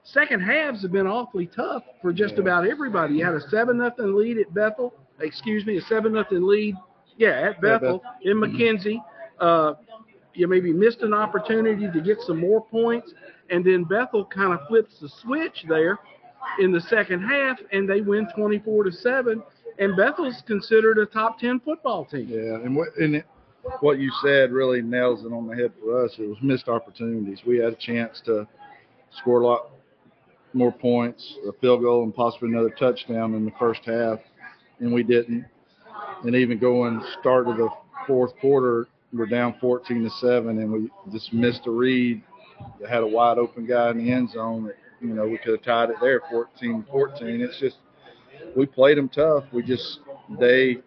Second 0.05 0.41
halves 0.41 0.83
have 0.83 0.93
been 0.93 1.07
awfully 1.07 1.47
tough 1.47 1.85
for 2.01 2.13
just 2.13 2.39
about 2.39 2.67
everybody. 2.67 3.15
You 3.15 3.25
had 3.25 3.35
a 3.35 3.49
seven 3.51 3.79
nothing 3.79 4.15
lead 4.17 4.39
at 4.39 4.53
Bethel. 4.53 4.95
Excuse 5.21 5.65
me, 5.65 5.77
a 5.77 5.83
seven 5.83 6.13
nothing 6.13 6.43
lead. 6.43 6.75
Yeah, 7.17 7.51
at 7.51 7.61
Bethel 7.61 8.03
in 8.23 8.39
McKenzie. 8.39 8.99
Uh, 9.39 9.75
you 10.35 10.49
maybe 10.49 10.73
missed 10.73 11.03
an 11.03 11.15
opportunity 11.15 11.91
to 11.91 12.01
get 12.01 12.21
some 12.21 12.39
more 12.39 12.65
points, 12.65 13.13
and 13.51 13.65
then 13.65 13.85
Bethel 13.85 14.25
kind 14.25 14.53
of 14.53 14.61
flips 14.69 14.99
the 15.01 15.09
switch 15.09 15.65
there 15.69 15.99
in 16.59 16.73
the 16.73 16.81
second 16.81 17.23
half, 17.23 17.59
and 17.73 17.89
they 17.89 18.01
win 18.01 18.29
24 18.35 18.85
to 18.85 18.93
seven. 18.93 19.43
And 19.79 19.97
Bethel's 19.97 20.43
considered 20.47 20.99
a 20.99 21.07
top 21.07 21.39
10 21.39 21.61
football 21.61 22.05
team. 22.05 22.29
Yeah, 22.29 22.57
and 22.57 22.77
what 22.77 22.89
and 22.97 23.17
it, 23.17 23.27
what 23.81 23.99
you 23.99 24.11
said 24.23 24.53
really 24.53 24.83
nails 24.83 25.25
it 25.25 25.33
on 25.33 25.47
the 25.47 25.57
head 25.57 25.73
for 25.81 26.05
us. 26.05 26.13
It 26.19 26.29
was 26.29 26.39
missed 26.43 26.69
opportunities. 26.69 27.41
We 27.47 27.59
had 27.59 27.73
a 27.73 27.77
chance 27.77 28.21
to 28.27 28.47
score 29.19 29.41
a 29.41 29.47
lot 29.47 29.71
more 30.53 30.73
points, 30.73 31.37
a 31.49 31.53
field 31.61 31.83
goal, 31.83 32.03
and 32.05 32.15
possibly 32.15 32.51
another 32.51 32.71
touchdown 32.71 33.35
in 33.35 33.45
the 33.45 33.53
first 33.59 33.81
half, 33.85 34.19
and 34.81 34.93
we 34.93 35.03
didn't. 35.03 35.47
And 36.25 36.37
even 36.37 36.59
going 36.59 37.03
start 37.21 37.49
of 37.49 37.57
the 37.57 37.69
fourth 38.07 38.33
quarter, 38.41 38.87
we're 39.13 39.27
down 39.27 39.55
14 39.61 40.05
to 40.05 40.11
seven, 40.11 40.59
and 40.59 40.73
we 40.73 40.91
just 41.11 41.33
missed 41.33 41.67
a 41.67 41.71
read. 41.71 42.23
They 42.81 42.89
had 42.89 43.03
a 43.03 43.07
wide 43.07 43.39
open 43.39 43.67
guy 43.67 43.91
in 43.91 43.99
the 43.99 44.13
end 44.13 44.31
zone. 44.31 44.65
That, 44.65 44.77
you 45.01 45.15
know, 45.15 45.27
we 45.27 45.39
could 45.39 45.53
have 45.53 45.63
tied 45.63 45.91
it 45.91 45.97
there, 46.01 46.21
14-14. 46.33 46.87
It's 47.21 47.59
just 47.59 47.77
we 48.57 48.67
played 48.67 48.99
them 48.99 49.09
tough. 49.09 49.45
We 49.53 49.63
just 49.63 50.01
they 50.39 50.79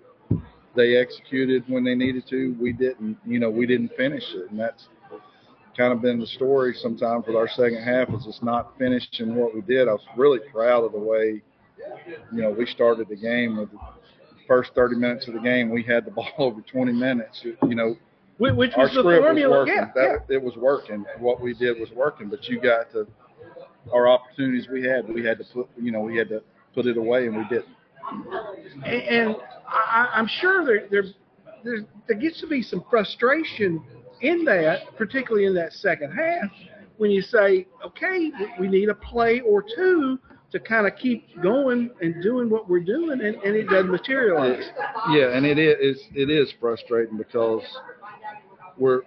they 0.76 0.96
executed 0.96 1.64
when 1.68 1.84
they 1.84 1.96
needed 1.96 2.28
to. 2.30 2.56
We 2.60 2.74
didn't. 2.74 3.18
You 3.26 3.40
know, 3.40 3.50
we 3.50 3.66
didn't 3.66 3.92
finish 3.96 4.24
it, 4.34 4.50
and 4.50 4.60
that's 4.60 4.88
kind 5.78 5.92
of 5.92 6.02
been 6.02 6.20
the 6.20 6.28
story 6.28 6.74
sometimes 6.74 7.26
with 7.28 7.36
our 7.36 7.50
second 7.50 7.84
half 7.84 8.10
is 8.10 8.24
just 8.26 8.42
not 8.42 8.78
finishing 8.78 9.36
what 9.36 9.54
we 9.54 9.62
did. 9.62 9.88
I 9.88 9.92
was 9.92 10.06
really 10.16 10.40
proud 10.52 10.84
of 10.86 10.94
the 10.94 11.00
way, 11.00 11.42
you 12.32 12.42
know, 12.42 12.50
we 12.50 12.66
started 12.66 13.10
the 13.10 13.16
game 13.16 13.58
with 13.58 13.72
the 13.72 13.78
first 14.48 14.72
30 14.74 14.96
minutes 14.96 15.28
of 15.28 15.34
the 15.34 15.42
game. 15.42 15.70
We 15.70 15.84
had 15.84 16.06
the 16.06 16.12
ball 16.12 16.32
over 16.38 16.62
20 16.62 16.94
minutes. 16.94 17.42
You 17.44 17.76
know, 17.76 17.96
Which 18.38 18.74
our 18.76 18.84
was 18.84 18.94
the 18.94 19.04
formula. 19.04 19.60
was 19.60 19.68
working. 19.68 19.76
yeah, 19.76 19.92
that, 19.96 20.34
It 20.34 20.42
was 20.42 20.56
working. 20.58 21.06
What 21.20 21.42
we 21.42 21.54
did 21.54 21.80
was 21.80 21.90
working. 21.92 22.30
But 22.30 22.48
you 22.50 22.60
got 22.60 22.92
to 22.92 23.08
our 23.94 24.08
opportunities 24.08 24.68
we 24.72 24.84
had. 24.84 25.08
We 25.08 25.24
had 25.24 25.38
to 25.38 25.46
put, 25.54 25.70
you 25.82 25.92
know, 25.92 26.02
we 26.02 26.18
had 26.18 26.30
to 26.30 26.42
put 26.74 26.86
it 26.86 26.98
away, 26.98 27.28
and 27.28 27.38
we 27.38 27.44
didn't. 27.46 27.76
And, 28.84 29.02
and 29.02 29.36
I, 29.68 30.12
I'm 30.14 30.28
sure 30.28 30.66
there, 30.66 30.88
there, 30.90 31.04
there, 31.64 31.86
there 32.08 32.18
gets 32.18 32.42
to 32.42 32.48
be 32.48 32.62
some 32.62 32.84
frustration 32.90 33.84
in 34.22 34.46
that, 34.46 34.96
particularly 34.98 35.46
in 35.46 35.56
that 35.56 35.74
second 35.74 36.12
half, 36.12 36.52
when 36.98 37.12
you 37.12 37.22
say, 37.22 37.68
okay, 37.86 38.32
we 38.60 38.68
need 38.68 38.90
a 38.90 38.96
play 38.96 39.42
or 39.42 39.64
two 39.76 40.20
to 40.52 40.60
kind 40.60 40.88
of 40.88 40.96
keep 40.96 41.28
going 41.42 41.90
and 42.02 42.22
doing 42.24 42.50
what 42.50 42.70
we're 42.70 42.80
doing, 42.80 43.20
and, 43.22 43.36
and 43.36 43.56
it 43.56 43.68
doesn't 43.70 43.92
materialize. 43.92 44.64
Yeah, 45.10 45.36
and 45.36 45.46
it 45.46 45.58
is 45.58 46.00
it 46.14 46.30
is 46.30 46.54
frustrating 46.62 47.18
because 47.18 47.62
we're 48.78 49.02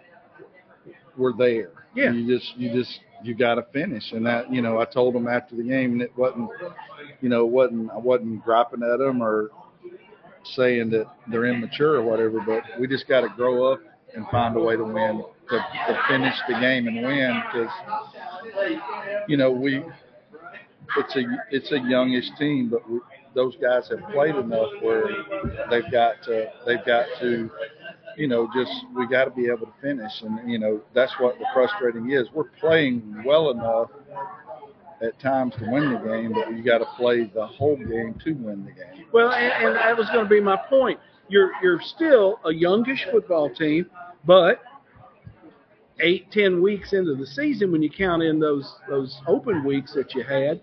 we're 1.17 1.33
there. 1.37 1.71
Yeah. 1.95 2.13
You 2.13 2.39
just 2.39 2.57
you 2.57 2.73
just 2.73 3.01
you 3.23 3.35
got 3.35 3.57
to 3.57 3.63
finish, 3.73 4.13
and 4.13 4.25
that 4.27 4.53
you 4.53 4.63
know 4.63 4.81
I 4.81 4.85
told 4.85 5.15
them 5.15 5.27
after 5.27 5.57
the 5.57 5.63
game, 5.63 5.93
and 5.93 6.03
it 6.03 6.13
wasn't 6.17 6.51
you 7.21 7.29
know 7.29 7.45
wasn't 7.45 7.91
I 7.91 7.97
wasn't 7.99 8.45
griping 8.45 8.83
at 8.83 8.99
them 8.99 9.23
or 9.23 9.51
saying 10.55 10.91
that 10.91 11.07
they're 11.31 11.47
immature 11.47 11.97
or 11.97 12.03
whatever, 12.03 12.41
but 12.41 12.63
we 12.81 12.87
just 12.87 13.09
got 13.09 13.23
to 13.23 13.29
grow 13.29 13.73
up 13.73 13.81
and 14.15 14.27
find 14.29 14.57
a 14.57 14.61
way 14.61 14.77
to 14.77 14.85
win 14.85 15.23
to, 15.51 15.57
to 15.57 16.03
finish 16.09 16.35
the 16.49 16.55
game 16.61 16.87
and 16.87 17.03
win 17.03 17.43
because 17.47 17.73
you 19.27 19.37
know 19.37 19.51
we 19.51 19.83
it's 20.97 21.17
a 21.17 21.23
it's 21.51 21.73
a 21.73 21.79
youngish 21.89 22.25
team, 22.39 22.69
but 22.71 22.89
we, 22.89 23.01
those 23.35 23.57
guys 23.57 23.89
have 23.91 24.11
played 24.13 24.35
enough 24.37 24.71
where 24.81 25.05
they've 25.71 25.91
got 25.93 26.15
to 26.25 26.47
they've 26.67 26.85
got 26.87 27.07
to 27.21 27.51
you 28.19 28.27
know 28.27 28.49
just 28.55 28.73
we 28.95 29.07
got 29.07 29.25
to 29.25 29.31
be 29.31 29.47
able 29.47 29.67
to 29.67 29.73
finish, 29.81 30.13
and 30.23 30.51
you 30.51 30.59
know 30.59 30.81
that's 30.95 31.13
what 31.19 31.39
the 31.39 31.47
frustrating 31.55 32.11
is. 32.11 32.29
We're 32.35 32.51
playing 32.61 33.23
well 33.25 33.51
enough 33.51 33.91
at 35.01 35.19
times 35.21 35.55
to 35.59 35.71
win 35.71 35.93
the 35.93 35.99
game, 35.99 36.33
but 36.33 36.53
you 36.53 36.63
got 36.63 36.79
to 36.79 36.87
play 36.97 37.31
the 37.33 37.47
whole 37.47 37.77
game 37.77 38.21
to 38.25 38.33
win 38.33 38.65
the 38.65 38.73
game. 38.73 39.07
Well, 39.13 39.31
and, 39.31 39.67
and 39.67 39.77
that 39.77 39.97
was 39.97 40.09
going 40.11 40.25
to 40.25 40.29
be 40.29 40.41
my 40.41 40.57
point. 40.69 40.99
You're 41.29 41.53
you're 41.63 41.81
still 41.81 42.41
a 42.45 42.53
youngish 42.53 43.07
football 43.11 43.51
team, 43.55 43.87
but 44.27 44.61
eight, 46.01 46.31
ten 46.33 46.61
weeks 46.61 46.93
into 46.93 47.15
the 47.15 47.27
season, 47.27 47.71
when 47.73 47.83
you 47.83 47.91
count 47.91 48.23
in 48.23 48.41
those 48.41 48.75
those 48.89 49.21
open 49.27 49.65
weeks 49.65 49.95
that 49.95 50.15
you 50.15 50.25
had, 50.25 50.61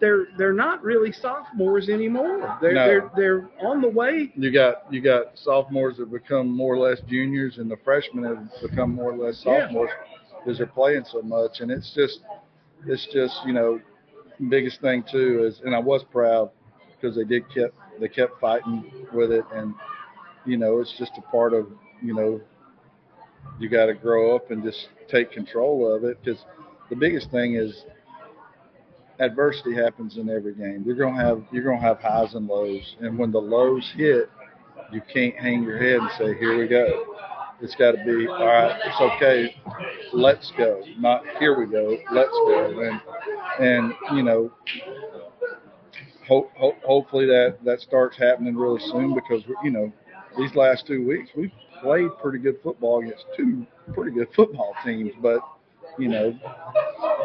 they're 0.00 0.26
they're 0.36 0.52
not 0.52 0.82
really 0.82 1.12
sophomores 1.12 1.88
anymore. 1.88 2.58
They're 2.60 2.74
No. 2.74 2.86
they're 2.86 3.10
they're 3.16 3.48
on 3.66 3.80
the 3.80 3.88
way. 3.88 4.32
You 4.34 4.50
got 4.52 4.92
you 4.92 5.00
got 5.00 5.36
sophomores 5.38 5.96
that 5.98 6.10
become 6.10 6.48
more 6.48 6.74
or 6.74 6.78
less 6.78 7.00
juniors, 7.08 7.58
and 7.58 7.70
the 7.70 7.76
freshmen 7.76 8.24
have 8.24 8.48
become 8.62 8.94
more 8.94 9.12
or 9.12 9.16
less 9.16 9.42
Yeah. 9.44 9.60
sophomores 9.66 9.90
because 10.44 10.58
they're 10.58 10.66
playing 10.66 11.04
so 11.04 11.22
much, 11.22 11.60
and 11.60 11.70
it's 11.70 11.92
just 11.94 12.20
it's 12.86 13.06
just 13.12 13.44
you 13.46 13.52
know 13.52 13.80
biggest 14.48 14.80
thing 14.80 15.04
too 15.10 15.44
is, 15.44 15.60
and 15.64 15.74
I 15.74 15.78
was 15.78 16.04
proud 16.04 16.50
because 16.94 17.16
they 17.16 17.24
did 17.24 17.44
kept 17.52 17.74
they 18.00 18.08
kept 18.08 18.40
fighting 18.40 18.90
with 19.12 19.32
it, 19.32 19.44
and 19.54 19.74
you 20.46 20.56
know 20.56 20.78
it's 20.80 20.96
just 20.98 21.12
a 21.18 21.22
part 21.22 21.52
of 21.54 21.66
you 22.02 22.14
know 22.14 22.40
you 23.58 23.68
got 23.68 23.86
to 23.86 23.94
grow 23.94 24.34
up 24.34 24.50
and 24.50 24.62
just 24.62 24.88
take 25.08 25.32
control 25.32 25.92
of 25.92 26.04
it 26.04 26.18
because 26.22 26.44
the 26.90 26.96
biggest 26.96 27.30
thing 27.30 27.54
is 27.54 27.84
adversity 29.20 29.74
happens 29.74 30.16
in 30.16 30.28
every 30.30 30.54
game. 30.54 30.82
You're 30.86 30.96
gonna 30.96 31.22
have 31.22 31.42
you're 31.52 31.64
gonna 31.64 31.80
have 31.80 32.00
highs 32.00 32.34
and 32.34 32.46
lows, 32.46 32.96
and 33.00 33.18
when 33.18 33.30
the 33.30 33.40
lows 33.40 33.90
hit, 33.96 34.30
you 34.92 35.02
can't 35.12 35.34
hang 35.36 35.62
your 35.62 35.78
head 35.78 36.00
and 36.00 36.10
say, 36.18 36.38
"Here 36.38 36.58
we 36.58 36.68
go." 36.68 37.16
It's 37.60 37.74
got 37.74 37.92
to 37.92 38.04
be 38.04 38.28
all 38.28 38.46
right. 38.46 38.80
It's 38.84 39.00
okay. 39.00 39.56
Let's 40.12 40.52
go. 40.56 40.82
Not 40.98 41.24
here 41.40 41.58
we 41.58 41.66
go. 41.66 41.96
Let's 42.12 42.30
go. 42.30 42.80
And 42.80 43.00
and 43.58 43.94
you 44.14 44.22
know, 44.22 44.52
hope, 46.28 46.52
hope 46.56 46.76
hopefully 46.84 47.26
that 47.26 47.58
that 47.64 47.80
starts 47.80 48.16
happening 48.16 48.56
really 48.56 48.80
soon 48.90 49.14
because 49.14 49.42
you 49.64 49.70
know 49.70 49.92
these 50.36 50.54
last 50.54 50.86
two 50.86 51.06
weeks 51.06 51.30
we've 51.36 51.50
played 51.82 52.08
pretty 52.22 52.38
good 52.38 52.58
football 52.62 53.00
against 53.02 53.24
two 53.36 53.66
pretty 53.92 54.12
good 54.12 54.28
football 54.36 54.74
teams, 54.84 55.12
but 55.20 55.40
you 55.98 56.08
know, 56.08 56.38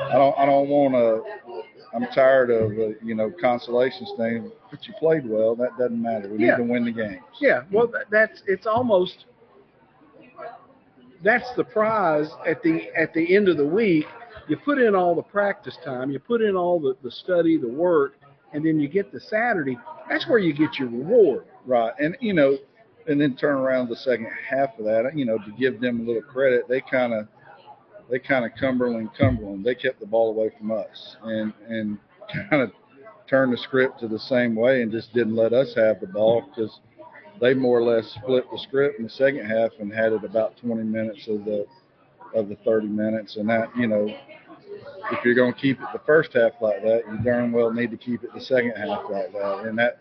I 0.09 0.13
don't 0.13 0.37
I 0.37 0.45
don't 0.45 0.67
want 0.67 0.93
to. 0.93 1.61
I'm 1.95 2.07
tired 2.07 2.49
of 2.49 2.71
uh, 2.71 2.95
you 3.03 3.13
know 3.15 3.31
consolations 3.39 4.11
thing. 4.17 4.51
But 4.71 4.87
you 4.87 4.93
played 4.99 5.27
well. 5.27 5.55
That 5.55 5.77
doesn't 5.77 6.01
matter. 6.01 6.29
We 6.29 6.45
Yeah. 6.45 6.57
need 6.57 6.65
to 6.65 6.71
win 6.71 6.85
the 6.85 6.91
games. 6.91 7.21
Yeah, 7.39 7.63
well, 7.71 7.91
that's 8.09 8.41
it's 8.47 8.65
almost 8.65 9.25
that's 11.23 11.53
the 11.55 11.63
prize 11.63 12.29
at 12.45 12.61
the 12.63 12.89
at 12.97 13.13
the 13.13 13.35
end 13.35 13.47
of 13.47 13.57
the 13.57 13.65
week. 13.65 14.05
You 14.47 14.57
put 14.57 14.77
in 14.77 14.93
all 14.93 15.15
the 15.15 15.21
practice 15.23 15.77
time, 15.85 16.11
you 16.11 16.19
put 16.19 16.41
in 16.41 16.55
all 16.55 16.79
the, 16.79 16.97
the 17.01 17.11
study, 17.11 17.57
the 17.57 17.67
work, 17.67 18.15
and 18.51 18.65
then 18.65 18.77
you 18.79 18.89
get 18.89 19.11
the 19.11 19.19
Saturday. 19.19 19.77
That's 20.09 20.27
where 20.27 20.39
you 20.39 20.53
get 20.53 20.77
your 20.77 20.89
reward. 20.89 21.45
Right. 21.65 21.93
And 21.99 22.17
you 22.19 22.33
know, 22.33 22.57
and 23.07 23.21
then 23.21 23.35
turn 23.35 23.55
around 23.55 23.89
the 23.89 23.95
second 23.95 24.27
half 24.49 24.77
of 24.79 24.85
that. 24.85 25.11
You 25.15 25.25
know, 25.25 25.37
to 25.37 25.51
give 25.57 25.79
them 25.79 26.01
a 26.01 26.03
little 26.03 26.21
credit, 26.23 26.67
they 26.67 26.81
kind 26.81 27.13
of 27.13 27.27
they 28.13 28.19
kind 28.19 28.45
of 28.45 28.51
Cumberland 28.59 29.09
Cumberland. 29.17 29.65
They 29.65 29.73
kept 29.73 29.99
the 29.99 30.05
ball 30.05 30.29
away 30.29 30.51
from 30.55 30.71
us 30.71 31.17
and 31.23 31.51
and 31.67 31.97
kind 32.49 32.61
of 32.61 32.71
turned 33.27 33.51
the 33.51 33.57
script 33.57 34.01
to 34.01 34.07
the 34.07 34.19
same 34.19 34.53
way 34.53 34.83
and 34.83 34.91
just 34.91 35.11
didn't 35.13 35.35
let 35.35 35.51
us 35.51 35.73
have 35.75 35.99
the 35.99 36.05
ball 36.05 36.43
because 36.47 36.79
they 37.41 37.55
more 37.55 37.79
or 37.79 37.81
less 37.81 38.05
split 38.21 38.45
the 38.51 38.59
script 38.59 38.99
in 38.99 39.05
the 39.05 39.09
second 39.09 39.47
half 39.47 39.71
and 39.79 39.91
had 39.91 40.13
it 40.13 40.23
about 40.23 40.55
20 40.57 40.83
minutes 40.83 41.27
of 41.27 41.43
the 41.43 41.65
of 42.35 42.49
the 42.49 42.55
30 42.63 42.87
minutes, 42.87 43.37
and 43.37 43.49
that 43.49 43.75
you 43.75 43.87
know 43.87 44.05
if 45.11 45.25
you're 45.25 45.33
going 45.33 45.53
to 45.53 45.59
keep 45.59 45.81
it 45.81 45.87
the 45.91 46.01
first 46.05 46.33
half 46.33 46.51
like 46.61 46.83
that, 46.83 47.01
you 47.11 47.17
darn 47.23 47.51
well 47.51 47.73
need 47.73 47.89
to 47.89 47.97
keep 47.97 48.23
it 48.23 48.29
the 48.35 48.41
second 48.41 48.73
half 48.77 49.09
like 49.09 49.33
that, 49.33 49.65
and 49.65 49.75
that 49.79 49.97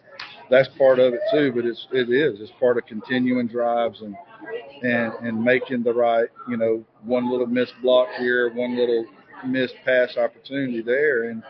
that's 0.50 0.68
part 0.76 0.98
of 0.98 1.14
it 1.14 1.20
too. 1.32 1.50
But 1.54 1.64
it's 1.64 1.86
it 1.92 2.10
is 2.10 2.42
it's 2.42 2.52
part 2.60 2.76
of 2.76 2.84
continuing 2.84 3.48
drives 3.48 4.02
and 4.02 4.14
and 4.82 5.14
and 5.26 5.42
making 5.42 5.82
the 5.82 5.94
right 5.94 6.28
you 6.46 6.58
know 6.58 6.84
one 7.04 7.30
little 7.30 7.46
missed 7.46 7.74
block 7.82 8.08
here, 8.18 8.52
one 8.52 8.76
little 8.76 9.06
missed 9.46 9.74
pass 9.84 10.16
opportunity 10.16 10.82
there, 10.82 11.24
and 11.24 11.42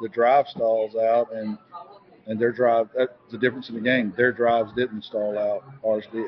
the 0.00 0.08
drive 0.08 0.46
stalls 0.48 0.94
out 0.96 1.32
and 1.32 1.58
and 2.26 2.40
their 2.40 2.52
drive 2.52 2.88
that's 2.96 3.12
the 3.30 3.38
difference 3.38 3.68
in 3.68 3.74
the 3.74 3.80
game. 3.80 4.12
Their 4.16 4.32
drives 4.32 4.70
didn't 4.76 5.02
stall 5.04 5.36
out, 5.38 5.64
ours 5.84 6.06
did. 6.12 6.26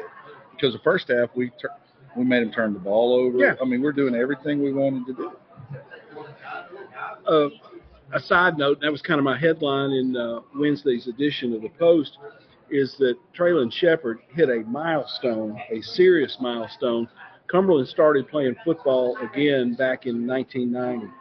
Because 0.53 0.73
the 0.73 0.81
first 0.81 1.09
half 1.09 1.31
we 1.37 1.51
tur- 1.61 1.71
we 2.17 2.25
made 2.25 2.43
them 2.43 2.53
turn 2.53 2.73
the 2.73 2.81
ball 2.81 3.15
over. 3.15 3.39
Yeah. 3.39 3.55
I 3.61 3.65
mean 3.65 3.81
we're 3.83 3.93
doing 3.93 4.15
everything 4.15 4.63
we 4.63 4.73
wanted 4.73 5.07
to 5.07 5.15
do. 5.15 5.33
uh, 7.27 7.49
a 8.13 8.21
side 8.21 8.59
note, 8.59 8.81
that 8.81 8.93
was 8.93 9.03
kind 9.03 9.19
of 9.19 9.25
my 9.25 9.37
headline 9.39 9.91
in 9.91 10.17
uh, 10.17 10.41
Wednesday's 10.55 11.09
edition 11.09 11.53
of 11.55 11.63
the 11.63 11.69
Post, 11.71 12.19
is 12.71 12.95
that 12.99 13.17
Traylon 13.37 13.73
Shepard 13.73 14.21
hit 14.35 14.49
a 14.49 14.61
milestone, 14.69 15.59
a 15.71 15.81
serious 15.81 16.37
milestone. 16.41 17.09
Cumberland 17.51 17.89
started 17.89 18.29
playing 18.29 18.57
football 18.65 19.17
again 19.19 19.75
back 19.75 20.07
in 20.07 20.27
1990. 20.27 21.13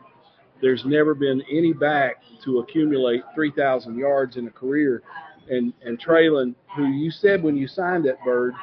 There's 0.61 0.83
never 0.85 1.13
been 1.13 1.43
any 1.51 1.73
back 1.73 2.17
to 2.45 2.59
accumulate 2.59 3.21
3,000 3.35 3.97
yards 3.97 4.37
in 4.37 4.47
a 4.47 4.51
career. 4.51 5.03
And, 5.49 5.73
and 5.85 5.99
Traylon, 6.01 6.55
who 6.75 6.87
you 6.87 7.11
said 7.11 7.43
when 7.43 7.57
you 7.57 7.67
signed 7.67 8.05
that 8.05 8.23
bird, 8.23 8.53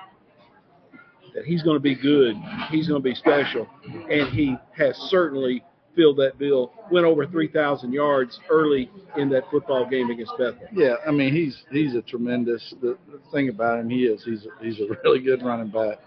that 1.34 1.44
he's 1.44 1.62
going 1.62 1.76
to 1.76 1.80
be 1.80 1.94
good, 1.94 2.36
he's 2.70 2.88
going 2.88 3.02
to 3.02 3.08
be 3.08 3.14
special, 3.14 3.68
and 4.10 4.28
he 4.34 4.56
has 4.76 4.96
certainly 5.10 5.62
filled 5.94 6.16
that 6.18 6.38
bill. 6.38 6.72
Went 6.90 7.06
over 7.06 7.26
3,000 7.26 7.92
yards 7.92 8.38
early 8.50 8.90
in 9.16 9.28
that 9.30 9.44
football 9.50 9.88
game 9.88 10.10
against 10.10 10.32
Bethel. 10.38 10.66
Yeah, 10.72 10.94
I 11.06 11.10
mean 11.10 11.32
he's 11.32 11.62
he's 11.70 11.94
a 11.94 12.02
tremendous. 12.02 12.74
The, 12.80 12.96
thing 13.32 13.48
about 13.48 13.78
him, 13.78 13.90
he 13.90 14.04
is 14.04 14.24
he's 14.24 14.44
a, 14.46 14.64
he's 14.64 14.80
a 14.80 14.86
really 15.04 15.20
good 15.20 15.42
running 15.42 15.68
back. 15.68 15.98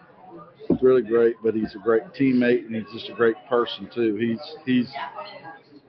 He's 0.67 0.81
really 0.81 1.01
great, 1.01 1.35
but 1.43 1.53
he's 1.53 1.75
a 1.75 1.79
great 1.79 2.03
teammate 2.19 2.65
and 2.65 2.75
he's 2.75 2.91
just 2.93 3.09
a 3.09 3.13
great 3.13 3.35
person 3.49 3.89
too. 3.93 4.15
He's 4.15 4.39
he's 4.65 4.87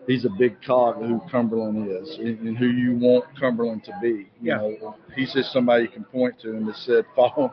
he's 0.07 0.25
a 0.25 0.31
big 0.39 0.57
cog 0.63 1.03
of 1.03 1.09
who 1.09 1.21
Cumberland 1.31 1.89
is 1.91 2.19
and, 2.19 2.39
and 2.41 2.59
who 2.59 2.67
you 2.67 2.97
want 2.97 3.25
Cumberland 3.39 3.85
to 3.85 3.93
be. 4.03 4.29
You 4.41 4.51
Yeah. 4.53 4.57
know, 4.57 4.97
he's 5.15 5.33
just 5.33 5.53
somebody 5.53 5.85
you 5.85 5.89
can 5.89 6.05
point 6.05 6.39
to 6.41 6.51
and 6.57 6.67
just 6.67 6.85
said 6.85 7.05
follow 7.15 7.53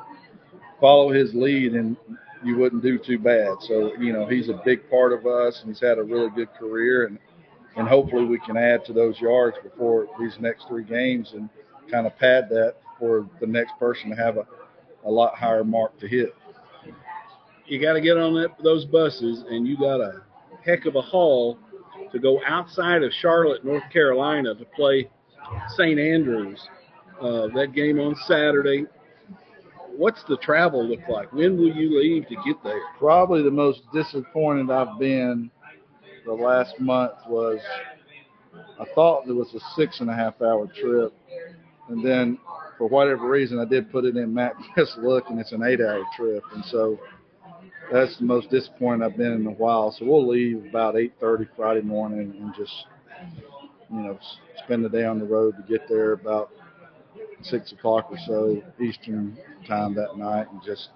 follow 0.80 1.12
his 1.12 1.34
lead 1.34 1.74
and 1.74 1.96
you 2.44 2.58
wouldn't 2.58 2.82
do 2.82 2.98
too 2.98 3.20
bad. 3.20 3.52
So 3.62 3.94
you 4.00 4.14
know 4.14 4.26
he's 4.26 4.50
a 4.50 4.60
big 4.66 4.90
part 4.90 5.14
of 5.14 5.26
us 5.26 5.60
and 5.62 5.72
he's 5.72 5.82
had 5.82 6.00
a 6.00 6.04
really 6.04 6.30
good 6.36 6.52
career 6.54 7.06
and 7.06 7.20
and 7.78 7.88
hopefully 7.88 8.26
we 8.26 8.40
can 8.40 8.58
add 8.58 8.84
to 8.86 8.94
those 8.94 9.20
yards 9.22 9.56
before 9.64 10.08
these 10.20 10.34
next 10.40 10.68
three 10.68 10.84
games 10.84 11.32
and 11.34 11.50
kind 11.90 12.06
of 12.08 12.18
pad 12.18 12.50
that 12.50 12.76
for 13.00 13.28
the 13.40 13.48
next 13.48 13.74
person 13.80 14.10
to 14.10 14.16
have 14.16 14.38
a, 14.38 14.46
a 15.06 15.10
lot 15.10 15.36
higher 15.36 15.64
mark 15.64 15.98
to 16.00 16.08
hit. 16.08 16.36
You 17.72 17.80
got 17.80 17.94
to 17.94 18.02
get 18.02 18.18
on 18.18 18.34
that, 18.34 18.62
those 18.62 18.84
buses, 18.84 19.46
and 19.50 19.66
you 19.66 19.78
got 19.78 20.02
a 20.02 20.24
heck 20.62 20.86
of 20.86 20.98
a 20.98 21.02
haul 21.02 21.58
to 22.12 22.20
go 22.20 22.42
outside 22.46 23.02
of 23.02 23.14
Charlotte, 23.14 23.64
North 23.64 23.90
Carolina, 23.94 24.54
to 24.54 24.66
play 24.66 25.10
St. 25.78 25.98
Andrews. 25.98 26.62
Uh, 27.22 27.48
that 27.56 27.72
game 27.74 27.98
on 27.98 28.14
Saturday. 28.28 28.88
What's 29.96 30.22
the 30.26 30.36
travel 30.42 30.86
look 30.86 31.08
like? 31.08 31.32
When 31.32 31.58
will 31.58 31.74
you 31.74 31.98
leave 31.98 32.28
to 32.28 32.36
get 32.46 32.62
there? 32.62 32.82
Probably 33.00 33.42
the 33.42 33.52
most 33.52 33.84
disappointed 33.94 34.70
I've 34.70 35.00
been 35.00 35.50
the 36.26 36.34
last 36.34 36.78
month 36.78 37.14
was 37.26 37.62
I 38.82 38.86
thought 38.94 39.30
it 39.30 39.32
was 39.32 39.54
a 39.54 39.62
six 39.78 40.02
and 40.02 40.10
a 40.10 40.14
half 40.14 40.42
hour 40.42 40.68
trip, 40.78 41.14
and 41.88 42.06
then 42.06 42.38
for 42.78 42.90
whatever 42.90 43.30
reason 43.30 43.60
I 43.60 43.66
did 43.66 43.90
put 43.94 44.04
it 44.04 44.18
in 44.18 44.34
MapQuest 44.34 44.98
look, 44.98 45.30
and 45.30 45.40
it's 45.40 45.54
an 45.54 45.64
eight 45.64 45.80
hour 45.80 46.04
trip, 46.18 46.44
and 46.54 46.66
so 46.66 47.00
that's 47.92 48.18
the 48.18 48.24
most 48.26 48.50
disappointed 48.50 49.04
I've 49.06 49.18
been 49.18 49.34
in 49.34 49.46
a 49.48 49.52
while. 49.52 49.92
So 49.92 50.06
we'll 50.06 50.28
leave 50.28 50.66
about 50.66 50.98
eight 50.98 51.14
thirty 51.20 51.48
Friday 51.56 51.82
morning 51.82 52.34
and 52.40 52.54
just 52.56 52.86
you 53.92 53.98
know 54.02 54.18
spend 54.64 54.86
the 54.86 54.90
day 54.90 55.06
on 55.06 55.20
the 55.20 55.26
road 55.26 55.56
to 55.58 55.64
get 55.64 55.88
there 55.90 56.14
about 56.14 56.52
six 57.42 57.72
o'clock 57.72 58.08
or 58.10 58.18
so 58.26 58.62
Eastern 58.82 59.38
time 59.68 59.94
that 59.96 60.18
night, 60.18 60.48
and 60.52 60.62
just 60.64 60.90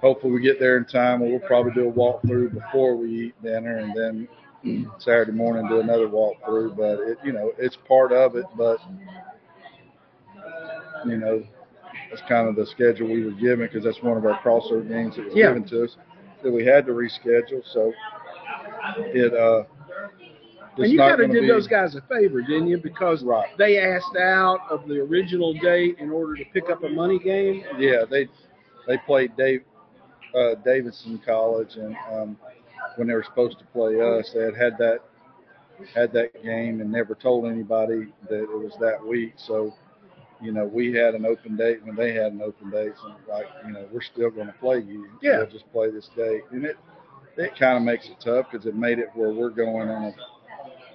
hopefully 0.00 0.32
we 0.32 0.40
get 0.40 0.58
there 0.60 0.76
in 0.76 0.84
time. 0.84 1.20
We'll 1.20 1.40
probably 1.40 1.72
do 1.72 1.88
a 1.88 1.92
walkthrough 1.92 2.54
before 2.54 2.96
we 2.96 3.26
eat 3.26 3.42
dinner, 3.42 3.78
and 3.78 4.28
then 4.64 4.92
Saturday 4.98 5.32
morning 5.32 5.68
do 5.68 5.80
another 5.80 6.08
walkthrough. 6.08 6.76
But 6.76 7.00
it, 7.00 7.18
you 7.24 7.32
know, 7.32 7.52
it's 7.58 7.76
part 7.88 8.12
of 8.12 8.36
it. 8.36 8.44
But 8.56 8.78
you 11.06 11.16
know, 11.16 11.42
that's 12.14 12.28
kind 12.28 12.48
of 12.48 12.54
the 12.54 12.66
schedule 12.66 13.08
we 13.08 13.24
were 13.24 13.32
given 13.32 13.66
because 13.66 13.84
that's 13.84 14.02
one 14.02 14.16
of 14.16 14.24
our 14.24 14.38
crossover 14.40 14.86
games 14.88 15.16
that 15.16 15.24
was 15.26 15.34
Yeah. 15.34 15.48
given 15.48 15.64
to 15.64 15.84
us 15.84 15.96
that 16.42 16.50
we 16.52 16.64
had 16.64 16.86
to 16.86 16.92
reschedule. 16.92 17.62
So 17.72 17.92
it 18.98 19.34
uh, 19.34 19.64
and 20.78 20.90
you 20.90 20.98
kind 20.98 21.20
of 21.20 21.30
did 21.30 21.42
be, 21.42 21.46
those 21.48 21.66
guys 21.66 21.94
a 21.94 22.00
favor, 22.02 22.40
didn't 22.42 22.66
you? 22.68 22.78
Because 22.78 23.22
Right. 23.22 23.48
they 23.58 23.78
asked 23.78 24.16
out 24.16 24.60
of 24.70 24.86
the 24.88 25.00
original 25.00 25.54
date 25.54 25.96
in 25.98 26.10
order 26.10 26.34
to 26.36 26.44
pick 26.52 26.70
up 26.70 26.82
a 26.84 26.88
money 26.88 27.18
game. 27.18 27.64
Yeah, 27.78 28.04
they 28.08 28.28
they 28.86 28.98
played 28.98 29.36
Dave 29.36 29.62
uh, 30.34 30.54
Davidson 30.64 31.20
College, 31.24 31.76
and 31.76 31.96
um, 32.12 32.36
when 32.96 33.08
they 33.08 33.14
were 33.14 33.22
supposed 33.24 33.58
to 33.58 33.64
play 33.66 34.00
us, 34.00 34.32
they 34.32 34.42
had 34.44 34.56
had 34.56 34.78
that 34.78 34.98
had 35.94 36.12
that 36.12 36.42
game 36.42 36.80
and 36.80 36.90
never 36.90 37.14
told 37.14 37.46
anybody 37.46 38.12
that 38.28 38.42
it 38.42 38.48
was 38.48 38.76
that 38.80 39.04
week. 39.04 39.32
So, 39.36 39.74
you 40.44 40.52
know, 40.52 40.64
we 40.64 40.92
had 40.92 41.14
an 41.14 41.24
open 41.24 41.56
date 41.56 41.84
when 41.84 41.96
they 41.96 42.12
had 42.12 42.32
an 42.32 42.42
open 42.42 42.70
date. 42.70 42.92
So, 43.00 43.14
like, 43.28 43.46
you 43.66 43.72
know, 43.72 43.86
we're 43.90 44.02
still 44.02 44.30
going 44.30 44.48
to 44.48 44.52
play 44.54 44.78
you. 44.80 45.08
Yeah. 45.22 45.38
We'll 45.38 45.50
just 45.50 45.70
play 45.72 45.90
this 45.90 46.08
date, 46.16 46.42
and 46.50 46.64
it 46.64 46.76
it 47.36 47.58
kind 47.58 47.76
of 47.76 47.82
makes 47.82 48.06
it 48.06 48.16
tough 48.24 48.46
because 48.50 48.66
it 48.66 48.76
made 48.76 48.98
it 48.98 49.08
where 49.14 49.30
we're 49.30 49.50
going 49.50 49.88
on 49.88 50.04
a 50.04 50.12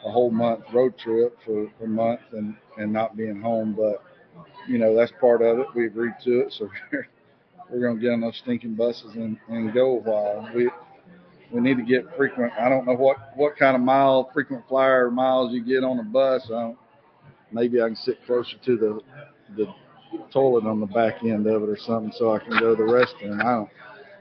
a 0.05 0.11
whole 0.11 0.31
month 0.31 0.61
road 0.73 0.97
trip 0.97 1.37
for 1.45 1.69
a 1.83 1.87
month 1.87 2.21
and 2.31 2.55
and 2.77 2.91
not 2.91 3.17
being 3.17 3.41
home, 3.41 3.73
but 3.75 4.03
you 4.67 4.77
know 4.77 4.95
that's 4.95 5.11
part 5.19 5.41
of 5.41 5.59
it. 5.59 5.67
We 5.75 5.87
agreed 5.87 6.13
to 6.23 6.41
it, 6.41 6.53
so 6.53 6.69
we're 6.91 7.07
we're 7.69 7.87
gonna 7.87 7.99
get 7.99 8.11
on 8.11 8.21
those 8.21 8.37
stinking 8.41 8.75
buses 8.75 9.15
and, 9.15 9.37
and 9.49 9.73
go 9.73 9.97
a 9.97 10.01
while. 10.01 10.49
We 10.55 10.69
we 11.51 11.61
need 11.61 11.77
to 11.77 11.83
get 11.83 12.05
frequent. 12.15 12.53
I 12.59 12.69
don't 12.69 12.85
know 12.85 12.93
what 12.93 13.17
what 13.35 13.57
kind 13.57 13.75
of 13.75 13.81
mile 13.81 14.29
frequent 14.33 14.63
flyer 14.67 15.11
miles 15.11 15.53
you 15.53 15.63
get 15.63 15.83
on 15.83 15.99
a 15.99 16.03
bus. 16.03 16.43
I 16.47 16.61
don't, 16.61 16.77
maybe 17.51 17.81
I 17.81 17.87
can 17.87 17.95
sit 17.95 18.25
closer 18.25 18.57
to 18.65 18.77
the 18.77 18.99
the 19.55 19.67
toilet 20.31 20.65
on 20.65 20.79
the 20.79 20.85
back 20.87 21.23
end 21.23 21.45
of 21.47 21.63
it 21.63 21.69
or 21.69 21.77
something, 21.77 22.11
so 22.17 22.33
I 22.33 22.39
can 22.39 22.51
go 22.59 22.75
to 22.75 22.83
the 22.83 22.89
restroom. 22.89 23.39
I 23.39 23.51
don't 23.53 23.69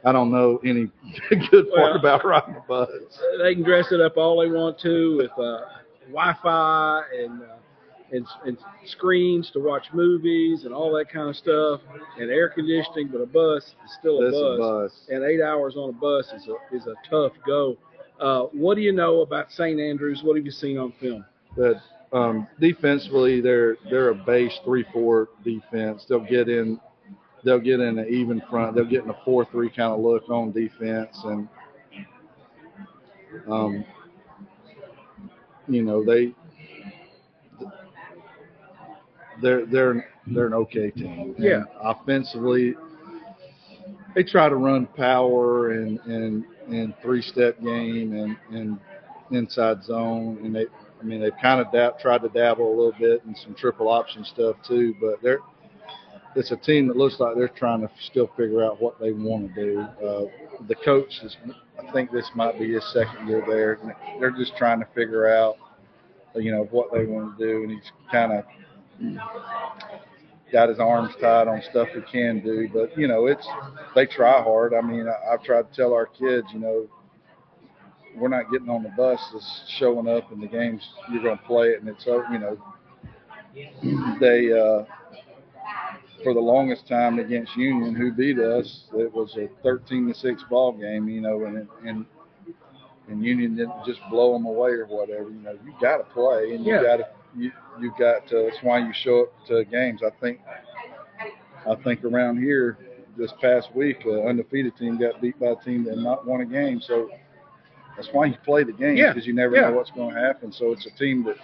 I 0.05 0.12
don't 0.12 0.31
know 0.31 0.61
any 0.64 0.91
good 1.51 1.70
part 1.70 1.93
Well- 1.93 1.97
about 1.97 2.24
riding 2.24 2.57
a 2.57 2.61
bus. 2.68 2.89
They 3.43 3.55
can 3.55 3.64
dress 3.64 3.91
it 3.93 4.01
up 4.01 4.16
all 4.16 4.41
they 4.41 4.51
want 4.51 4.79
to 4.81 5.16
with 5.16 5.33
uh, 5.39 5.61
Wi-Fi 6.12 7.03
and, 7.22 7.43
uh, 7.43 7.45
and 8.12 8.26
and 8.47 8.59
screens 8.87 9.51
to 9.53 9.61
watch 9.61 9.87
movies 9.93 10.64
and 10.64 10.72
all 10.72 10.93
that 10.97 11.11
kind 11.12 11.29
of 11.29 11.37
stuff, 11.37 11.81
and 12.18 12.31
air 12.31 12.49
conditioning. 12.49 13.09
But 13.12 13.20
a 13.20 13.26
bus 13.26 13.62
is 13.85 13.97
still 13.99 14.18
a 14.26 14.31
bus, 14.31 14.35
a 14.35 14.59
bus. 14.59 15.07
and 15.11 15.24
eight 15.24 15.43
hours 15.43 15.76
on 15.76 15.91
a 15.91 15.93
bus 15.93 16.26
is 16.35 16.49
a 16.49 16.74
is 16.76 16.87
a 16.87 16.95
tough 17.11 17.33
go. 17.47 17.76
Uh, 18.20 18.43
what 18.53 18.74
do 18.74 18.81
you 18.81 18.93
know 18.93 19.20
about 19.20 19.51
St. 19.53 19.79
Andrews? 19.79 20.22
What 20.24 20.37
have 20.37 20.45
you 20.45 20.51
seen 20.51 20.76
on 20.79 20.93
film? 21.01 21.24
But 21.57 21.76
um, 22.13 22.47
defensively, 22.61 23.41
they're 23.41 23.77
they're 23.91 24.11
a 24.11 24.15
base 24.15 24.59
three 24.65 24.85
four 24.93 25.29
defense. 25.45 26.05
They'll 26.09 26.21
get 26.25 26.49
in, 26.49 26.81
they'll 27.45 27.59
get 27.61 27.81
in 27.81 27.99
an 27.99 28.07
even 28.09 28.43
front. 28.49 28.75
They'll 28.75 28.85
get 28.89 29.05
in 29.05 29.11
a 29.11 29.19
four 29.25 29.45
three 29.47 29.69
kind 29.69 29.93
of 29.93 30.01
look 30.01 30.29
on 30.31 30.53
defense, 30.53 31.19
and 31.25 31.49
um, 33.51 33.85
you 35.69 35.83
know 35.83 36.03
they 36.05 36.35
they're 39.43 39.67
they're 39.67 40.07
they're 40.29 40.47
an 40.47 40.55
okay 40.55 40.91
team. 40.91 41.35
And 41.39 41.45
Yeah. 41.45 41.65
offensively, 41.81 42.75
they 44.15 44.23
try 44.23 44.49
to 44.49 44.57
run 44.57 44.87
power 44.87 45.73
and 45.73 45.99
and 46.01 46.45
and 46.69 46.95
three 47.03 47.23
step 47.23 47.61
game 47.63 48.13
and 48.13 48.37
and 48.51 48.79
inside 49.31 49.83
zone, 49.85 50.39
and 50.43 50.55
they 50.55 50.67
I 51.01 51.05
mean 51.05 51.21
they've 51.21 51.33
kind 51.41 51.61
of 51.61 51.71
dab, 51.73 51.99
tried 52.01 52.23
to 52.23 52.29
dabble 52.29 52.67
a 52.67 52.77
little 52.77 52.95
bit 52.99 53.23
in 53.27 53.35
some 53.37 53.55
triple 53.55 53.89
option 53.89 54.25
stuff 54.25 54.57
too, 54.67 54.95
but 55.01 55.23
they're 55.23 55.41
it's 56.35 56.53
a 56.53 56.57
team 56.57 56.87
that 56.89 56.97
looks 56.97 57.19
like 57.19 57.35
they're 57.37 57.49
trying 57.49 57.81
to 57.81 57.91
still 58.05 58.31
figure 58.37 58.65
out 58.65 58.81
what 58.81 59.01
they 59.01 59.13
want 59.13 59.55
to 59.55 59.65
do. 59.65 59.81
Uh, 59.81 60.25
the 60.69 60.75
coach 60.77 61.21
is, 61.23 61.37
I 61.79 61.91
think 61.93 62.13
this 62.13 62.31
might 62.35 62.59
be 62.59 62.73
his 62.75 62.85
second 62.93 63.27
year 63.27 63.43
there. 63.49 63.79
They're 64.21 64.31
just 64.31 64.57
trying 64.57 64.81
to 64.81 64.87
figure 64.95 65.27
out, 65.27 65.57
you 66.37 66.53
know, 66.53 66.69
what 66.71 66.93
they 66.93 67.07
want 67.07 67.39
to 67.39 67.45
do, 67.45 67.63
and 67.65 67.73
he's 67.73 67.91
kind 68.13 68.33
of 68.33 68.45
got 70.53 70.69
his 70.69 70.79
arms 70.79 71.15
tied 71.21 71.49
on 71.49 71.63
stuff 71.71 71.89
he 71.95 72.01
can 72.13 72.41
do. 72.41 72.69
But 72.73 72.97
you 72.97 73.09
know, 73.09 73.27
it's 73.27 73.47
they 73.95 74.07
try 74.07 74.43
hard. 74.43 74.75
I 74.75 74.81
mean, 74.81 75.07
I, 75.09 75.35
I've 75.35 75.43
tried 75.43 75.71
to 75.71 75.77
tell 75.77 75.93
our 75.93 76.07
kids, 76.07 76.47
you 76.53 76.61
know, 76.61 76.87
we're 78.19 78.29
not 78.29 78.51
getting 78.51 78.69
on 78.69 78.83
the 78.83 78.91
bus. 78.91 79.21
It's 79.35 79.64
showing 79.79 80.09
up 80.09 80.33
in 80.33 80.41
the 80.41 80.47
games. 80.47 80.83
You're 81.12 81.23
going 81.23 81.39
to 81.39 81.45
play 81.45 81.69
it, 81.69 81.81
and 81.81 81.89
it's 81.89 82.07
over. 82.07 82.25
You 82.33 82.39
know, 82.39 82.59
they 84.21 84.53
uh, 84.53 84.85
for 86.23 86.35
the 86.35 86.41
longest 86.41 86.87
time 86.89 87.19
against 87.19 87.57
Union, 87.57 87.95
who 87.95 88.12
beat 88.12 88.39
us, 88.39 88.85
it 88.95 89.12
was 89.12 89.37
a 89.37 89.49
13 89.62 90.09
to 90.09 90.14
six 90.14 90.43
ball 90.51 90.73
game. 90.73 91.09
You 91.09 91.21
know, 91.21 91.45
and 91.45 91.69
and 91.85 92.05
and 93.09 93.25
Union 93.25 93.57
didn't 93.57 93.85
just 93.87 94.01
blow 94.11 94.33
them 94.35 94.47
away 94.47 94.71
or 94.71 94.87
whatever. 94.87 95.31
You 95.31 95.41
know, 95.41 95.53
you 95.64 95.73
got 95.81 95.99
to 95.99 96.05
play, 96.12 96.55
and 96.55 96.64
you 96.64 96.75
Yeah. 96.75 96.83
got 96.83 96.97
to 96.99 97.09
you 97.37 97.53
you 97.81 97.93
got 97.99 98.27
to. 98.29 98.49
That's 98.51 98.62
why 98.62 98.79
you 98.79 98.93
show 98.93 99.23
up 99.23 99.47
to 99.49 99.64
games. 99.64 100.03
I 100.05 100.11
think 100.21 100.41
I 101.69 101.75
think 101.83 102.05
around 102.05 102.39
here 102.39 102.79
this 103.16 103.33
past 103.41 103.75
week, 103.75 104.05
an 104.05 104.27
undefeated 104.27 104.77
team 104.77 104.99
got 104.99 105.21
beat 105.21 105.39
by 105.41 105.49
a 105.49 105.57
team 105.57 105.85
that 105.85 105.99
not 105.99 106.27
won 106.27 106.41
a 106.41 106.47
game. 106.47 106.81
So 106.81 107.11
that's 107.99 108.13
why 108.13 108.27
you 108.27 108.37
play 108.45 108.63
the 108.65 108.73
game 108.73 108.97
Yeah. 108.97 109.13
because 109.13 109.27
you 109.27 109.35
never 109.35 109.57
Yeah. 109.57 109.69
know 109.71 109.77
what's 109.77 109.91
going 109.91 110.15
to 110.15 110.21
happen. 110.21 110.53
So 110.53 110.73
it's 110.73 110.87
a 110.87 110.91
team 110.97 111.25
that 111.25 111.37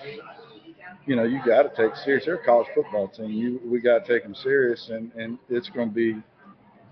you 1.06 1.16
know 1.16 1.24
you 1.24 1.40
got 1.44 1.62
to 1.62 1.70
take 1.76 1.94
serious. 1.96 2.24
They're 2.24 2.36
a 2.36 2.44
college 2.44 2.68
football 2.74 3.08
team. 3.08 3.30
You 3.30 3.60
we 3.64 3.80
got 3.80 4.04
to 4.04 4.12
take 4.12 4.22
them 4.22 4.34
serious, 4.34 4.88
and 4.90 5.10
and 5.16 5.38
it's 5.50 5.68
going 5.68 5.88
to 5.90 5.94
be 5.94 6.22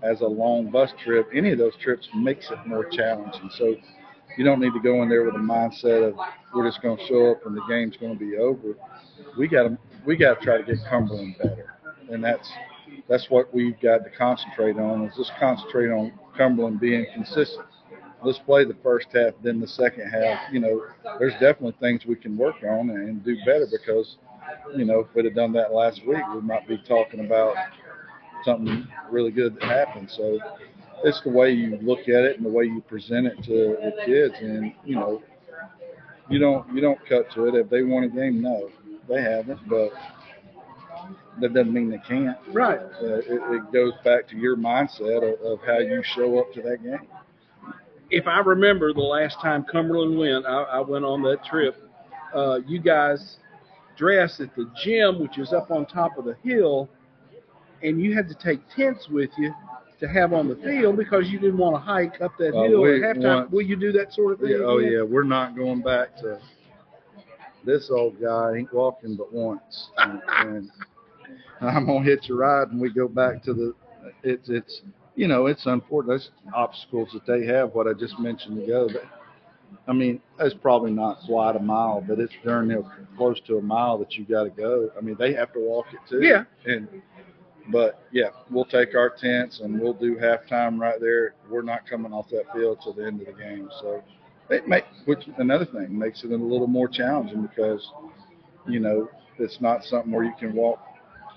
as 0.03 0.21
a 0.21 0.27
long 0.27 0.69
bus 0.69 0.91
trip. 1.03 1.29
Any 1.33 1.51
of 1.51 1.57
those 1.57 1.75
trips 1.77 2.07
makes 2.15 2.51
it 2.51 2.59
more 2.67 2.83
challenging. 2.85 3.49
So 3.57 3.75
you 4.37 4.43
don't 4.43 4.59
need 4.59 4.73
to 4.73 4.81
go 4.81 5.01
in 5.03 5.09
there 5.09 5.23
with 5.23 5.35
a 5.35 5.39
mindset 5.39 6.07
of 6.09 6.15
we're 6.53 6.67
just 6.67 6.81
going 6.81 6.97
to 6.97 7.05
show 7.07 7.31
up 7.31 7.45
and 7.45 7.55
the 7.55 7.61
game's 7.69 7.95
going 7.97 8.13
to 8.13 8.19
be 8.19 8.37
over. 8.37 8.75
We 9.37 9.47
got 9.47 9.63
to 9.63 9.77
we 10.05 10.17
got 10.17 10.39
to 10.39 10.45
try 10.45 10.57
to 10.57 10.63
get 10.63 10.83
Cumberland 10.89 11.35
better, 11.41 11.75
and 12.11 12.23
that's 12.23 12.51
that's 13.07 13.29
what 13.29 13.53
we've 13.53 13.79
got 13.81 14.03
to 14.03 14.09
concentrate 14.11 14.77
on. 14.77 15.05
Is 15.05 15.15
just 15.15 15.31
concentrate 15.39 15.89
on 15.89 16.11
Cumberland 16.37 16.79
being 16.79 17.05
consistent. 17.13 17.65
Let's 18.23 18.39
play 18.39 18.65
the 18.65 18.75
first 18.83 19.07
half, 19.13 19.33
then 19.43 19.59
the 19.59 19.67
second 19.67 20.09
half. 20.09 20.51
You 20.51 20.59
know, 20.59 20.81
there's 21.19 21.33
definitely 21.33 21.75
things 21.79 22.05
we 22.05 22.15
can 22.15 22.37
work 22.37 22.55
on 22.63 22.89
and 22.89 23.23
do 23.23 23.35
better 23.45 23.67
because, 23.69 24.17
you 24.75 24.85
know, 24.85 24.99
if 24.99 25.07
we'd 25.15 25.25
have 25.25 25.35
done 25.35 25.53
that 25.53 25.73
last 25.73 26.01
week, 26.05 26.23
we 26.33 26.41
might 26.41 26.67
be 26.67 26.77
talking 26.87 27.25
about 27.25 27.55
something 28.43 28.87
really 29.09 29.31
good 29.31 29.55
that 29.55 29.63
happened. 29.63 30.09
So 30.09 30.39
it's 31.03 31.21
the 31.21 31.29
way 31.29 31.51
you 31.51 31.77
look 31.81 32.01
at 32.01 32.23
it 32.23 32.37
and 32.37 32.45
the 32.45 32.49
way 32.49 32.65
you 32.65 32.81
present 32.87 33.27
it 33.27 33.43
to 33.43 33.77
the 33.81 33.93
kids. 34.05 34.35
And 34.39 34.73
you 34.85 34.95
know, 34.95 35.21
you 36.29 36.39
don't 36.39 36.73
you 36.73 36.81
don't 36.81 36.99
cut 37.07 37.31
to 37.33 37.47
it. 37.47 37.55
If 37.55 37.69
they 37.69 37.83
won 37.83 38.03
a 38.03 38.09
game, 38.09 38.41
no, 38.41 38.69
they 39.07 39.21
haven't. 39.21 39.59
But 39.67 39.91
that 41.41 41.53
doesn't 41.53 41.73
mean 41.73 41.89
they 41.89 42.01
can't. 42.07 42.37
Right. 42.51 42.79
Uh, 42.79 43.17
it, 43.17 43.27
it 43.27 43.73
goes 43.73 43.93
back 44.03 44.27
to 44.29 44.37
your 44.37 44.55
mindset 44.55 45.17
of, 45.17 45.41
of 45.41 45.59
how 45.65 45.79
you 45.79 46.01
show 46.03 46.39
up 46.39 46.53
to 46.53 46.61
that 46.61 46.83
game. 46.83 47.07
If 48.13 48.27
I 48.27 48.39
remember 48.39 48.93
the 48.93 49.01
last 49.01 49.39
time 49.41 49.63
Cumberland 49.63 50.17
went, 50.17 50.45
I, 50.45 50.63
I 50.63 50.79
went 50.81 51.03
on 51.03 51.23
that 51.23 51.43
trip. 51.43 51.75
Uh, 52.33 52.59
you 52.67 52.79
guys 52.79 53.37
dressed 53.97 54.39
at 54.39 54.55
the 54.55 54.69
gym, 54.83 55.19
which 55.19 55.37
is 55.39 55.51
up 55.51 55.71
on 55.71 55.85
top 55.87 56.17
of 56.19 56.25
the 56.25 56.35
hill, 56.43 56.89
and 57.81 57.99
you 57.99 58.15
had 58.15 58.27
to 58.29 58.35
take 58.35 58.59
tents 58.75 59.07
with 59.09 59.31
you 59.37 59.51
to 59.99 60.07
have 60.07 60.31
on 60.33 60.47
the 60.47 60.55
field 60.57 60.95
because 60.97 61.27
you 61.29 61.39
didn't 61.39 61.57
want 61.57 61.75
to 61.75 61.79
hike 61.79 62.21
up 62.21 62.33
that 62.37 62.53
Uh, 62.55 62.63
hill 62.63 62.85
at 62.85 63.01
halftime. 63.01 63.23
want- 63.35 63.51
Will 63.51 63.61
you 63.63 63.75
do 63.75 63.91
that 63.93 64.13
sort 64.13 64.33
of 64.33 64.39
thing? 64.41 64.49
Yeah, 64.49 64.57
oh 64.65 64.77
again? 64.77 64.91
yeah, 64.91 65.01
we're 65.01 65.23
not 65.23 65.55
going 65.55 65.81
back 65.81 66.15
to 66.17 66.39
this 67.65 67.89
old 67.89 68.19
guy 68.21 68.57
ain't 68.57 68.73
walking 68.73 69.15
but 69.15 69.31
once, 69.33 69.89
and, 69.97 70.21
and 70.39 70.69
I'm 71.61 71.85
gonna 71.87 72.03
hitch 72.03 72.29
a 72.29 72.35
ride 72.35 72.67
and 72.69 72.79
we 72.79 72.91
go 72.93 73.07
back 73.07 73.41
to 73.43 73.53
the. 73.53 73.73
It's 74.23 74.49
it's 74.49 74.81
you 75.15 75.27
know 75.27 75.47
it's 75.47 75.65
unfortunate. 75.65 76.09
There's 76.09 76.31
obstacles 76.53 77.09
that 77.13 77.25
they 77.25 77.45
have. 77.45 77.73
What 77.73 77.87
I 77.87 77.93
just 77.93 78.19
mentioned 78.19 78.63
ago, 78.63 78.89
but 78.91 79.03
I 79.87 79.93
mean 79.93 80.21
it's 80.39 80.55
probably 80.55 80.91
not 80.91 81.19
quite 81.25 81.55
a 81.55 81.59
mile, 81.59 82.03
but 82.07 82.19
it's 82.19 82.33
darn 82.43 82.69
near 82.69 82.83
close 83.17 83.39
to 83.47 83.57
a 83.57 83.61
mile 83.61 83.97
that 83.99 84.13
you 84.13 84.25
got 84.25 84.43
to 84.43 84.49
go. 84.49 84.89
I 84.97 85.01
mean 85.01 85.15
they 85.19 85.33
have 85.33 85.53
to 85.53 85.59
walk 85.59 85.87
it 85.93 85.99
too. 86.09 86.21
Yeah. 86.25 86.43
And 86.65 86.87
but 87.71 88.03
yeah, 88.11 88.29
we'll 88.49 88.65
take 88.65 88.95
our 88.95 89.09
tents 89.09 89.61
and 89.61 89.79
we'll 89.79 89.93
do 89.93 90.17
halftime 90.17 90.79
right 90.79 90.99
there. 90.99 91.35
We're 91.49 91.61
not 91.61 91.87
coming 91.89 92.11
off 92.11 92.27
that 92.29 92.51
field 92.53 92.79
till 92.83 92.93
the 92.93 93.05
end 93.05 93.21
of 93.21 93.27
the 93.27 93.33
game. 93.33 93.69
So 93.79 94.03
it 94.49 94.67
makes 94.67 94.87
which 95.05 95.27
another 95.37 95.65
thing 95.65 95.97
makes 95.97 96.23
it 96.23 96.31
a 96.31 96.35
little 96.35 96.67
more 96.67 96.87
challenging 96.87 97.41
because 97.41 97.87
you 98.67 98.79
know 98.79 99.09
it's 99.39 99.61
not 99.61 99.83
something 99.83 100.11
where 100.11 100.23
you 100.23 100.33
can 100.39 100.53
walk 100.53 100.79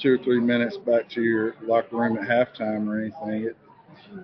two 0.00 0.14
or 0.14 0.18
three 0.18 0.40
minutes 0.40 0.76
back 0.78 1.08
to 1.10 1.22
your 1.22 1.54
locker 1.62 1.96
room 1.96 2.18
at 2.18 2.28
halftime 2.28 2.88
or 2.88 3.00
anything. 3.00 3.48
It 3.48 3.56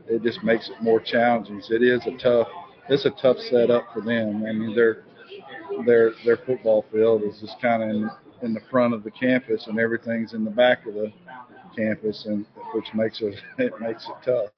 it 0.09 0.23
just 0.23 0.43
makes 0.43 0.69
it 0.69 0.83
more 0.83 1.01
challenging. 1.01 1.61
It 1.71 1.83
is 1.83 2.01
a 2.07 2.17
tough 2.19 2.49
it's 2.89 3.05
a 3.07 3.11
tough 3.11 3.39
setup 3.51 3.87
for 3.93 4.01
them. 4.01 4.45
I 4.47 4.53
mean 4.53 4.75
their 4.75 5.05
their 5.87 6.13
their 6.25 6.39
football 6.39 6.85
field 6.93 7.23
is 7.23 7.41
just 7.41 7.61
kind 7.61 7.83
of 7.83 7.89
in, 7.91 8.11
in 8.43 8.55
the 8.55 8.61
front 8.71 8.95
of 8.95 9.05
the 9.05 9.11
campus 9.11 9.67
and 9.67 9.79
everything's 9.79 10.35
in 10.35 10.45
the 10.45 10.51
back 10.51 10.87
of 10.87 10.95
the 10.95 11.13
campus 11.77 12.27
and 12.27 12.45
which 12.75 12.87
makes 12.95 13.21
it 13.21 13.35
it 13.59 13.73
makes 13.81 14.07
it 14.07 14.15
tough. 14.25 14.51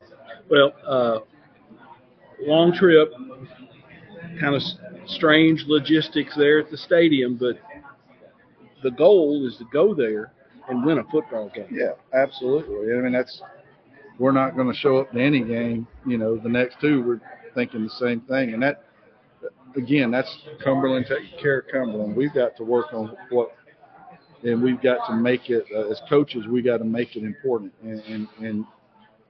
Well, 0.51 0.73
uh, 0.87 1.19
long 2.47 2.73
trip, 2.73 3.13
kind 4.41 4.55
of 4.55 4.63
strange 5.07 5.65
logistics 5.67 6.35
there 6.37 6.59
at 6.59 6.71
the 6.71 6.77
stadium, 6.77 7.37
but 7.37 7.59
the 8.83 8.91
goal 8.91 9.47
is 9.47 9.57
to 9.59 9.65
go 9.73 9.95
there 9.95 10.33
and 10.69 10.85
win 10.85 10.99
a 10.99 11.05
football 11.05 11.51
game. 11.55 11.67
Yeah, 11.71 11.93
absolutely. 12.13 12.93
I 12.95 13.01
mean, 13.01 13.13
that's 13.13 13.43
we're 14.19 14.33
not 14.33 14.57
going 14.57 14.69
to 14.71 14.79
show 14.79 14.99
up 14.99 15.13
to 15.13 15.21
any 15.21 15.43
game. 15.43 15.87
You 16.07 16.19
know, 16.19 16.37
the 16.37 16.49
next 16.49 16.81
two 16.81 17.03
we're 17.03 17.21
thinking 17.55 17.85
the 17.85 17.91
same 17.91 18.21
thing, 18.23 18.55
and 18.55 18.63
that 18.63 18.85
again, 19.77 20.11
that's 20.11 20.35
Cumberland 20.63 21.07
taking 21.09 21.39
care 21.41 21.59
of 21.59 21.69
Cumberland. 21.69 22.17
We've 22.17 22.35
got 22.35 22.57
to 22.57 22.65
work 22.65 22.93
on 22.93 23.17
what, 23.31 23.51
and 24.43 24.63
we've 24.63 24.81
got 24.81 25.07
to 25.09 25.15
make 25.15 25.51
it 25.51 25.65
uh, 25.75 25.91
as 25.91 26.01
coaches. 26.09 26.47
We 26.47 26.63
got 26.63 26.79
to 26.79 26.85
make 26.85 27.17
it 27.17 27.25
important, 27.25 27.73
and 27.83 28.01
and 28.01 28.29
and, 28.39 28.65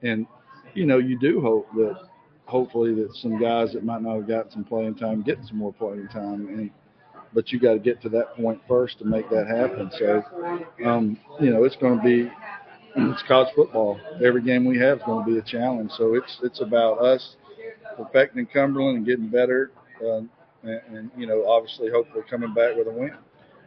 and 0.03 0.27
you 0.73 0.85
know, 0.85 0.97
you 0.97 1.17
do 1.19 1.41
hope 1.41 1.71
that 1.75 1.97
hopefully 2.45 2.93
that 2.95 3.13
some 3.15 3.39
guys 3.39 3.73
that 3.73 3.83
might 3.83 4.01
not 4.01 4.15
have 4.15 4.27
gotten 4.27 4.51
some 4.51 4.63
playing 4.63 4.95
time 4.95 5.21
get 5.21 5.37
some 5.47 5.57
more 5.57 5.73
playing 5.73 6.07
time 6.09 6.47
and 6.47 6.69
but 7.33 7.51
you 7.51 7.59
got 7.59 7.73
to 7.73 7.79
get 7.79 8.01
to 8.01 8.07
that 8.09 8.35
point 8.35 8.61
first 8.67 8.99
to 8.99 9.05
make 9.05 9.27
that 9.29 9.47
happen 9.47 9.89
so 9.97 10.23
um, 10.85 11.17
you 11.41 11.49
know 11.49 11.63
it's 11.63 11.75
going 11.77 11.97
to 11.97 12.03
be 12.03 12.31
it's 12.95 13.23
college 13.23 13.53
football 13.55 13.99
every 14.23 14.41
game 14.41 14.65
we 14.65 14.77
have 14.77 14.97
is 14.97 15.03
going 15.05 15.25
to 15.25 15.31
be 15.31 15.37
a 15.37 15.41
challenge 15.41 15.91
so 15.91 16.15
it's 16.15 16.39
it's 16.43 16.61
about 16.61 16.99
us 16.99 17.35
perfecting 17.97 18.45
cumberland 18.45 18.97
and 18.97 19.05
getting 19.05 19.27
better 19.27 19.71
uh, 20.03 20.17
and, 20.63 20.81
and 20.89 21.11
you 21.17 21.27
know 21.27 21.47
obviously 21.47 21.89
hopefully 21.89 22.23
coming 22.29 22.53
back 22.53 22.75
with 22.75 22.87
a 22.87 22.91
win 22.91 23.15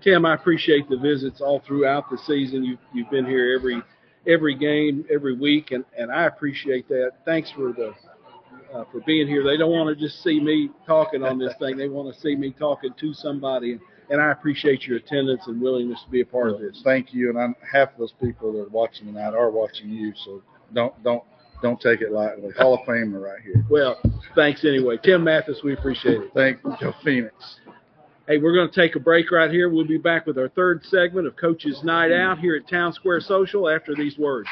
Tim, 0.02 0.24
I 0.24 0.34
appreciate 0.34 0.88
the 0.88 0.96
visits 0.96 1.40
all 1.40 1.60
throughout 1.66 2.08
the 2.08 2.18
season. 2.18 2.62
You've, 2.64 2.78
you've 2.94 3.10
been 3.10 3.26
here 3.26 3.54
every 3.58 3.82
every 4.26 4.54
game, 4.54 5.04
every 5.12 5.34
week, 5.36 5.70
and, 5.72 5.84
and 5.98 6.12
I 6.12 6.26
appreciate 6.26 6.88
that. 6.88 7.12
Thanks 7.24 7.50
for 7.50 7.72
the 7.72 7.92
uh, 8.72 8.84
for 8.92 9.00
being 9.06 9.26
here. 9.26 9.42
They 9.42 9.56
don't 9.56 9.72
want 9.72 9.96
to 9.96 10.00
just 10.00 10.22
see 10.22 10.40
me 10.40 10.70
talking 10.86 11.24
on 11.24 11.38
this 11.38 11.54
thing. 11.58 11.76
They 11.76 11.88
want 11.88 12.14
to 12.14 12.20
see 12.20 12.36
me 12.36 12.52
talking 12.52 12.92
to 13.00 13.14
somebody, 13.14 13.80
and, 14.10 14.20
I 14.20 14.30
appreciate 14.32 14.82
your 14.84 14.96
attendance 14.98 15.42
and 15.46 15.60
willingness 15.60 16.00
to 16.04 16.10
be 16.10 16.20
a 16.20 16.26
part 16.26 16.50
of 16.50 16.60
this. 16.60 16.80
thank 16.84 17.12
you 17.14 17.30
and 17.30 17.38
I'm, 17.38 17.54
half 17.72 17.92
of 17.92 17.98
those 17.98 18.12
people 18.20 18.52
that 18.52 18.60
are 18.60 18.68
watching 18.68 19.06
tonight 19.06 19.34
are 19.34 19.50
watching 19.50 19.90
you 19.90 20.12
so 20.24 20.42
don't 20.74 21.02
don't 21.02 21.22
don't 21.62 21.80
take 21.80 22.00
it 22.00 22.12
lightly 22.12 22.50
hall 22.56 22.74
of 22.74 22.80
famer 22.80 23.20
right 23.22 23.40
here 23.42 23.64
Well, 23.68 23.98
thanks 24.34 24.64
anyway. 24.64 24.96
Tim 25.02 25.24
Mathis, 25.24 25.60
we 25.64 25.72
appreciate 25.72 26.20
it. 26.20 26.30
thank 26.34 26.58
you 26.80 26.92
phoenix 27.04 27.34
Hey, 28.28 28.36
we're 28.36 28.52
going 28.54 28.68
to 28.68 28.74
take 28.78 28.94
a 28.94 29.00
break 29.00 29.30
right 29.30 29.50
here. 29.50 29.70
We'll 29.70 29.86
be 29.86 29.96
back 29.96 30.26
with 30.26 30.36
our 30.36 30.50
third 30.50 30.84
segment 30.84 31.26
of 31.26 31.34
Coach's 31.36 31.82
Night 31.82 32.12
Out 32.12 32.38
here 32.38 32.56
at 32.56 32.68
Town 32.68 32.92
Square 32.92 33.22
Social 33.22 33.70
after 33.70 33.94
these 33.94 34.18
words. 34.18 34.50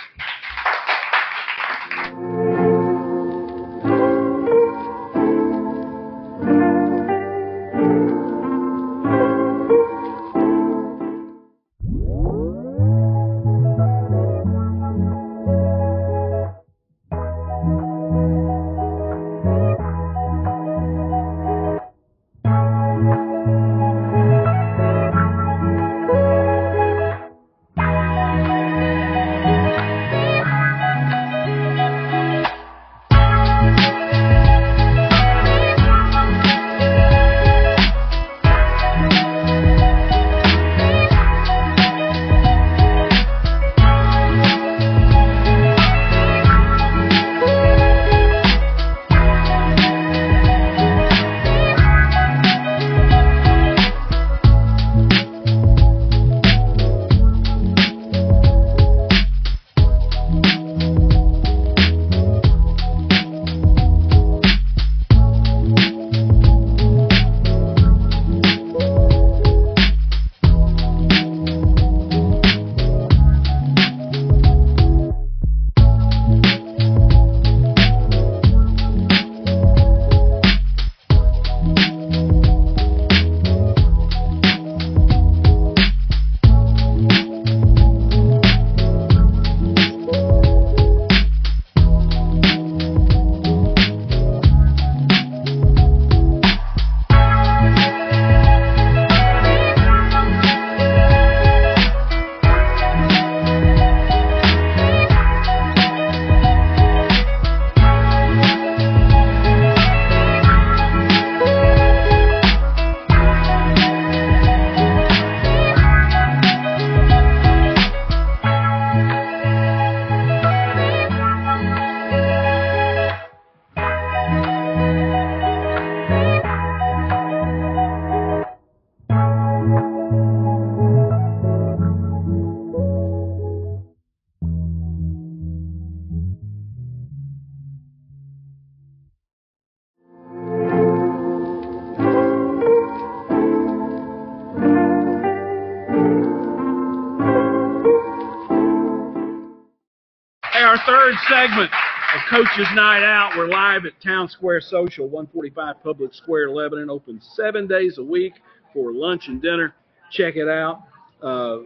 Third 151.06 151.14
segment 151.28 151.70
of 152.14 152.20
Coach's 152.28 152.66
Night 152.74 153.04
Out. 153.04 153.36
We're 153.36 153.46
live 153.46 153.86
at 153.86 153.92
Town 154.02 154.28
Square 154.28 154.62
Social, 154.62 155.04
145 155.04 155.80
Public 155.80 156.12
Square, 156.12 156.50
Lebanon. 156.50 156.90
Open 156.90 157.20
seven 157.20 157.68
days 157.68 157.98
a 157.98 158.02
week 158.02 158.32
for 158.72 158.92
lunch 158.92 159.28
and 159.28 159.40
dinner. 159.40 159.72
Check 160.10 160.34
it 160.34 160.48
out. 160.48 160.82
Uh, 161.22 161.58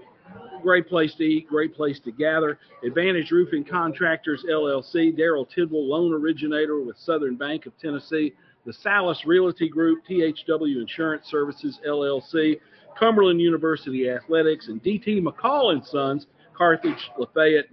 great 0.63 0.87
place 0.89 1.15
to 1.15 1.25
eat, 1.25 1.49
great 1.49 1.75
place 1.75 1.99
to 2.01 2.13
gather. 2.13 2.59
Advantage 2.85 3.31
Roofing 3.31 3.65
Contractors 3.65 4.45
LLC, 4.47 5.19
Daryl 5.19 5.49
Tidwell, 5.49 5.89
loan 5.89 6.13
originator 6.13 6.83
with 6.83 6.99
Southern 6.99 7.37
Bank 7.37 7.65
of 7.65 7.73
Tennessee, 7.79 8.35
the 8.67 8.75
Salas 8.75 9.25
Realty 9.25 9.71
Group, 9.71 10.05
THW 10.07 10.83
Insurance 10.83 11.29
Services 11.29 11.81
LLC, 11.89 12.61
Cumberland 12.99 13.41
University 13.41 14.11
Athletics, 14.11 14.69
and 14.69 14.83
DT 14.83 15.23
McCall 15.23 15.73
and 15.73 15.83
Sons, 15.83 16.27
Carthage, 16.53 17.11
Lafayette, 17.19 17.69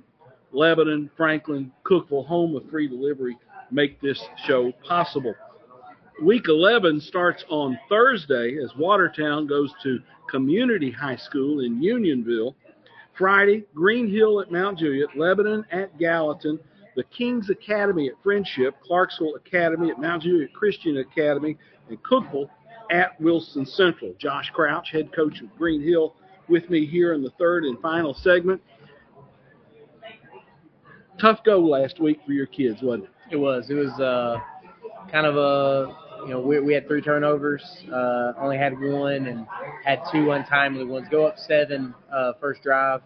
Lebanon, 0.51 1.09
Franklin, 1.17 1.71
Cookeville, 1.85 2.25
home 2.25 2.55
of 2.55 2.69
free 2.69 2.87
delivery, 2.87 3.37
make 3.71 3.99
this 4.01 4.21
show 4.45 4.71
possible. 4.87 5.35
Week 6.21 6.47
11 6.47 7.01
starts 7.01 7.43
on 7.49 7.77
Thursday 7.89 8.57
as 8.63 8.75
Watertown 8.75 9.45
goes 9.45 9.71
to 9.83 9.99
Community 10.29 10.89
High 10.89 11.15
School 11.15 11.59
in 11.59 11.81
Unionville. 11.81 12.55
Friday, 13.17 13.65
Green 13.73 14.09
Hill 14.09 14.41
at 14.41 14.51
Mount 14.51 14.79
Juliet, 14.79 15.09
Lebanon 15.15 15.65
at 15.71 15.97
Gallatin, 15.97 16.59
the 16.95 17.03
King's 17.05 17.49
Academy 17.49 18.07
at 18.07 18.15
Friendship, 18.23 18.75
Clarksville 18.81 19.35
Academy 19.35 19.91
at 19.91 19.99
Mount 19.99 20.23
Juliet 20.23 20.53
Christian 20.53 20.97
Academy, 20.97 21.57
and 21.89 22.01
Cookeville 22.03 22.49
at 22.91 23.19
Wilson 23.21 23.65
Central. 23.65 24.13
Josh 24.17 24.49
Crouch, 24.51 24.89
head 24.91 25.13
coach 25.13 25.41
of 25.41 25.55
Green 25.57 25.81
Hill, 25.81 26.15
with 26.47 26.69
me 26.69 26.85
here 26.85 27.13
in 27.13 27.21
the 27.21 27.31
third 27.31 27.65
and 27.65 27.79
final 27.81 28.13
segment. 28.13 28.61
Tough 31.20 31.39
go 31.43 31.59
last 31.59 31.99
week 31.99 32.20
for 32.26 32.32
your 32.32 32.45
kids, 32.45 32.80
wasn't 32.82 33.05
it? 33.05 33.09
It 33.32 33.38
was. 33.38 33.70
It 33.70 33.74
was 33.74 33.91
uh, 33.99 34.39
kind 35.11 35.26
of 35.26 35.36
a 35.36 35.95
you 36.24 36.30
know 36.30 36.39
we, 36.39 36.59
we 36.59 36.74
had 36.74 36.88
three 36.88 37.01
turnovers, 37.01 37.63
uh, 37.91 38.34
only 38.39 38.57
had 38.57 38.80
one, 38.80 39.28
and 39.28 39.47
had 39.84 40.01
two 40.11 40.32
untimely 40.32 40.86
ones. 40.86 41.07
Go 41.09 41.26
up 41.26 41.38
seven 41.38 41.93
uh, 42.13 42.34
first 42.39 42.61
drive, 42.61 43.01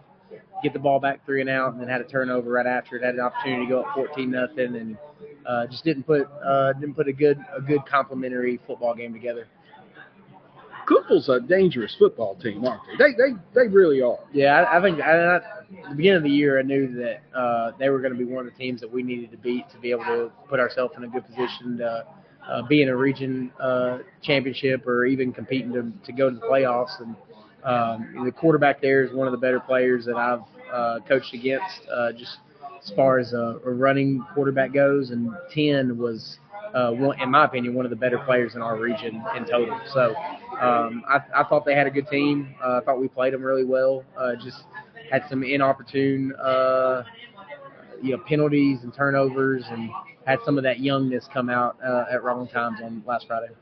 get 0.64 0.74
the 0.74 0.80
ball 0.80 1.00
back 1.00 1.26
three 1.26 1.42
and 1.42 1.50
out, 1.50 1.74
and 1.74 1.82
then 1.82 1.88
had 1.88 2.02
a 2.02 2.06
turnover 2.06 2.52
right 2.52 2.68
after 2.68 2.98
it. 2.98 3.04
Had 3.04 3.16
an 3.16 3.22
opportunity 3.22 3.66
to 3.66 3.70
go 3.70 3.82
up 3.84 3.96
14 3.96 4.30
nothing, 4.30 4.76
and 4.76 4.98
uh, 5.46 5.68
just 5.68 5.84
didn't 5.84 6.04
put 6.04 6.28
uh, 6.46 6.74
didn't 6.74 6.96
put 6.96 7.08
a 7.08 7.14
good 7.14 7.40
a 7.56 7.62
good 7.62 7.86
complementary 7.90 8.60
football 8.68 8.94
game 8.94 9.14
together. 9.14 9.48
Cookeville's 10.92 11.30
a 11.30 11.40
dangerous 11.40 11.96
football 11.98 12.36
team, 12.36 12.66
aren't 12.66 12.82
they? 12.98 13.06
They 13.06 13.14
they, 13.14 13.38
they 13.56 13.68
really 13.68 14.02
are. 14.02 14.20
Yeah, 14.34 14.62
I, 14.62 14.78
I 14.78 14.82
think 14.82 15.00
I, 15.00 15.36
at 15.38 15.44
the 15.90 15.96
beginning 15.96 16.18
of 16.18 16.24
the 16.24 16.30
year, 16.30 16.60
I 16.60 16.64
knew 16.64 16.94
that 16.96 17.38
uh, 17.38 17.72
they 17.80 17.90
were 17.90 18.00
going 18.00 18.14
to 18.14 18.18
be 18.18 18.26
one 18.26 18.46
of 18.46 18.52
the 18.52 18.58
teams 18.58 18.82
that 18.82 18.92
we 18.92 19.04
needed 19.04 19.32
to 19.32 19.38
beat 19.38 19.70
to 19.72 19.80
be 19.80 19.92
able 19.92 20.04
to 20.06 20.32
put 20.50 20.60
ourselves 20.60 20.94
in 20.98 21.04
a 21.04 21.08
good 21.08 21.26
position 21.26 21.78
to 21.78 22.06
uh, 22.50 22.62
be 22.64 22.82
in 22.82 22.90
a 22.90 22.96
region 22.96 23.52
uh, 23.60 24.00
championship 24.22 24.86
or 24.88 25.06
even 25.06 25.32
competing 25.32 25.72
to, 25.74 25.92
to 26.06 26.12
go 26.12 26.30
to 26.30 26.36
the 26.36 26.42
playoffs. 26.42 27.00
And 27.00 27.16
um, 27.64 28.26
the 28.26 28.32
quarterback 28.32 28.82
there 28.82 29.04
is 29.04 29.14
one 29.14 29.28
of 29.28 29.32
the 29.32 29.38
better 29.38 29.60
players 29.60 30.06
that 30.06 30.16
I've 30.16 30.42
uh, 30.72 31.00
coached 31.08 31.34
against, 31.34 31.82
uh, 31.94 32.12
just 32.14 32.38
as 32.84 32.92
far 32.96 33.20
as 33.20 33.34
a, 33.34 33.60
a 33.66 33.72
running 33.72 34.26
quarterback 34.34 34.74
goes. 34.74 35.12
And 35.12 35.32
10 35.54 35.98
was, 35.98 36.38
uh, 36.74 36.92
one, 36.92 37.20
in 37.22 37.30
my 37.30 37.46
opinion, 37.46 37.74
one 37.74 37.86
of 37.86 37.90
the 37.90 37.96
better 37.96 38.20
players 38.20 38.56
in 38.56 38.62
our 38.62 38.78
region 38.78 39.24
in 39.36 39.46
total. 39.46 39.80
So 39.94 40.16
um, 40.60 41.04
I, 41.08 41.20
I 41.36 41.44
thought 41.44 41.66
they 41.66 41.76
had 41.76 41.88
a 41.88 41.92
good 41.92 42.08
team. 42.08 42.56
Uh, 42.64 42.80
I 42.82 42.86
thought 42.86 43.00
we 43.00 43.08
played 43.08 43.34
them 43.34 43.44
really 43.44 43.66
well. 43.66 44.04
Uh, 44.18 44.36
just 44.36 44.64
had 45.12 45.24
some 45.30 45.44
inopportune, 45.44 46.34
uh, 46.36 47.04
you 48.02 48.12
know, 48.16 48.24
penalties 48.28 48.80
and 48.84 48.94
turnovers, 48.94 49.64
and 49.70 49.90
had 50.26 50.40
some 50.46 50.58
of 50.58 50.64
that 50.64 50.80
youngness 50.80 51.28
come 51.34 51.50
out 51.50 51.78
uh, 51.86 52.06
at 52.12 52.24
wrong 52.24 52.48
times 52.48 52.80
on 52.84 53.04
last 53.06 53.28
Friday. 53.28 53.54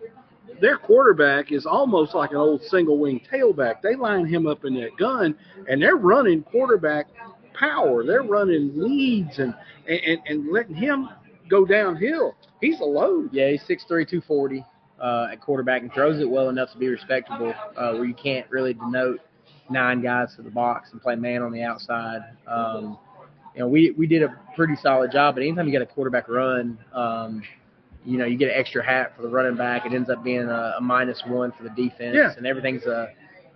Their 0.62 0.78
quarterback 0.78 1.52
is 1.52 1.66
almost 1.66 2.16
like 2.16 2.32
an 2.32 2.38
old 2.38 2.62
single 2.64 2.98
wing 2.98 3.22
tailback. 3.32 3.82
They 3.82 3.96
line 3.96 4.26
him 4.26 4.46
up 4.46 4.66
in 4.66 4.74
that 4.76 4.98
gun, 4.98 5.36
and 5.68 5.82
they're 5.82 5.96
running 5.96 6.44
quarterback 6.44 7.08
power. 7.54 8.06
They're 8.06 8.24
running 8.24 8.72
leads 8.76 9.40
and 9.40 9.54
and, 9.88 10.20
and 10.28 10.52
letting 10.52 10.76
him 10.76 11.10
go 11.50 11.66
downhill. 11.66 12.36
He's 12.62 12.80
a 12.80 12.86
load. 12.86 13.30
Yeah, 13.34 13.50
he's 13.50 13.62
6'3", 13.64 13.88
240 13.88 14.66
uh, 15.02 15.28
at 15.32 15.42
quarterback 15.42 15.82
and 15.82 15.92
throws 15.94 16.20
it 16.20 16.30
well 16.30 16.50
enough 16.50 16.72
to 16.74 16.78
be 16.78 16.88
respectable, 16.90 17.54
uh, 17.78 17.94
where 17.94 18.06
you 18.06 18.14
can't 18.14 18.50
really 18.50 18.74
denote 18.74 19.20
nine 19.70 20.02
guys 20.02 20.36
to 20.36 20.42
the 20.42 20.50
box 20.50 20.90
and 20.92 21.02
play 21.02 21.16
man 21.16 21.42
on 21.42 21.52
the 21.52 21.62
outside. 21.64 22.22
Um, 22.48 22.98
you 23.56 23.62
know, 23.62 23.68
we 23.68 23.92
we 23.92 24.08
did 24.08 24.24
a 24.24 24.36
pretty 24.56 24.76
solid 24.76 25.12
job. 25.12 25.36
But 25.36 25.42
anytime 25.44 25.66
you 25.66 25.72
get 25.72 25.82
a 25.82 25.86
quarterback 25.86 26.28
run, 26.30 26.78
um, 26.94 27.42
you 28.06 28.18
know, 28.18 28.26
you 28.26 28.38
get 28.38 28.50
an 28.50 28.56
extra 28.60 28.84
hat 28.86 29.14
for 29.16 29.22
the 29.24 29.28
running 29.30 29.56
back. 29.56 29.86
It 29.86 29.94
ends 29.94 30.10
up 30.10 30.24
being 30.24 30.48
a, 30.50 30.76
a 30.78 30.82
minus 30.82 31.22
one 31.28 31.52
for 31.52 31.64
the 31.64 31.70
defense, 31.70 32.16
Yeah. 32.16 32.34
and 32.38 32.46
everything's 32.46 32.86
a 32.86 33.10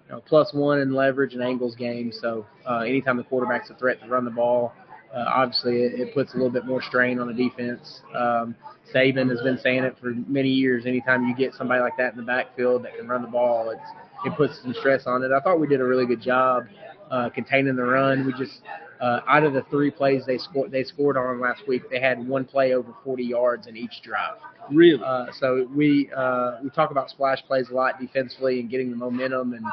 you 0.07 0.15
know, 0.15 0.21
plus 0.25 0.53
one 0.53 0.79
in 0.79 0.93
leverage 0.93 1.33
and 1.33 1.41
angles 1.43 1.75
game. 1.75 2.11
So 2.11 2.45
uh, 2.69 2.79
anytime 2.79 3.17
the 3.17 3.23
quarterback's 3.23 3.69
a 3.69 3.75
threat 3.75 4.01
to 4.01 4.07
run 4.07 4.25
the 4.25 4.31
ball, 4.31 4.73
uh, 5.13 5.25
obviously 5.27 5.83
it, 5.83 5.99
it 5.99 6.13
puts 6.13 6.33
a 6.33 6.37
little 6.37 6.51
bit 6.51 6.65
more 6.65 6.81
strain 6.81 7.19
on 7.19 7.27
the 7.27 7.33
defense. 7.33 8.01
Um, 8.15 8.55
Saban 8.93 9.29
has 9.29 9.41
been 9.41 9.57
saying 9.57 9.83
it 9.83 9.95
for 9.99 10.13
many 10.27 10.49
years. 10.49 10.85
Anytime 10.85 11.27
you 11.27 11.35
get 11.35 11.53
somebody 11.53 11.81
like 11.81 11.97
that 11.97 12.11
in 12.11 12.17
the 12.17 12.25
backfield 12.25 12.83
that 12.83 12.97
can 12.97 13.07
run 13.07 13.21
the 13.21 13.27
ball, 13.27 13.69
it's 13.69 13.81
it 14.25 14.35
puts 14.37 14.61
some 14.61 14.73
stress 14.79 15.03
on 15.05 15.23
it. 15.23 15.31
I 15.31 15.39
thought 15.39 15.59
we 15.59 15.67
did 15.67 15.81
a 15.81 15.85
really 15.85 16.05
good 16.05 16.21
job 16.21 16.65
uh, 17.11 17.29
containing 17.29 17.75
the 17.75 17.83
run. 17.83 18.25
We 18.25 18.33
just 18.33 18.61
uh, 19.01 19.19
out 19.27 19.43
of 19.43 19.53
the 19.53 19.63
three 19.69 19.91
plays 19.91 20.25
they 20.25 20.37
scored 20.37 20.71
they 20.71 20.83
scored 20.83 21.17
on 21.17 21.39
last 21.39 21.67
week, 21.67 21.89
they 21.89 21.99
had 21.99 22.25
one 22.25 22.45
play 22.45 22.73
over 22.73 22.93
40 23.03 23.23
yards 23.23 23.67
in 23.67 23.75
each 23.75 24.01
drive. 24.01 24.37
Really? 24.71 25.03
Uh, 25.03 25.25
so 25.39 25.67
we 25.75 26.09
uh, 26.15 26.59
we 26.63 26.69
talk 26.69 26.91
about 26.91 27.09
splash 27.09 27.43
plays 27.45 27.69
a 27.69 27.73
lot 27.73 27.99
defensively 27.99 28.61
and 28.61 28.69
getting 28.69 28.89
the 28.89 28.95
momentum. 28.95 29.53
And 29.53 29.65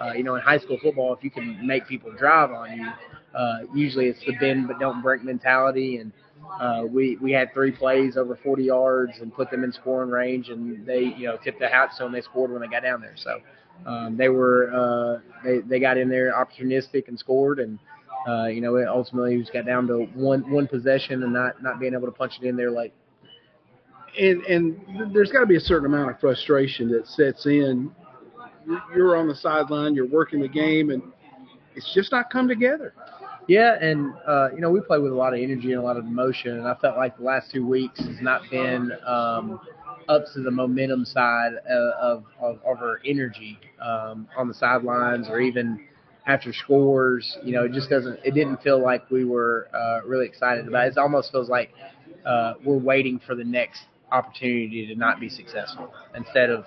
uh, 0.00 0.12
you 0.14 0.24
know, 0.24 0.34
in 0.34 0.42
high 0.42 0.58
school 0.58 0.78
football, 0.82 1.14
if 1.14 1.22
you 1.22 1.30
can 1.30 1.64
make 1.64 1.86
people 1.86 2.10
drive 2.12 2.50
on 2.50 2.76
you, 2.76 2.88
uh, 3.34 3.58
usually 3.74 4.06
it's 4.06 4.20
the 4.26 4.34
bend 4.40 4.68
but 4.68 4.78
don't 4.78 5.02
break 5.02 5.22
mentality. 5.22 5.98
And 5.98 6.12
uh, 6.60 6.82
we 6.88 7.16
we 7.16 7.32
had 7.32 7.52
three 7.52 7.70
plays 7.72 8.16
over 8.16 8.36
40 8.42 8.64
yards 8.64 9.12
and 9.20 9.32
put 9.32 9.50
them 9.50 9.64
in 9.64 9.72
scoring 9.72 10.10
range, 10.10 10.48
and 10.48 10.86
they 10.86 11.00
you 11.16 11.26
know 11.26 11.36
tipped 11.42 11.60
the 11.60 11.68
hat 11.68 11.90
so 11.96 12.06
and 12.06 12.14
they 12.14 12.20
scored 12.20 12.50
when 12.50 12.60
they 12.60 12.68
got 12.68 12.82
down 12.82 13.00
there. 13.00 13.14
So 13.16 13.40
um, 13.86 14.16
they 14.16 14.28
were 14.28 14.72
uh, 14.72 15.20
they 15.44 15.60
they 15.60 15.80
got 15.80 15.96
in 15.98 16.08
there 16.08 16.32
opportunistic 16.32 17.08
and 17.08 17.18
scored 17.18 17.58
and. 17.60 17.78
Uh, 18.28 18.46
you 18.46 18.60
know, 18.60 18.76
it 18.76 18.86
ultimately 18.86 19.36
just 19.36 19.52
got 19.52 19.66
down 19.66 19.84
to 19.88 20.04
one 20.14 20.48
one 20.48 20.68
possession 20.68 21.24
and 21.24 21.32
not 21.32 21.60
not 21.60 21.80
being 21.80 21.92
able 21.92 22.06
to 22.06 22.12
punch 22.12 22.34
it 22.40 22.46
in 22.46 22.54
there 22.56 22.70
late. 22.70 22.92
and 24.18 24.42
and 24.42 25.12
there's 25.14 25.32
got 25.32 25.40
to 25.40 25.46
be 25.46 25.56
a 25.56 25.60
certain 25.60 25.86
amount 25.86 26.10
of 26.10 26.20
frustration 26.20 26.88
that 26.92 27.06
sets 27.08 27.46
in. 27.46 27.90
You're 28.94 29.16
on 29.16 29.26
the 29.26 29.34
sideline, 29.34 29.94
you're 29.96 30.06
working 30.06 30.40
the 30.40 30.48
game, 30.48 30.90
and 30.90 31.02
it's 31.74 31.92
just 31.94 32.12
not 32.12 32.30
come 32.30 32.46
together. 32.46 32.94
Yeah, 33.48 33.76
and 33.80 34.12
uh, 34.26 34.48
you 34.54 34.60
know 34.60 34.70
we 34.70 34.80
play 34.80 34.98
with 34.98 35.12
a 35.12 35.14
lot 35.14 35.34
of 35.34 35.40
energy 35.40 35.72
and 35.72 35.80
a 35.80 35.84
lot 35.84 35.96
of 35.96 36.04
emotion, 36.04 36.58
and 36.58 36.66
I 36.68 36.74
felt 36.74 36.96
like 36.96 37.16
the 37.16 37.24
last 37.24 37.50
two 37.50 37.66
weeks 37.66 37.98
has 38.00 38.20
not 38.20 38.42
been 38.50 38.92
um, 39.06 39.60
up 40.08 40.24
to 40.34 40.42
the 40.42 40.50
momentum 40.50 41.04
side 41.04 41.52
uh, 41.68 41.90
of, 42.00 42.24
of, 42.40 42.56
of 42.64 42.78
our 42.78 43.00
energy 43.04 43.58
um, 43.80 44.28
on 44.36 44.48
the 44.48 44.54
sidelines 44.54 45.28
or 45.28 45.40
even 45.40 45.86
after 46.26 46.52
scores. 46.52 47.36
You 47.44 47.52
know, 47.52 47.64
it 47.64 47.72
just 47.72 47.90
doesn't. 47.90 48.20
It 48.24 48.32
didn't 48.34 48.62
feel 48.62 48.80
like 48.80 49.10
we 49.10 49.24
were 49.24 49.68
uh, 49.74 50.06
really 50.06 50.26
excited 50.26 50.68
about 50.68 50.86
it. 50.86 50.92
It 50.92 50.98
almost 50.98 51.32
feels 51.32 51.48
like 51.48 51.70
uh, 52.24 52.54
we're 52.64 52.78
waiting 52.78 53.18
for 53.26 53.34
the 53.34 53.44
next 53.44 53.82
opportunity 54.12 54.86
to 54.86 54.94
not 54.94 55.18
be 55.20 55.28
successful 55.28 55.92
instead 56.14 56.50
of 56.50 56.64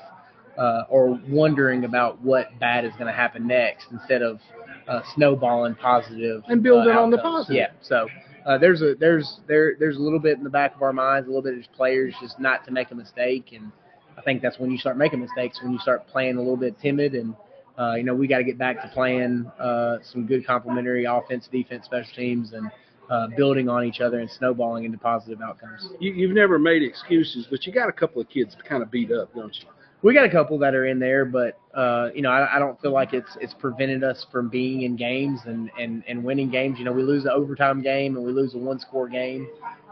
uh, 0.58 0.84
or 0.90 1.20
wondering 1.30 1.86
about 1.86 2.22
what 2.22 2.58
bad 2.60 2.86
is 2.86 2.92
going 2.94 3.08
to 3.08 3.14
happen 3.14 3.48
next 3.48 3.88
instead 3.92 4.22
of 4.22 4.40
uh, 4.88 5.02
snowballing 5.16 5.76
positive 5.76 6.44
And 6.48 6.62
building 6.62 6.96
uh, 6.96 7.02
on 7.02 7.12
the 7.12 7.18
positive. 7.18 7.56
Yeah. 7.56 7.68
So 7.82 8.08
uh, 8.46 8.58
there's 8.58 8.82
a 8.82 8.96
there's 9.00 9.40
there 9.48 9.76
there's 9.80 9.98
a 9.98 10.02
little 10.02 10.20
bit 10.20 10.38
in 10.38 10.44
the 10.44 10.50
back 10.50 10.76
of 10.76 10.82
our 10.82 10.94
minds, 10.94 11.28
a 11.28 11.30
little 11.30 11.44
bit 11.44 11.58
as 11.58 11.66
players, 11.76 12.14
just 12.22 12.40
not 12.40 12.66
to 12.66 12.72
make 12.72 12.92
a 12.92 12.96
mistake. 12.96 13.52
And 13.54 13.72
I 14.18 14.22
think 14.22 14.42
that's 14.42 14.60
when 14.60 14.72
you 14.72 14.78
start 14.78 14.98
making 14.98 15.20
mistakes, 15.20 15.60
when 15.62 15.72
you 15.72 15.80
start 15.80 16.08
playing 16.08 16.36
a 16.36 16.40
little 16.40 16.58
bit 16.58 16.80
timid. 16.80 17.16
And 17.16 17.36
uh, 17.78 17.96
you 17.96 18.04
know 18.04 18.14
we 18.14 18.28
got 18.28 18.38
to 18.38 18.44
get 18.44 18.58
back 18.58 18.82
to 18.82 18.88
playing 18.90 19.52
uh, 19.60 19.98
some 20.04 20.26
good 20.26 20.46
complementary 20.46 21.06
offense, 21.06 21.48
defense, 21.52 21.86
special 21.86 22.14
teams, 22.16 22.54
and 22.54 22.70
uh, 23.10 23.28
building 23.36 23.70
on 23.70 23.84
each 23.84 24.02
other 24.02 24.20
and 24.20 24.30
snowballing 24.30 24.86
into 24.86 24.98
positive 24.98 25.42
outcomes. 25.42 25.90
You, 26.00 26.14
you've 26.14 26.36
never 26.36 26.58
made 26.58 26.84
excuses, 26.84 27.48
but 27.50 27.66
you 27.66 27.74
got 27.74 27.90
a 27.90 27.92
couple 27.92 28.22
of 28.22 28.30
kids 28.30 28.56
kind 28.68 28.82
of 28.82 28.92
beat 28.92 29.12
up, 29.12 29.34
don't 29.36 29.56
you? 29.56 29.68
We 30.06 30.14
got 30.14 30.24
a 30.24 30.30
couple 30.30 30.60
that 30.60 30.76
are 30.76 30.86
in 30.86 31.00
there, 31.00 31.26
but 31.26 31.58
uh, 31.74 32.10
you 32.14 32.22
know, 32.22 32.30
I, 32.30 32.58
I 32.58 32.60
don't 32.60 32.80
feel 32.80 32.92
like 32.92 33.14
it's 33.14 33.36
it's 33.42 33.56
prevented 33.56 34.04
us 34.04 34.24
from 34.32 34.50
being 34.50 34.84
in 34.84 34.96
games 34.96 35.40
and, 35.46 35.72
and, 35.80 36.04
and 36.08 36.24
winning 36.24 36.52
games. 36.52 36.78
You 36.78 36.86
know, 36.86 36.92
we 36.92 37.02
lose 37.02 37.24
an 37.24 37.32
overtime 37.32 37.82
game 37.82 38.16
and 38.16 38.24
we 38.24 38.32
lose 38.32 38.54
a 38.54 38.60
one 38.60 38.80
score 38.80 39.10
game. 39.10 39.48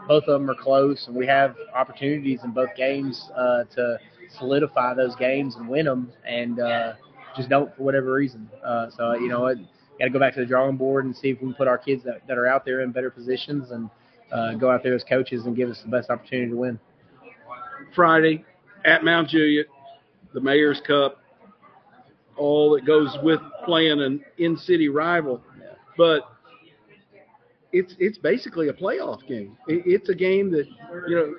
Both 0.06 0.22
of 0.28 0.40
them 0.40 0.48
are 0.48 0.54
close, 0.54 1.08
and 1.08 1.16
we 1.16 1.26
have 1.26 1.56
opportunities 1.74 2.44
in 2.44 2.52
both 2.52 2.68
games 2.76 3.28
uh, 3.36 3.64
to 3.74 3.98
solidify 4.38 4.94
those 4.94 5.16
games 5.16 5.56
and 5.56 5.68
win 5.68 5.84
them, 5.84 6.12
and 6.24 6.60
uh, 6.60 6.92
just 7.36 7.48
don't 7.48 7.74
for 7.74 7.82
whatever 7.82 8.12
reason. 8.12 8.48
Uh, 8.64 8.90
so 8.96 9.14
you 9.14 9.26
know, 9.26 9.52
got 9.98 10.04
to 10.04 10.10
go 10.10 10.20
back 10.20 10.34
to 10.34 10.40
the 10.40 10.46
drawing 10.46 10.76
board 10.76 11.06
and 11.06 11.16
see 11.16 11.30
if 11.30 11.40
we 11.40 11.48
can 11.48 11.54
put 11.54 11.66
our 11.66 11.76
kids 11.76 12.04
that, 12.04 12.24
that 12.28 12.38
are 12.38 12.46
out 12.46 12.64
there 12.64 12.82
in 12.82 12.92
better 12.92 13.10
positions 13.10 13.72
and 13.72 13.90
uh, 14.30 14.54
go 14.54 14.70
out 14.70 14.84
there 14.84 14.94
as 14.94 15.02
coaches 15.02 15.46
and 15.46 15.56
give 15.56 15.68
us 15.68 15.80
the 15.82 15.90
best 15.90 16.08
opportunity 16.08 16.52
to 16.52 16.56
win. 16.56 16.78
Friday 17.96 18.44
at 18.84 19.02
Mount 19.02 19.28
Juliet, 19.28 19.66
the 20.34 20.40
Mayor's 20.40 20.80
Cup, 20.86 21.22
all 22.36 22.74
that 22.74 22.84
goes 22.84 23.16
with 23.22 23.40
playing 23.64 24.00
an 24.02 24.22
in-city 24.38 24.88
rival, 24.88 25.40
but 25.96 26.22
it's 27.72 27.94
it's 27.98 28.18
basically 28.18 28.68
a 28.68 28.72
playoff 28.72 29.26
game. 29.26 29.56
It, 29.68 29.82
it's 29.86 30.08
a 30.08 30.14
game 30.14 30.50
that 30.50 30.66
you 31.08 31.16
know, 31.16 31.34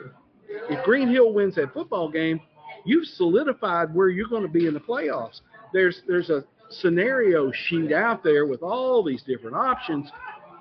if 0.70 0.84
Green 0.84 1.10
Hill 1.10 1.34
wins 1.34 1.56
that 1.56 1.74
football 1.74 2.10
game, 2.10 2.40
you've 2.86 3.08
solidified 3.08 3.94
where 3.94 4.10
you're 4.10 4.30
going 4.30 4.44
to 4.44 4.50
be 4.50 4.68
in 4.68 4.74
the 4.74 4.80
playoffs. 4.80 5.42
There's 5.74 6.02
there's 6.08 6.30
a 6.30 6.44
scenario 6.70 7.52
sheet 7.52 7.92
out 7.92 8.24
there 8.24 8.46
with 8.46 8.64
all 8.64 9.04
these 9.04 9.24
different 9.24 9.56
options, 9.56 10.10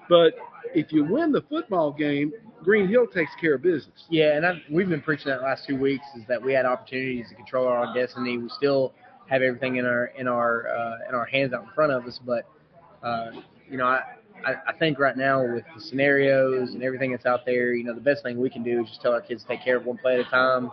but 0.09 0.35
if 0.75 0.93
you 0.93 1.05
win 1.05 1.33
the 1.33 1.43
football 1.43 1.93
game, 1.93 2.33
Green 2.63 2.89
Hill 2.89 3.07
takes 3.07 3.33
care 3.41 3.55
of 3.55 3.63
business. 3.63 4.05
Yeah, 4.09 4.37
and 4.37 4.47
I've, 4.47 4.57
we've 4.71 4.89
been 4.89 5.03
preaching 5.03 5.29
that 5.29 5.43
last 5.43 5.67
two 5.67 5.79
weeks 5.79 6.05
is 6.17 6.23
that 6.29 6.43
we 6.43 6.53
had 6.53 6.65
opportunities 6.65 7.29
to 7.29 7.35
control 7.35 7.67
our 7.67 7.87
own 7.87 7.95
destiny. 7.95 8.39
We 8.39 8.49
still 8.49 8.95
have 9.29 9.43
everything 9.43 9.77
in 9.77 9.87
our 9.87 10.07
in 10.19 10.29
our 10.29 10.69
uh, 10.69 11.09
in 11.09 11.15
our 11.15 11.27
hands 11.27 11.53
out 11.53 11.65
in 11.65 11.71
front 11.75 11.93
of 11.93 12.07
us, 12.07 12.19
but 12.25 12.47
uh, 13.03 13.31
you 13.71 13.77
know, 13.77 13.87
I, 13.87 14.03
I 14.47 14.55
I 14.69 14.73
think 14.79 14.99
right 14.99 15.17
now 15.17 15.43
with 15.43 15.65
the 15.75 15.81
scenarios 15.81 16.71
and 16.71 16.83
everything 16.83 17.11
that's 17.13 17.27
out 17.27 17.45
there, 17.45 17.75
you 17.75 17.85
know, 17.85 17.95
the 17.95 18.01
best 18.01 18.23
thing 18.23 18.41
we 18.41 18.51
can 18.51 18.63
do 18.63 18.83
is 18.83 18.89
just 18.89 19.03
tell 19.03 19.13
our 19.13 19.21
kids 19.21 19.43
to 19.43 19.49
take 19.49 19.65
care 19.65 19.77
of 19.77 19.85
one 19.85 19.99
play 19.99 20.15
at 20.15 20.21
a 20.21 20.31
time, 20.31 20.71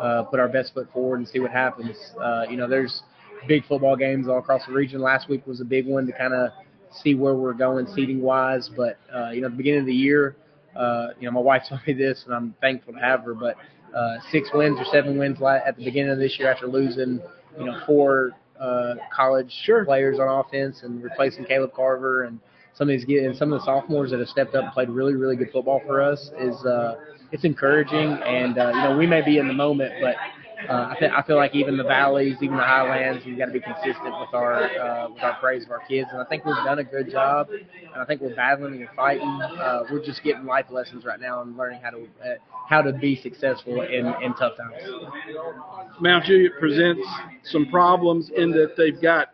uh, 0.00 0.22
put 0.24 0.38
our 0.38 0.48
best 0.48 0.74
foot 0.74 0.90
forward, 0.92 1.18
and 1.18 1.28
see 1.28 1.40
what 1.40 1.50
happens. 1.50 1.96
Uh, 2.20 2.44
you 2.48 2.56
know, 2.56 2.68
there's 2.68 3.02
big 3.48 3.66
football 3.66 3.96
games 3.96 4.28
all 4.28 4.38
across 4.38 4.64
the 4.66 4.72
region. 4.72 5.00
Last 5.00 5.28
week 5.28 5.46
was 5.46 5.60
a 5.60 5.64
big 5.64 5.86
one 5.86 6.06
to 6.06 6.12
kind 6.12 6.34
of 6.34 6.50
see 6.94 7.14
where 7.14 7.34
we're 7.34 7.52
going 7.52 7.86
seating 7.94 8.20
wise, 8.20 8.70
but 8.76 8.98
uh, 9.14 9.30
you 9.30 9.40
know, 9.40 9.48
the 9.48 9.56
beginning 9.56 9.80
of 9.80 9.86
the 9.86 9.94
year 9.94 10.36
uh, 10.76 11.08
you 11.20 11.26
know, 11.26 11.32
my 11.32 11.40
wife 11.40 11.62
told 11.68 11.80
me 11.86 11.92
this, 11.92 12.22
and 12.26 12.34
I'm 12.34 12.54
thankful 12.60 12.94
to 12.94 12.98
have 12.98 13.24
her. 13.24 13.34
But 13.34 13.56
uh, 13.94 14.16
six 14.30 14.50
wins 14.54 14.78
or 14.78 14.84
seven 14.90 15.18
wins 15.18 15.38
at 15.42 15.76
the 15.76 15.84
beginning 15.84 16.12
of 16.12 16.18
this 16.18 16.38
year 16.38 16.50
after 16.50 16.66
losing, 16.66 17.20
you 17.58 17.66
know, 17.66 17.80
four 17.86 18.32
uh, 18.60 18.94
college 19.14 19.52
sure. 19.64 19.84
players 19.84 20.18
on 20.18 20.28
offense 20.28 20.82
and 20.82 21.02
replacing 21.02 21.44
Caleb 21.44 21.72
Carver 21.74 22.24
and 22.24 22.38
some 22.74 22.88
of 22.88 22.96
these 22.96 23.04
and 23.22 23.36
some 23.36 23.52
of 23.52 23.60
the 23.60 23.64
sophomores 23.66 24.10
that 24.10 24.20
have 24.20 24.28
stepped 24.28 24.54
up 24.54 24.64
and 24.64 24.72
played 24.72 24.88
really 24.88 25.14
really 25.14 25.36
good 25.36 25.50
football 25.52 25.82
for 25.86 26.00
us 26.00 26.30
is 26.38 26.54
uh, 26.64 26.96
it's 27.32 27.44
encouraging. 27.44 28.18
And 28.24 28.58
uh, 28.58 28.72
you 28.74 28.82
know, 28.82 28.96
we 28.96 29.06
may 29.06 29.22
be 29.22 29.38
in 29.38 29.46
the 29.48 29.54
moment, 29.54 29.92
but 30.00 30.16
uh, 30.68 30.88
I, 30.90 30.96
th- 30.98 31.12
I 31.14 31.22
feel 31.22 31.36
like 31.36 31.54
even 31.54 31.76
the 31.76 31.84
valleys, 31.84 32.36
even 32.40 32.56
the 32.56 32.62
highlands, 32.62 33.24
we've 33.24 33.38
got 33.38 33.46
to 33.46 33.52
be 33.52 33.60
consistent 33.60 34.14
with 34.20 34.32
our 34.32 34.64
uh, 34.64 35.08
with 35.10 35.22
our 35.22 35.34
praise 35.40 35.64
of 35.64 35.70
our 35.70 35.80
kids, 35.86 36.08
and 36.12 36.20
I 36.20 36.24
think 36.24 36.44
we've 36.44 36.54
done 36.56 36.78
a 36.78 36.84
good 36.84 37.10
job. 37.10 37.48
And 37.50 38.00
I 38.00 38.04
think 38.04 38.20
we're 38.20 38.34
battling 38.34 38.80
and 38.80 38.88
fighting. 38.94 39.28
Uh, 39.28 39.84
we're 39.90 40.04
just 40.04 40.22
getting 40.22 40.44
life 40.44 40.66
lessons 40.70 41.04
right 41.04 41.20
now 41.20 41.42
and 41.42 41.56
learning 41.56 41.80
how 41.82 41.90
to 41.90 42.02
uh, 42.24 42.34
how 42.68 42.82
to 42.82 42.92
be 42.92 43.16
successful 43.20 43.82
in, 43.82 44.06
in 44.22 44.34
tough 44.34 44.56
times. 44.56 44.82
Mount 46.00 46.24
Juliet 46.24 46.52
presents 46.58 47.02
some 47.44 47.66
problems 47.70 48.30
in 48.36 48.50
that 48.52 48.76
they've 48.76 49.00
got 49.00 49.28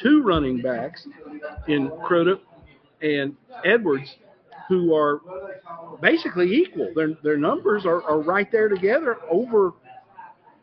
two 0.00 0.22
running 0.22 0.62
backs 0.62 1.06
in 1.66 1.90
Crudup 2.04 2.40
and 3.02 3.36
Edwards 3.64 4.16
who 4.68 4.94
are 4.94 5.20
basically 6.00 6.52
equal. 6.52 6.90
Their 6.94 7.14
their 7.22 7.36
numbers 7.36 7.84
are, 7.86 8.02
are 8.02 8.20
right 8.20 8.50
there 8.52 8.68
together 8.68 9.16
over 9.30 9.72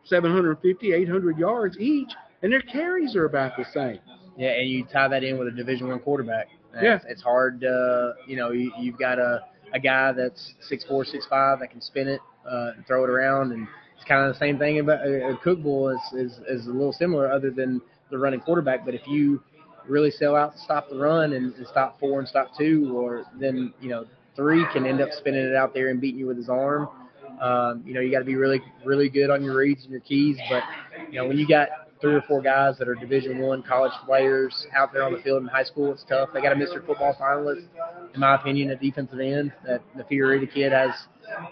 750, 0.06 0.92
800 0.92 1.38
yards 1.38 1.76
each, 1.78 2.10
and 2.42 2.52
their 2.52 2.62
carries 2.62 3.16
are 3.16 3.24
about 3.24 3.56
the 3.56 3.64
same. 3.72 3.98
Yeah, 4.36 4.50
and 4.50 4.68
you 4.68 4.84
tie 4.84 5.08
that 5.08 5.24
in 5.24 5.38
with 5.38 5.48
a 5.48 5.50
Division 5.50 5.88
One 5.88 5.98
quarterback. 5.98 6.48
Yeah, 6.80 6.98
it's, 7.08 7.22
hard. 7.22 7.64
Uh, 7.64 8.12
you 8.26 8.36
know, 8.36 8.50
you, 8.50 8.70
you've 8.78 8.98
got 8.98 9.18
a 9.18 9.40
a 9.72 9.80
guy 9.80 10.12
that's 10.12 10.54
six 10.60 10.84
four, 10.84 11.04
six 11.04 11.26
five 11.26 11.60
that 11.60 11.70
can 11.70 11.80
spin 11.80 12.08
it 12.08 12.20
uh, 12.50 12.72
and 12.76 12.86
throw 12.86 13.04
it 13.04 13.10
around, 13.10 13.52
and 13.52 13.66
it's 13.96 14.04
kind 14.06 14.26
of 14.26 14.34
the 14.34 14.38
same 14.38 14.58
thing 14.58 14.78
about 14.78 15.06
a 15.06 15.28
uh, 15.28 15.36
Cookeville 15.38 15.94
is, 15.94 16.32
is 16.32 16.38
is 16.48 16.66
a 16.66 16.70
little 16.70 16.92
similar, 16.92 17.30
other 17.30 17.50
than 17.50 17.80
the 18.10 18.18
running 18.18 18.40
quarterback. 18.40 18.84
But 18.84 18.94
if 18.94 19.06
you 19.06 19.42
really 19.88 20.10
sell 20.10 20.36
out 20.36 20.54
to 20.54 20.60
stop 20.60 20.90
the 20.90 20.96
run 20.96 21.32
and, 21.32 21.54
and 21.54 21.66
stop 21.66 21.98
four 21.98 22.18
and 22.18 22.28
stop 22.28 22.48
two, 22.56 22.92
or 22.96 23.24
then 23.40 23.72
you 23.80 23.88
know 23.88 24.04
three 24.34 24.66
can 24.72 24.86
end 24.86 25.00
up 25.00 25.08
spinning 25.12 25.44
it 25.44 25.56
out 25.56 25.72
there 25.74 25.88
and 25.88 26.00
beating 26.00 26.20
you 26.20 26.26
with 26.26 26.36
his 26.36 26.48
arm. 26.48 26.88
Um, 27.40 27.82
you 27.86 27.94
know, 27.94 28.00
you 28.00 28.10
got 28.10 28.20
to 28.20 28.24
be 28.24 28.36
really, 28.36 28.60
really 28.84 29.08
good 29.08 29.30
on 29.30 29.42
your 29.42 29.56
reads 29.56 29.82
and 29.82 29.90
your 29.90 30.00
keys. 30.00 30.38
But 30.50 30.62
you 31.10 31.20
know, 31.20 31.26
when 31.28 31.38
you 31.38 31.46
got 31.46 31.68
three 32.00 32.14
or 32.14 32.22
four 32.22 32.42
guys 32.42 32.76
that 32.78 32.88
are 32.88 32.94
Division 32.94 33.40
One 33.40 33.62
college 33.62 33.92
players 34.04 34.66
out 34.76 34.92
there 34.92 35.02
on 35.02 35.12
the 35.12 35.20
field 35.20 35.42
in 35.42 35.48
high 35.48 35.64
school, 35.64 35.92
it's 35.92 36.04
tough. 36.08 36.30
They 36.32 36.40
got 36.40 36.52
a 36.52 36.56
Mr. 36.56 36.84
Football 36.84 37.16
finalist, 37.20 37.64
in 38.14 38.20
my 38.20 38.34
opinion, 38.34 38.70
at 38.70 38.80
defensive 38.80 39.20
end. 39.20 39.52
That 39.66 39.82
the 39.96 40.04
Fiorita 40.04 40.52
kid 40.52 40.72
has 40.72 40.90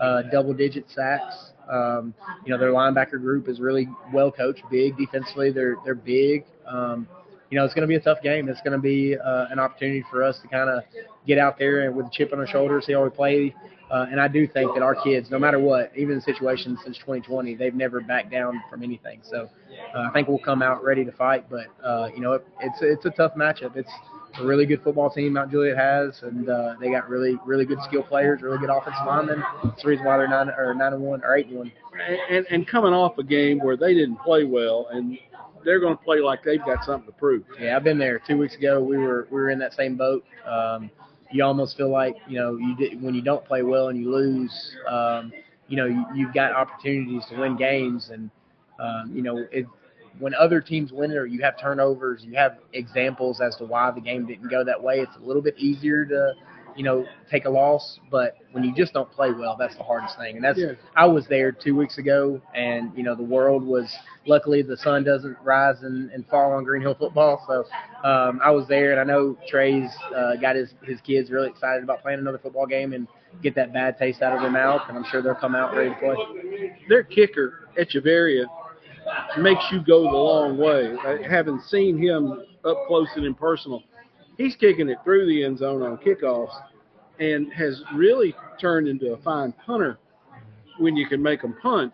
uh, 0.01 0.23
double-digit 0.31 0.87
sacks. 0.91 1.53
Um, 1.71 2.15
you 2.45 2.53
know, 2.53 2.59
their 2.59 2.73
linebacker 2.73 3.21
group 3.21 3.49
is 3.49 3.59
really 3.59 3.89
well 4.13 4.31
coached, 4.31 4.63
big 4.71 4.97
defensively. 4.97 5.51
They're 5.51 5.77
they're 5.85 5.95
big. 5.95 6.45
Um, 6.67 7.09
you 7.51 7.59
know, 7.59 7.65
it's 7.65 7.75
going 7.75 7.83
to 7.83 7.89
be 7.89 7.97
a 7.97 8.01
tough 8.01 8.23
game. 8.23 8.49
It's 8.49 8.61
going 8.63 8.73
to 8.73 8.79
be 8.79 9.17
uh, 9.17 9.47
an 9.51 9.59
opportunity 9.59 10.05
for 10.11 10.23
us 10.23 10.39
to 10.43 10.49
kind 10.49 10.71
of 10.71 10.83
get 11.27 11.39
out 11.39 11.59
there 11.59 11.87
and 11.87 11.97
with 11.97 12.07
a 12.07 12.11
chip 12.13 12.33
on 12.33 12.39
our 12.39 12.47
shoulder, 12.47 12.81
see 12.81 12.93
how 12.93 13.05
we 13.05 13.11
play. 13.11 13.55
Uh, 13.91 14.07
and 14.11 14.21
I 14.21 14.29
do 14.29 14.47
think 14.47 14.75
that 14.75 14.83
our 14.83 14.95
kids, 14.95 15.31
no 15.31 15.39
matter 15.39 15.59
what, 15.59 15.93
even 15.97 16.15
in 16.17 16.21
situations 16.21 16.79
since 16.85 16.97
2020, 16.99 17.55
they've 17.55 17.75
never 17.75 18.01
backed 18.01 18.31
down 18.31 18.61
from 18.71 18.83
anything. 18.83 19.21
So 19.23 19.49
uh, 19.95 19.99
I 19.99 20.11
think 20.13 20.27
we'll 20.27 20.39
come 20.39 20.63
out 20.63 20.83
ready 20.83 21.05
to 21.05 21.13
fight. 21.13 21.47
But 21.51 21.67
uh, 21.85 22.09
you 22.15 22.21
know, 22.21 22.33
it, 22.33 22.47
it's 22.61 22.79
it's 22.81 23.05
a 23.05 23.11
tough 23.11 23.35
matchup. 23.35 23.77
It's 23.77 23.91
a 24.41 24.45
really 24.45 24.67
good 24.67 24.83
football 24.83 25.11
team 25.11 25.35
Mount 25.35 25.51
Juliet 25.51 25.77
has, 25.77 26.23
and 26.23 26.49
uh, 26.49 26.75
they 26.81 26.91
got 26.91 27.09
really 27.09 27.37
really 27.45 27.67
good 27.67 27.79
skill 27.87 28.03
players, 28.03 28.43
really 28.43 28.59
good 28.59 28.71
offensive 28.71 29.07
linemen. 29.07 29.45
That's 29.63 29.83
the 29.83 29.89
reason 29.89 30.05
why 30.07 30.17
they're 30.17 30.29
nine 30.29 30.49
or 30.49 30.75
nine 30.75 30.95
and 30.95 31.03
one 31.03 31.23
or 31.23 31.37
eight 31.37 31.47
and 31.47 31.59
one. 31.59 31.73
And, 32.31 32.47
and 32.51 32.67
coming 32.67 32.93
off 32.93 33.19
a 33.19 33.23
game 33.23 33.59
where 33.59 33.77
they 33.77 33.95
didn't 33.95 34.17
play 34.17 34.45
well, 34.45 34.89
and 34.91 35.19
they're 35.65 35.81
going 35.81 35.97
to 35.97 36.03
play 36.03 36.21
like 36.21 36.43
they've 36.45 36.65
got 36.65 36.85
something 36.85 37.07
to 37.07 37.19
prove. 37.19 37.45
Yeah, 37.59 37.77
I've 37.77 37.85
been 37.85 37.99
there. 37.99 38.21
Two 38.27 38.39
weeks 38.39 38.55
ago, 38.57 38.83
we 38.83 38.97
were 38.99 39.27
we 39.31 39.37
were 39.37 39.51
in 39.51 39.59
that 39.61 39.73
same 39.75 39.97
boat. 39.97 40.25
Um, 40.47 40.91
you 41.31 41.45
almost 41.45 41.77
feel 41.77 41.91
like 41.91 42.17
you 42.29 42.39
know 42.39 42.57
you 42.57 42.77
did, 42.77 43.03
when 43.03 43.15
you 43.15 43.23
don't 43.23 43.45
play 43.45 43.63
well 43.63 43.89
and 43.89 43.99
you 43.99 44.11
lose, 44.11 44.77
um, 44.89 45.33
you 45.69 45.77
know 45.77 45.87
you, 45.87 46.05
you've 46.15 46.35
got 46.35 46.53
opportunities 46.53 47.25
to 47.31 47.41
win 47.41 47.57
games, 47.57 48.11
and 48.13 48.31
um, 48.79 49.11
you 49.15 49.23
know 49.23 49.45
it, 49.51 49.67
when 50.19 50.35
other 50.35 50.61
teams 50.61 50.93
win 50.93 51.11
it 51.11 51.17
or 51.17 51.27
you 51.27 51.43
have 51.43 51.59
turnovers, 51.61 52.23
you 52.25 52.35
have 52.37 52.59
examples 52.73 53.41
as 53.41 53.57
to 53.57 53.65
why 53.65 53.91
the 53.91 54.01
game 54.01 54.27
didn't 54.27 54.49
go 54.49 54.65
that 54.65 54.81
way. 54.81 55.01
It's 55.01 55.17
a 55.17 55.27
little 55.27 55.43
bit 55.43 55.57
easier 55.59 56.05
to 56.05 56.35
you 56.77 56.83
know, 56.85 57.07
take 57.31 57.45
a 57.45 57.51
loss. 57.51 57.99
But 58.11 58.37
when 58.53 58.65
you 58.65 58.75
just 58.75 58.93
don't 58.93 59.11
play 59.11 59.31
well, 59.33 59.57
that's 59.59 59.77
the 59.77 59.83
hardest 59.85 60.19
thing. 60.19 60.37
And 60.37 60.45
that's 60.45 60.59
Yeah. 60.59 60.73
I 60.97 61.07
was 61.07 61.27
there 61.29 61.53
two 61.53 61.75
weeks 61.77 61.99
ago, 61.99 62.41
and 62.55 62.93
you 62.97 63.03
know, 63.03 63.15
the 63.15 63.23
world 63.23 63.65
was. 63.65 63.95
Luckily, 64.27 64.63
the 64.63 64.79
sun 64.79 65.05
doesn't 65.05 65.37
rise 65.45 65.83
and, 65.83 66.11
and 66.11 66.27
fall 66.29 66.53
on 66.53 66.65
Green 66.65 66.81
Hill 66.81 66.95
football, 66.95 67.45
so 67.47 67.67
um, 68.09 68.41
I 68.43 68.51
was 68.53 68.67
there, 68.69 68.93
and 68.93 68.99
I 68.99 69.05
know 69.05 69.37
Trey's 69.47 69.91
uh, 70.17 70.37
got 70.37 70.57
his 70.57 70.73
his 70.83 70.99
kids 71.03 71.31
really 71.31 71.49
excited 71.51 71.83
about 71.85 72.01
playing 72.01 72.21
another 72.21 72.39
football 72.39 72.65
game 72.67 72.95
and 72.95 73.07
get 73.43 73.55
that 73.57 73.75
bad 73.75 73.99
taste 73.99 74.23
out 74.23 74.33
of 74.35 74.41
their 74.41 74.51
mouth, 74.51 74.81
and 74.89 74.97
I'm 74.97 75.05
sure 75.11 75.21
they'll 75.21 75.35
come 75.35 75.55
out 75.55 75.77
ready 75.77 75.91
to 75.91 75.97
play. 75.97 76.17
Their 76.89 77.03
kicker, 77.03 77.69
Echeverria, 77.79 78.47
makes 79.39 79.65
you 79.71 79.83
go 79.85 80.03
the 80.05 80.09
long 80.17 80.57
way. 80.57 80.97
Uh, 81.07 81.29
Having 81.29 81.61
seen 81.69 81.99
him 81.99 82.43
up 82.65 82.79
close 82.87 83.09
and 83.17 83.27
impersonal, 83.27 83.83
he's 84.37 84.57
kicking 84.57 84.89
it 84.89 84.99
through 85.05 85.27
the 85.27 85.45
end 85.45 85.59
zone 85.59 85.83
on 85.83 85.99
kickoffs 85.99 86.55
and 87.21 87.53
has 87.53 87.83
really 87.95 88.35
turned 88.61 88.89
into 88.89 89.13
a 89.13 89.17
fine 89.19 89.53
punter 89.65 89.99
when 90.79 90.97
you 90.97 91.07
can 91.07 91.23
make 91.23 91.43
them 91.43 91.57
punt. 91.63 91.93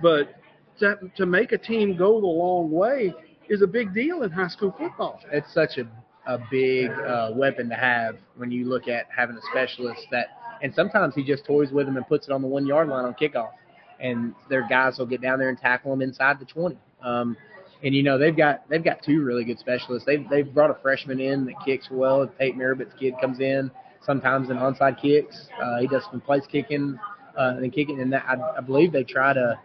But 0.00 0.34
to, 0.78 0.98
to 1.16 1.26
make 1.26 1.52
a 1.52 1.58
team 1.58 1.96
go 1.96 2.20
the 2.20 2.26
long 2.26 2.70
way 2.70 3.12
is 3.48 3.62
a 3.62 3.66
big 3.66 3.92
deal 3.92 4.22
in 4.22 4.30
high 4.30 4.48
school 4.48 4.74
football. 4.78 5.20
it's 5.32 5.52
such 5.52 5.78
a 5.78 5.86
a 6.26 6.38
big 6.50 6.90
uh, 6.90 7.30
weapon 7.34 7.68
to 7.68 7.74
have 7.74 8.16
when 8.36 8.50
you 8.50 8.68
look 8.68 8.86
at 8.86 9.06
having 9.14 9.36
a 9.36 9.40
specialist 9.50 10.02
that 10.10 10.26
and 10.62 10.72
sometimes 10.72 11.14
he 11.14 11.24
just 11.24 11.44
toys 11.44 11.72
with 11.72 11.86
them 11.86 11.96
and 11.96 12.06
puts 12.06 12.28
it 12.28 12.32
on 12.32 12.40
the 12.40 12.46
one 12.46 12.64
yard 12.66 12.88
line 12.88 13.04
on 13.04 13.14
kickoff 13.14 13.50
and 13.98 14.32
their 14.48 14.66
guys 14.68 14.98
will 14.98 15.06
get 15.06 15.20
down 15.20 15.38
there 15.38 15.48
and 15.48 15.58
tackle 15.58 15.90
them 15.90 16.00
inside 16.00 16.38
the 16.38 16.44
20 16.44 16.78
um, 17.02 17.36
and 17.82 17.94
you 17.94 18.02
know 18.02 18.18
they've 18.18 18.36
got 18.36 18.68
they've 18.68 18.84
got 18.84 19.02
two 19.02 19.22
really 19.22 19.44
good 19.44 19.58
specialists 19.58 20.06
they've, 20.06 20.28
they've 20.28 20.52
brought 20.54 20.70
a 20.70 20.78
freshman 20.82 21.20
in 21.20 21.44
that 21.44 21.54
kicks 21.64 21.88
well 21.90 22.28
Tate 22.38 22.56
Mirabitt's 22.56 22.94
kid 22.98 23.14
comes 23.20 23.40
in 23.40 23.70
sometimes 24.04 24.50
in 24.50 24.56
onside 24.56 25.00
kicks 25.00 25.48
uh, 25.62 25.78
he 25.80 25.86
does 25.86 26.02
some 26.10 26.20
place 26.20 26.42
kicking 26.50 26.98
uh, 27.38 27.54
and 27.56 27.72
kicking 27.72 28.00
and 28.00 28.12
that, 28.12 28.24
I, 28.28 28.58
I 28.58 28.60
believe 28.60 28.92
they 28.92 29.04
tried 29.04 29.36
a 29.36 29.60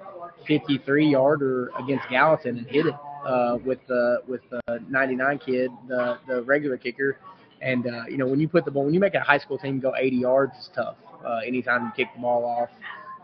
53 0.48 1.12
yarder 1.12 1.72
against 1.80 2.08
Gallatin 2.10 2.58
and 2.58 2.68
hit 2.68 2.86
it 2.86 2.96
uh, 3.26 3.58
with 3.66 3.80
the 3.88 4.22
with 4.28 4.42
the 4.50 4.80
99 4.90 5.40
kid, 5.40 5.72
the 5.88 6.18
the 6.28 6.42
regular 6.44 6.78
kicker. 6.78 7.18
And 7.62 7.88
uh, 7.88 8.04
you 8.10 8.18
know 8.18 8.28
when 8.28 8.40
you 8.40 8.48
put 8.48 8.66
the 8.66 8.72
ball, 8.72 8.86
when 8.86 8.94
you 8.94 9.00
make 9.00 9.16
a 9.16 9.20
high 9.20 9.40
school 9.40 9.58
team 9.58 9.80
go 9.80 9.94
80 9.96 10.16
yards, 10.16 10.54
it's 10.58 10.70
tough. 10.76 10.96
Uh, 11.26 11.40
anytime 11.46 11.86
you 11.86 11.92
kick 11.96 12.14
the 12.16 12.22
ball 12.22 12.46
off, 12.46 12.70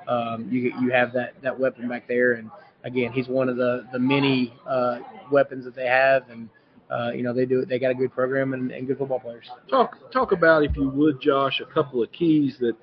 um, 0.07 0.49
you 0.51 0.73
you 0.81 0.91
have 0.91 1.13
that 1.13 1.41
that 1.41 1.57
weapon 1.57 1.87
back 1.87 2.07
there. 2.07 2.33
And 2.33 2.49
again, 2.83 3.11
he's 3.11 3.27
one 3.27 3.49
of 3.49 3.57
the 3.57 3.85
the 3.91 3.99
many 3.99 4.53
uh, 4.67 4.99
weapons 5.31 5.65
that 5.65 5.75
they 5.75 5.87
have. 5.87 6.29
And 6.29 6.49
uh, 6.91 7.11
you 7.11 7.23
know 7.23 7.33
they 7.33 7.45
do 7.45 7.65
they 7.65 7.79
got 7.79 7.91
a 7.91 7.95
good 7.95 8.13
program 8.13 8.53
and, 8.53 8.71
and 8.71 8.87
good 8.87 8.97
football 8.97 9.19
players. 9.19 9.49
Talk 9.69 10.11
talk 10.11 10.31
about 10.31 10.63
if 10.63 10.75
you 10.75 10.89
would, 10.89 11.21
Josh, 11.21 11.61
a 11.61 11.73
couple 11.73 12.03
of 12.03 12.11
keys 12.11 12.57
that 12.59 12.75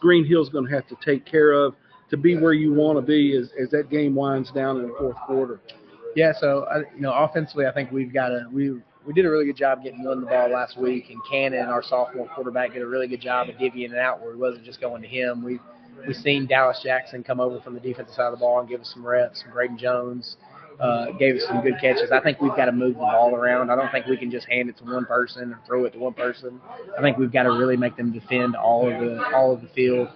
Green 0.00 0.24
Hill's 0.24 0.48
going 0.48 0.66
to 0.66 0.74
have 0.74 0.86
to 0.88 0.96
take 1.04 1.26
care 1.26 1.52
of 1.52 1.74
to 2.10 2.16
be 2.16 2.36
where 2.36 2.52
you 2.52 2.72
want 2.72 2.96
to 2.98 3.02
be 3.02 3.36
as, 3.36 3.50
as 3.60 3.70
that 3.70 3.90
game 3.90 4.14
winds 4.14 4.50
down 4.52 4.76
in 4.76 4.88
the 4.88 4.94
fourth 4.98 5.16
quarter? 5.26 5.60
Yeah, 6.16 6.32
so 6.40 6.60
uh, 6.70 6.82
you 6.94 7.02
know, 7.02 7.12
offensively, 7.12 7.66
I 7.66 7.72
think 7.72 7.92
we've 7.92 8.12
got 8.12 8.32
a 8.32 8.48
we 8.52 8.80
we 9.06 9.12
did 9.12 9.24
a 9.24 9.30
really 9.30 9.46
good 9.46 9.56
job 9.56 9.82
getting 9.82 10.04
Lynn 10.04 10.20
the 10.20 10.26
ball 10.26 10.50
last 10.50 10.78
week, 10.78 11.10
and 11.10 11.18
Cannon, 11.30 11.66
our 11.66 11.82
sophomore 11.82 12.28
quarterback, 12.28 12.72
did 12.72 12.82
a 12.82 12.86
really 12.86 13.06
good 13.06 13.20
job 13.20 13.48
of 13.48 13.56
divvying 13.56 13.92
it 13.92 13.98
out 13.98 14.20
where 14.20 14.32
it 14.32 14.38
wasn't 14.38 14.64
just 14.64 14.80
going 14.80 15.02
to 15.02 15.08
him. 15.08 15.42
We 15.42 15.60
we've 16.06 16.16
seen 16.16 16.46
Dallas 16.46 16.80
Jackson 16.82 17.22
come 17.22 17.40
over 17.40 17.60
from 17.60 17.74
the 17.74 17.80
defensive 17.80 18.14
side 18.14 18.26
of 18.26 18.32
the 18.32 18.38
ball 18.38 18.60
and 18.60 18.68
give 18.68 18.80
us 18.80 18.90
some 18.92 19.06
reps. 19.06 19.44
Braden 19.52 19.78
Jones 19.78 20.36
uh, 20.80 21.06
gave 21.18 21.36
us 21.36 21.42
some 21.46 21.60
good 21.62 21.74
catches. 21.80 22.10
I 22.12 22.20
think 22.20 22.40
we've 22.40 22.54
got 22.56 22.66
to 22.66 22.72
move 22.72 22.94
the 22.94 23.00
ball 23.00 23.34
around. 23.34 23.70
I 23.70 23.76
don't 23.76 23.90
think 23.90 24.06
we 24.06 24.16
can 24.16 24.30
just 24.30 24.46
hand 24.48 24.68
it 24.68 24.76
to 24.78 24.84
one 24.84 25.04
person 25.06 25.52
or 25.52 25.60
throw 25.66 25.84
it 25.84 25.92
to 25.92 25.98
one 25.98 26.14
person. 26.14 26.60
I 26.96 27.02
think 27.02 27.16
we've 27.18 27.32
got 27.32 27.44
to 27.44 27.50
really 27.50 27.76
make 27.76 27.96
them 27.96 28.12
defend 28.12 28.54
all 28.56 28.90
of 28.90 29.00
the 29.00 29.22
all 29.34 29.52
of 29.52 29.60
the 29.60 29.68
field. 29.68 30.08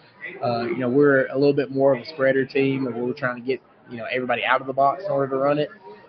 Uh, 0.43 0.63
you 0.63 0.77
know, 0.77 0.89
we're 0.89 1.27
a 1.27 1.35
little 1.35 1.53
bit 1.53 1.71
more 1.71 1.95
of 1.95 2.01
a 2.03 2.07
spreader 2.07 2.47
team, 2.47 2.87
and 2.87 2.95
we're 2.95 3.13
trying 3.13 3.37
to 3.37 3.47
get 3.47 3.61
you 3.91 3.97
know 3.97 4.07
everybody 4.13 4.45
out 4.45 4.61
of 4.61 4.67
the 4.67 4.73
box 4.73 5.05
in 5.05 5.11
order 5.11 5.31
to 5.31 5.37
run 5.37 5.59
it. 5.59 5.69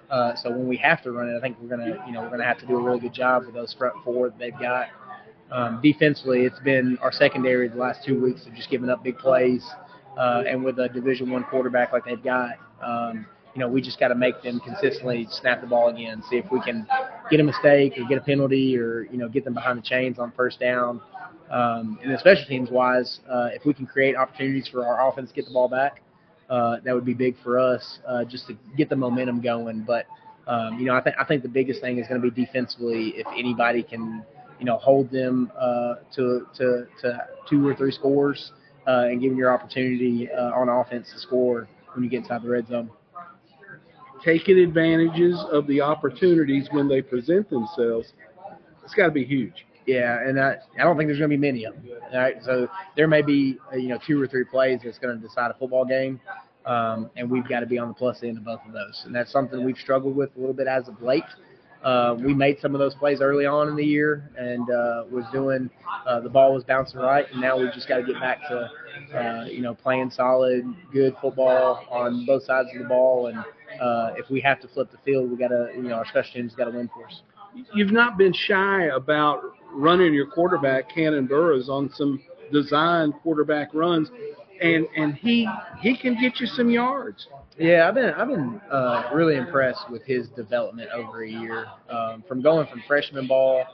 Uh, 0.09 0.35
so 0.35 0.51
when 0.51 0.67
we 0.67 0.77
have 0.77 1.01
to 1.01 1.11
run 1.11 1.29
it, 1.29 1.35
I 1.37 1.41
think 1.41 1.57
we're 1.59 1.69
gonna 1.75 2.03
you 2.05 2.13
know 2.13 2.21
we're 2.21 2.29
gonna 2.29 2.43
have 2.43 2.59
to 2.59 2.67
do 2.67 2.77
a 2.77 2.81
really 2.81 2.99
good 2.99 3.13
job 3.13 3.45
with 3.45 3.55
those 3.55 3.73
front 3.73 3.95
four 4.03 4.29
that 4.29 4.37
they've 4.37 4.59
got. 4.59 4.87
Um, 5.53 5.79
defensively, 5.83 6.45
it's 6.45 6.59
been 6.59 6.97
our 7.01 7.11
secondary 7.11 7.67
the 7.67 7.77
last 7.77 8.03
two 8.03 8.19
weeks 8.19 8.45
of 8.47 8.55
just 8.55 8.69
giving 8.71 8.89
up 8.89 9.03
big 9.03 9.17
plays, 9.17 9.63
uh, 10.17 10.43
and 10.47 10.63
with 10.63 10.79
a 10.79 10.89
Division 10.89 11.29
One 11.29 11.43
quarterback 11.43 11.93
like 11.93 12.05
they've 12.05 12.23
got, 12.23 12.53
um, 12.83 13.27
you 13.53 13.59
know, 13.59 13.67
we 13.67 13.79
just 13.79 13.99
got 13.99 14.07
to 14.07 14.15
make 14.15 14.41
them 14.41 14.59
consistently 14.59 15.27
snap 15.29 15.61
the 15.61 15.67
ball 15.67 15.89
again. 15.89 16.23
See 16.29 16.37
if 16.37 16.45
we 16.51 16.59
can 16.61 16.87
get 17.29 17.39
a 17.39 17.43
mistake 17.43 17.93
or 17.99 18.07
get 18.09 18.17
a 18.17 18.21
penalty 18.21 18.75
or 18.77 19.03
you 19.11 19.17
know 19.17 19.29
get 19.29 19.45
them 19.45 19.53
behind 19.53 19.77
the 19.77 19.83
chains 19.83 20.17
on 20.17 20.33
first 20.35 20.59
down. 20.59 20.99
Um, 21.51 21.99
and 22.01 22.09
then 22.09 22.17
special 22.17 22.45
teams 22.47 22.71
wise, 22.71 23.19
uh, 23.31 23.49
if 23.53 23.63
we 23.63 23.75
can 23.75 23.85
create 23.85 24.15
opportunities 24.15 24.67
for 24.67 24.87
our 24.87 25.07
offense 25.07 25.29
to 25.29 25.35
get 25.35 25.45
the 25.45 25.53
ball 25.53 25.69
back, 25.69 26.01
uh, 26.49 26.77
that 26.83 26.95
would 26.95 27.05
be 27.05 27.13
big 27.13 27.35
for 27.43 27.59
us 27.59 27.99
uh, 28.07 28.23
just 28.23 28.47
to 28.47 28.57
get 28.75 28.89
the 28.89 28.95
momentum 28.95 29.39
going. 29.39 29.83
But 29.83 30.07
um, 30.47 30.79
you 30.79 30.85
know, 30.85 30.95
I 30.95 31.01
think 31.01 31.15
I 31.19 31.23
think 31.23 31.43
the 31.43 31.49
biggest 31.49 31.79
thing 31.79 31.99
is 31.99 32.07
going 32.07 32.21
to 32.21 32.31
be 32.31 32.45
defensively. 32.45 33.09
If 33.15 33.27
anybody 33.37 33.83
can, 33.83 34.25
you 34.59 34.65
know, 34.65 34.77
hold 34.77 35.11
them 35.11 35.51
uh, 35.59 35.95
to 36.15 36.47
to 36.57 36.87
to 37.01 37.27
two 37.49 37.67
or 37.67 37.75
three 37.75 37.91
scores 37.91 38.51
uh, 38.87 39.05
and 39.09 39.21
give 39.21 39.31
them 39.31 39.37
your 39.37 39.53
opportunity 39.53 40.29
uh, 40.31 40.51
on 40.51 40.69
offense 40.69 41.11
to 41.13 41.19
score 41.19 41.67
when 41.93 42.03
you 42.03 42.09
get 42.09 42.23
inside 42.23 42.41
the 42.43 42.49
red 42.49 42.67
zone. 42.67 42.89
Taking 44.23 44.59
advantages 44.59 45.37
of 45.51 45.67
the 45.67 45.81
opportunities 45.81 46.67
when 46.71 46.87
they 46.87 47.01
present 47.01 47.49
themselves, 47.49 48.13
it's 48.83 48.93
got 48.93 49.07
to 49.07 49.11
be 49.11 49.25
huge. 49.25 49.65
Yeah, 49.85 50.19
and 50.21 50.39
I, 50.39 50.55
I 50.79 50.83
don't 50.83 50.97
think 50.97 51.09
there's 51.09 51.19
going 51.19 51.29
to 51.29 51.35
be 51.35 51.41
many 51.41 51.65
of 51.65 51.75
them. 51.75 51.85
All 52.13 52.19
right, 52.19 52.37
so 52.43 52.69
there 52.95 53.07
may 53.07 53.21
be 53.21 53.57
uh, 53.71 53.75
you 53.75 53.89
know 53.89 53.99
two 54.05 54.21
or 54.21 54.27
three 54.27 54.45
plays 54.45 54.79
that's 54.83 54.97
going 54.97 55.19
to 55.19 55.21
decide 55.21 55.51
a 55.51 55.55
football 55.55 55.83
game, 55.83 56.21
um, 56.65 57.09
and 57.17 57.29
we've 57.29 57.47
got 57.47 57.59
to 57.61 57.65
be 57.65 57.77
on 57.77 57.89
the 57.89 57.93
plus 57.93 58.23
end 58.23 58.37
of 58.37 58.45
both 58.45 58.61
of 58.65 58.71
those. 58.71 59.03
And 59.05 59.13
that's 59.13 59.31
something 59.31 59.63
we've 59.63 59.77
struggled 59.77 60.15
with 60.15 60.29
a 60.37 60.39
little 60.39 60.53
bit 60.53 60.67
as 60.67 60.87
of 60.87 61.01
late. 61.01 61.23
Uh, 61.83 62.15
we 62.19 62.33
made 62.33 62.59
some 62.61 62.73
of 62.73 62.79
those 62.79 62.95
plays 62.95 63.19
early 63.21 63.45
on 63.45 63.67
in 63.67 63.75
the 63.75 63.85
year, 63.85 64.29
and 64.37 64.69
uh, 64.69 65.03
was 65.11 65.25
doing 65.31 65.69
uh, 66.07 66.19
the 66.19 66.29
ball 66.29 66.53
was 66.53 66.63
bouncing 66.63 66.99
right, 66.99 67.25
and 67.31 67.41
now 67.41 67.57
we've 67.57 67.73
just 67.73 67.87
got 67.87 67.97
to 67.97 68.03
get 68.03 68.19
back 68.19 68.39
to 68.47 68.69
uh, 69.17 69.45
you 69.45 69.61
know 69.61 69.73
playing 69.73 70.09
solid, 70.09 70.63
good 70.91 71.15
football 71.21 71.85
on 71.91 72.25
both 72.25 72.43
sides 72.43 72.69
of 72.73 72.81
the 72.81 72.87
ball, 72.87 73.27
and 73.27 73.37
uh, 73.81 74.13
if 74.15 74.29
we 74.29 74.39
have 74.39 74.61
to 74.61 74.67
flip 74.69 74.91
the 74.91 74.97
field, 75.03 75.29
we 75.29 75.37
got 75.37 75.49
to 75.49 75.71
you 75.75 75.83
know 75.83 75.95
our 75.95 76.05
special 76.05 76.33
teams 76.33 76.55
got 76.55 76.65
to 76.65 76.71
win 76.71 76.89
for 76.93 77.05
us. 77.05 77.21
You've 77.73 77.91
not 77.91 78.17
been 78.17 78.33
shy 78.33 78.85
about 78.85 79.41
running 79.73 80.13
your 80.13 80.27
quarterback, 80.27 80.89
Cannon 80.93 81.27
Burrows, 81.27 81.69
on 81.69 81.89
some 81.93 82.21
designed 82.51 83.13
quarterback 83.21 83.73
runs, 83.73 84.09
and 84.63 84.87
and 84.95 85.15
he 85.15 85.47
he 85.81 85.95
can 85.95 86.19
get 86.19 86.39
you 86.39 86.47
some 86.47 86.69
yards. 86.69 87.27
Yeah, 87.57 87.87
I've 87.87 87.93
been 87.93 88.09
I've 88.11 88.27
been 88.27 88.61
uh, 88.71 89.09
really 89.13 89.35
impressed 89.35 89.89
with 89.91 90.03
his 90.03 90.29
development 90.29 90.89
over 90.93 91.23
a 91.23 91.29
year. 91.29 91.65
Um, 91.89 92.23
from 92.27 92.41
going 92.41 92.65
from 92.67 92.81
freshman 92.87 93.27
ball 93.27 93.65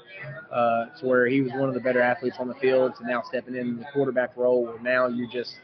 uh, 0.51 0.85
to 0.99 1.05
where 1.05 1.27
he 1.27 1.41
was 1.41 1.51
one 1.53 1.69
of 1.69 1.75
the 1.75 1.79
better 1.79 2.01
athletes 2.01 2.37
on 2.39 2.47
the 2.47 2.55
field 2.55 2.93
to 2.99 3.07
now 3.07 3.21
stepping 3.27 3.55
in 3.55 3.77
the 3.77 3.85
quarterback 3.93 4.35
role, 4.35 4.65
where 4.65 4.79
now 4.79 5.07
you're 5.07 5.29
just 5.29 5.55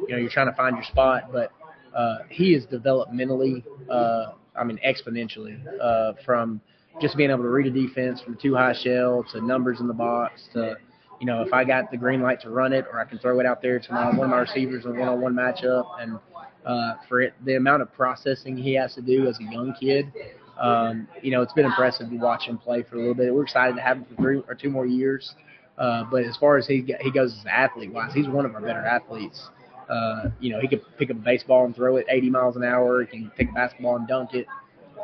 you 0.00 0.08
know 0.08 0.16
you're 0.18 0.30
trying 0.30 0.50
to 0.50 0.56
find 0.56 0.76
your 0.76 0.84
spot. 0.84 1.32
But 1.32 1.52
uh, 1.96 2.18
he 2.28 2.54
is 2.54 2.66
developmentally, 2.66 3.64
uh, 3.88 4.32
I 4.56 4.64
mean 4.64 4.80
exponentially, 4.84 5.62
uh, 5.80 6.14
from 6.24 6.60
just 7.00 7.16
being 7.16 7.30
able 7.30 7.44
to 7.44 7.48
read 7.48 7.66
a 7.66 7.70
defense 7.70 8.20
from 8.20 8.36
two 8.36 8.54
high 8.54 8.74
shell 8.74 9.24
to 9.32 9.40
numbers 9.40 9.80
in 9.80 9.86
the 9.86 9.94
box 9.94 10.48
to 10.52 10.76
you 11.22 11.26
know 11.26 11.40
if 11.40 11.52
I 11.52 11.62
got 11.62 11.88
the 11.92 11.96
green 11.96 12.20
light 12.20 12.40
to 12.40 12.50
run 12.50 12.72
it 12.72 12.84
or 12.92 13.00
I 13.00 13.04
can 13.04 13.16
throw 13.20 13.38
it 13.38 13.46
out 13.46 13.62
there 13.62 13.78
to 13.78 13.92
my 13.92 14.06
one 14.06 14.24
of 14.24 14.30
my 14.30 14.40
receivers 14.40 14.84
in 14.84 14.98
one-on-one 14.98 15.32
matchup 15.32 15.86
and 16.00 16.18
uh, 16.66 16.94
for 17.08 17.20
it, 17.20 17.32
the 17.44 17.54
amount 17.54 17.80
of 17.80 17.92
processing 17.94 18.56
he 18.56 18.74
has 18.74 18.96
to 18.96 19.02
do 19.02 19.28
as 19.28 19.38
a 19.38 19.44
young 19.44 19.72
kid. 19.78 20.12
Um, 20.60 21.06
you 21.22 21.30
know, 21.30 21.40
it's 21.42 21.52
been 21.52 21.64
impressive 21.64 22.10
to 22.10 22.16
watch 22.16 22.46
him 22.46 22.58
play 22.58 22.82
for 22.82 22.96
a 22.96 22.98
little 22.98 23.14
bit. 23.14 23.32
We're 23.32 23.44
excited 23.44 23.76
to 23.76 23.82
have 23.82 23.98
him 23.98 24.04
for 24.04 24.16
three 24.16 24.42
or 24.48 24.54
two 24.56 24.68
more 24.68 24.84
years. 24.84 25.34
Uh, 25.78 26.04
but 26.10 26.24
as 26.24 26.36
far 26.36 26.58
as 26.58 26.66
he 26.66 26.84
he 27.00 27.12
goes 27.12 27.32
as 27.38 27.46
athlete 27.48 27.92
wise, 27.92 28.12
he's 28.12 28.28
one 28.28 28.44
of 28.44 28.56
our 28.56 28.60
better 28.60 28.84
athletes. 28.84 29.48
Uh, 29.88 30.30
you 30.40 30.52
know, 30.52 30.58
he 30.60 30.66
could 30.66 30.82
pick 30.98 31.08
up 31.10 31.16
a 31.16 31.20
baseball 31.20 31.64
and 31.66 31.74
throw 31.76 31.98
it 31.98 32.06
80 32.08 32.30
miles 32.30 32.56
an 32.56 32.64
hour. 32.64 33.04
He 33.04 33.06
can 33.06 33.30
pick 33.36 33.48
a 33.48 33.52
basketball 33.52 33.96
and 33.96 34.08
dunk 34.08 34.34
it. 34.34 34.46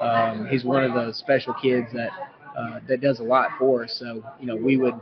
Um, 0.01 0.49
he's 0.51 0.65
one 0.65 0.83
of 0.83 0.95
those 0.95 1.17
special 1.17 1.55
kids 1.55 1.87
that 1.93 2.11
uh, 2.59 2.81
that 2.89 3.01
does 3.01 3.21
a 3.21 3.25
lot 3.25 3.51
for 3.57 3.85
us. 3.85 3.97
So 4.01 4.25
you 4.41 4.47
know, 4.47 4.57
we 4.57 4.77
would 4.77 4.95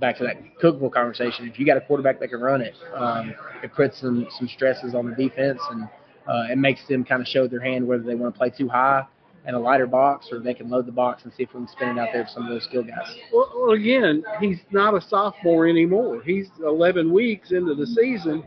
back 0.00 0.16
to 0.18 0.24
that 0.24 0.36
Cookeville 0.62 0.92
conversation. 0.92 1.46
If 1.46 1.58
you 1.58 1.66
got 1.66 1.76
a 1.76 1.80
quarterback 1.82 2.18
that 2.20 2.28
can 2.28 2.40
run 2.40 2.62
it, 2.62 2.74
um, 2.94 3.34
it 3.62 3.72
puts 3.74 4.00
some 4.00 4.26
some 4.38 4.48
stresses 4.48 4.94
on 4.94 5.08
the 5.08 5.14
defense 5.14 5.60
and 5.70 5.84
uh, 6.26 6.50
it 6.50 6.58
makes 6.58 6.86
them 6.88 7.04
kind 7.04 7.20
of 7.20 7.28
show 7.28 7.46
their 7.46 7.60
hand 7.60 7.86
whether 7.86 8.02
they 8.02 8.14
want 8.14 8.34
to 8.34 8.38
play 8.38 8.50
too 8.50 8.68
high 8.68 9.04
and 9.46 9.56
a 9.56 9.58
lighter 9.58 9.86
box 9.86 10.28
or 10.32 10.38
they 10.38 10.54
can 10.54 10.68
load 10.68 10.86
the 10.86 10.92
box 10.92 11.24
and 11.24 11.32
see 11.32 11.44
if 11.44 11.54
we 11.54 11.60
can 11.60 11.68
spin 11.68 11.88
it 11.90 11.98
out 11.98 12.08
there 12.12 12.24
for 12.24 12.30
some 12.30 12.44
of 12.44 12.50
those 12.50 12.64
skill 12.64 12.82
guys. 12.82 13.16
Well, 13.32 13.70
again, 13.72 14.22
he's 14.38 14.58
not 14.70 14.94
a 14.94 15.00
sophomore 15.00 15.66
anymore. 15.66 16.22
He's 16.24 16.48
11 16.64 17.12
weeks 17.12 17.52
into 17.52 17.74
the 17.74 17.86
season, 17.86 18.44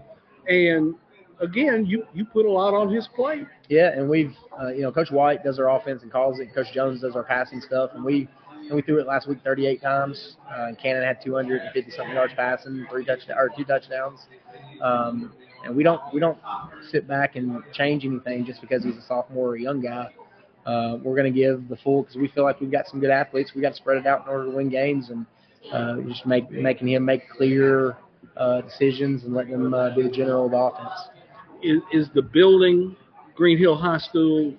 and 0.47 0.95
again, 1.39 1.85
you 1.85 2.05
you 2.13 2.25
put 2.25 2.45
a 2.45 2.51
lot 2.51 2.73
on 2.73 2.93
his 2.93 3.07
plate. 3.15 3.47
Yeah, 3.69 3.91
and 3.91 4.09
we've 4.09 4.35
uh, 4.61 4.69
you 4.69 4.81
know 4.81 4.91
Coach 4.91 5.11
White 5.11 5.43
does 5.43 5.59
our 5.59 5.69
offense 5.75 6.03
and 6.03 6.11
calls 6.11 6.39
it. 6.39 6.53
Coach 6.53 6.73
Jones 6.73 7.01
does 7.01 7.15
our 7.15 7.23
passing 7.23 7.61
stuff, 7.61 7.91
and 7.93 8.03
we 8.03 8.27
and 8.68 8.76
we 8.76 8.82
threw 8.82 8.99
it 8.99 9.07
last 9.07 9.28
week 9.28 9.39
38 9.43 9.82
times. 9.82 10.38
Uh, 10.49 10.72
Cannon 10.82 11.03
had 11.03 11.22
250 11.24 11.91
something 11.91 12.16
yards 12.16 12.34
passing, 12.36 12.86
three 12.89 13.05
touchdowns 13.05 13.38
or 13.38 13.49
two 13.55 13.64
touchdowns. 13.66 14.20
Um, 14.82 15.34
and 15.66 15.76
we 15.76 15.84
don't 15.84 16.01
we 16.14 16.20
don't 16.20 16.38
sit 16.91 17.07
back 17.07 17.36
and 17.36 17.64
change 17.74 18.05
anything 18.05 18.45
just 18.45 18.61
because 18.61 18.84
he's 18.84 18.95
a 18.97 19.01
sophomore 19.07 19.51
or 19.51 19.55
a 19.55 19.61
young 19.61 19.82
guy. 19.82 20.07
Uh, 20.66 20.97
we're 21.03 21.16
going 21.16 21.32
to 21.32 21.38
give 21.38 21.68
the 21.68 21.78
full 21.78 22.03
because 22.03 22.16
we 22.16 22.28
feel 22.30 22.43
like 22.43 22.59
we've 22.61 22.72
got 22.72 22.88
some 22.88 22.99
good 22.99 23.09
athletes. 23.09 23.51
We 23.55 23.61
got 23.61 23.70
to 23.70 23.76
spread 23.76 23.97
it 23.97 24.05
out 24.05 24.24
in 24.24 24.30
order 24.30 24.45
to 24.45 24.55
win 24.55 24.70
games, 24.70 25.09
and 25.09 25.26
uh, 25.74 25.97
just 26.07 26.26
make 26.26 26.49
making 26.51 26.89
him 26.89 27.05
make 27.05 27.30
clear 27.30 27.97
uh, 28.38 28.61
decisions 28.61 29.24
and 29.24 29.34
letting 29.34 29.53
him 29.53 29.74
uh, 29.74 29.93
be 29.95 30.03
the 30.03 30.09
general 30.09 30.45
of 30.45 30.51
the 30.51 30.57
offense. 30.57 30.99
Is, 31.61 31.82
is 31.91 32.09
the 32.14 32.22
building 32.22 32.95
Green 33.36 33.57
Hill 33.57 33.76
High 33.76 33.97
School? 33.99 34.53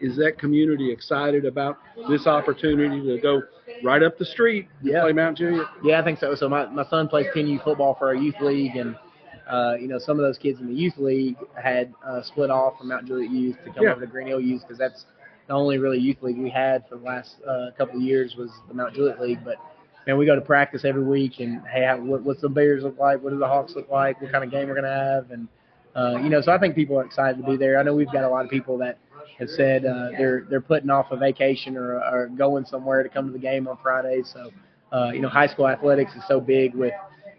Is 0.00 0.16
that 0.16 0.38
community 0.38 0.90
excited 0.90 1.44
about 1.44 1.78
this 2.08 2.26
opportunity 2.26 3.00
to 3.06 3.18
go 3.18 3.42
right 3.82 4.02
up 4.02 4.18
the 4.18 4.24
street 4.24 4.68
and 4.80 4.90
Yeah. 4.90 5.02
play 5.02 5.12
Mount 5.12 5.38
Juliet? 5.38 5.66
Yeah, 5.82 6.00
I 6.00 6.04
think 6.04 6.18
so. 6.18 6.34
So 6.34 6.48
my, 6.48 6.66
my 6.66 6.84
son 6.84 7.08
plays 7.08 7.26
10U 7.34 7.58
football 7.64 7.94
for 7.94 8.06
our 8.08 8.14
youth 8.14 8.38
league, 8.40 8.76
and 8.76 8.94
uh, 9.48 9.76
you 9.80 9.88
know 9.88 9.98
some 9.98 10.18
of 10.18 10.24
those 10.24 10.38
kids 10.38 10.60
in 10.60 10.66
the 10.66 10.74
youth 10.74 10.98
league 10.98 11.36
had 11.62 11.92
uh, 12.04 12.22
split 12.22 12.50
off 12.50 12.78
from 12.78 12.88
Mount 12.88 13.06
Juliet 13.06 13.30
Youth 13.30 13.56
to 13.64 13.70
come 13.70 13.84
Yeah. 13.84 13.92
over 13.92 14.00
to 14.00 14.06
Green 14.06 14.26
Hill 14.26 14.40
Youth 14.40 14.62
because 14.62 14.78
that's 14.78 15.04
the 15.46 15.54
only 15.54 15.78
really 15.78 15.98
youth 15.98 16.20
league 16.22 16.38
we 16.38 16.50
had 16.50 16.88
for 16.88 16.96
the 16.96 17.04
last 17.04 17.36
uh, 17.46 17.70
couple 17.78 17.96
of 17.96 18.02
years 18.02 18.34
was 18.36 18.50
the 18.68 18.74
Mount 18.74 18.94
Juliet 18.94 19.20
League. 19.20 19.44
But 19.44 19.56
man, 20.06 20.18
we 20.18 20.26
go 20.26 20.34
to 20.34 20.40
practice 20.40 20.84
every 20.84 21.04
week, 21.04 21.38
and 21.40 21.60
hey, 21.68 21.84
how, 21.84 21.98
what, 21.98 22.22
what's 22.22 22.40
the 22.40 22.48
Bears 22.48 22.82
look 22.82 22.98
like? 22.98 23.22
What 23.22 23.30
do 23.30 23.38
the 23.38 23.46
Hawks 23.46 23.74
look 23.76 23.88
like? 23.90 24.20
What 24.20 24.32
kind 24.32 24.42
of 24.44 24.50
game 24.50 24.68
we're 24.68 24.74
gonna 24.74 24.88
have? 24.92 25.30
And 25.30 25.48
uh, 25.94 26.18
you 26.22 26.28
know, 26.28 26.40
so 26.42 26.52
I 26.52 26.58
think 26.58 26.74
people 26.74 26.98
are 26.98 27.04
excited 27.04 27.38
to 27.38 27.44
be 27.48 27.56
there. 27.56 27.78
I 27.78 27.82
know 27.82 27.94
we've 27.94 28.10
got 28.12 28.24
a 28.24 28.28
lot 28.28 28.44
of 28.44 28.50
people 28.50 28.76
that 28.78 28.98
have 29.38 29.48
said 29.48 29.84
uh, 29.84 30.10
they're 30.16 30.46
they're 30.48 30.60
putting 30.60 30.90
off 30.90 31.06
a 31.10 31.16
vacation 31.16 31.76
or, 31.76 31.96
or 31.96 32.30
going 32.36 32.64
somewhere 32.64 33.02
to 33.02 33.08
come 33.08 33.26
to 33.26 33.32
the 33.32 33.38
game 33.38 33.68
on 33.68 33.78
Friday. 33.82 34.22
So 34.24 34.50
uh, 34.92 35.10
you 35.12 35.20
know, 35.20 35.28
high 35.28 35.46
school 35.46 35.68
athletics 35.68 36.12
is 36.14 36.22
so 36.28 36.40
big 36.40 36.74
with 36.74 36.92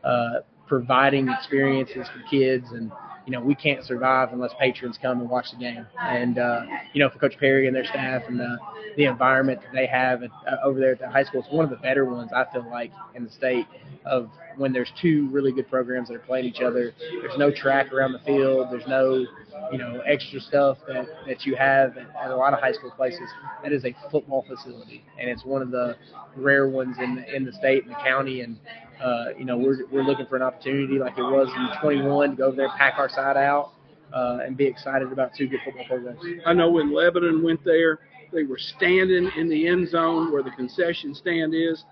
uh, 0.03 0.39
providing 0.67 1.29
experiences 1.29 2.07
for 2.13 2.21
kids, 2.29 2.65
and 2.71 2.91
you 3.25 3.31
know, 3.31 3.41
we 3.41 3.55
can't 3.55 3.83
survive 3.83 4.29
unless 4.31 4.51
patrons 4.59 4.97
come 5.01 5.19
and 5.19 5.29
watch 5.29 5.47
the 5.51 5.57
game. 5.57 5.85
And 5.99 6.37
uh, 6.37 6.61
you 6.93 7.01
know, 7.01 7.09
for 7.09 7.19
Coach 7.19 7.37
Perry 7.39 7.67
and 7.67 7.75
their 7.75 7.85
staff 7.85 8.23
and 8.27 8.39
the 8.39 8.57
the 8.95 9.05
environment 9.05 9.61
that 9.61 9.73
they 9.73 9.85
have 9.85 10.23
at, 10.23 10.31
uh, 10.47 10.55
over 10.63 10.79
there 10.79 10.93
at 10.93 10.99
the 10.99 11.09
high 11.09 11.23
school, 11.23 11.41
it's 11.41 11.51
one 11.51 11.63
of 11.63 11.69
the 11.69 11.77
better 11.77 12.05
ones 12.05 12.31
I 12.35 12.45
feel 12.51 12.67
like 12.69 12.91
in 13.15 13.23
the 13.23 13.31
state. 13.31 13.65
Of 14.05 14.29
when 14.55 14.71
there's 14.71 14.91
two 15.01 15.27
really 15.31 15.51
good 15.51 15.69
programs 15.69 16.07
that 16.07 16.15
are 16.15 16.19
playing 16.19 16.45
each 16.45 16.61
other, 16.61 16.93
there's 17.21 17.37
no 17.37 17.51
track 17.51 17.91
around 17.91 18.13
the 18.13 18.19
field. 18.19 18.67
There's 18.71 18.87
no 18.87 19.25
you 19.71 19.77
know, 19.77 20.01
extra 20.05 20.39
stuff 20.39 20.77
that, 20.87 21.05
that 21.27 21.45
you 21.45 21.55
have 21.55 21.97
at, 21.97 22.31
a 22.31 22.35
lot 22.35 22.53
of 22.53 22.59
high 22.59 22.71
school 22.71 22.91
places. 22.91 23.29
That 23.63 23.71
is 23.71 23.85
a 23.85 23.95
football 24.11 24.45
facility, 24.47 25.03
and 25.19 25.29
it's 25.29 25.45
one 25.45 25.61
of 25.61 25.71
the 25.71 25.95
rare 26.35 26.69
ones 26.69 26.97
in 26.99 27.15
the, 27.15 27.35
in 27.35 27.45
the 27.45 27.51
state 27.53 27.83
and 27.83 27.91
the 27.91 27.99
county. 28.03 28.41
And 28.41 28.57
uh, 29.03 29.25
you 29.37 29.45
know, 29.45 29.57
we're 29.57 29.85
we're 29.91 30.03
looking 30.03 30.25
for 30.27 30.35
an 30.35 30.41
opportunity 30.41 30.99
like 30.99 31.17
it 31.17 31.23
was 31.23 31.49
in 31.55 31.81
21 31.81 32.31
to 32.31 32.35
go 32.35 32.45
over 32.45 32.55
there, 32.55 32.69
pack 32.77 32.95
our 32.97 33.09
side 33.09 33.37
out, 33.37 33.71
uh, 34.13 34.39
and 34.45 34.55
be 34.55 34.65
excited 34.65 35.11
about 35.11 35.31
two 35.35 35.47
good 35.47 35.59
football 35.65 35.85
programs. 35.85 36.21
I 36.45 36.53
know 36.53 36.69
when 36.69 36.93
Lebanon 36.93 37.43
went 37.43 37.63
there, 37.63 37.99
they 38.31 38.43
were 38.43 38.57
standing 38.57 39.29
in 39.37 39.49
the 39.49 39.67
end 39.67 39.89
zone 39.89 40.31
where 40.31 40.43
the 40.43 40.51
concession 40.51 41.13
stand 41.13 41.53
is, 41.53 41.83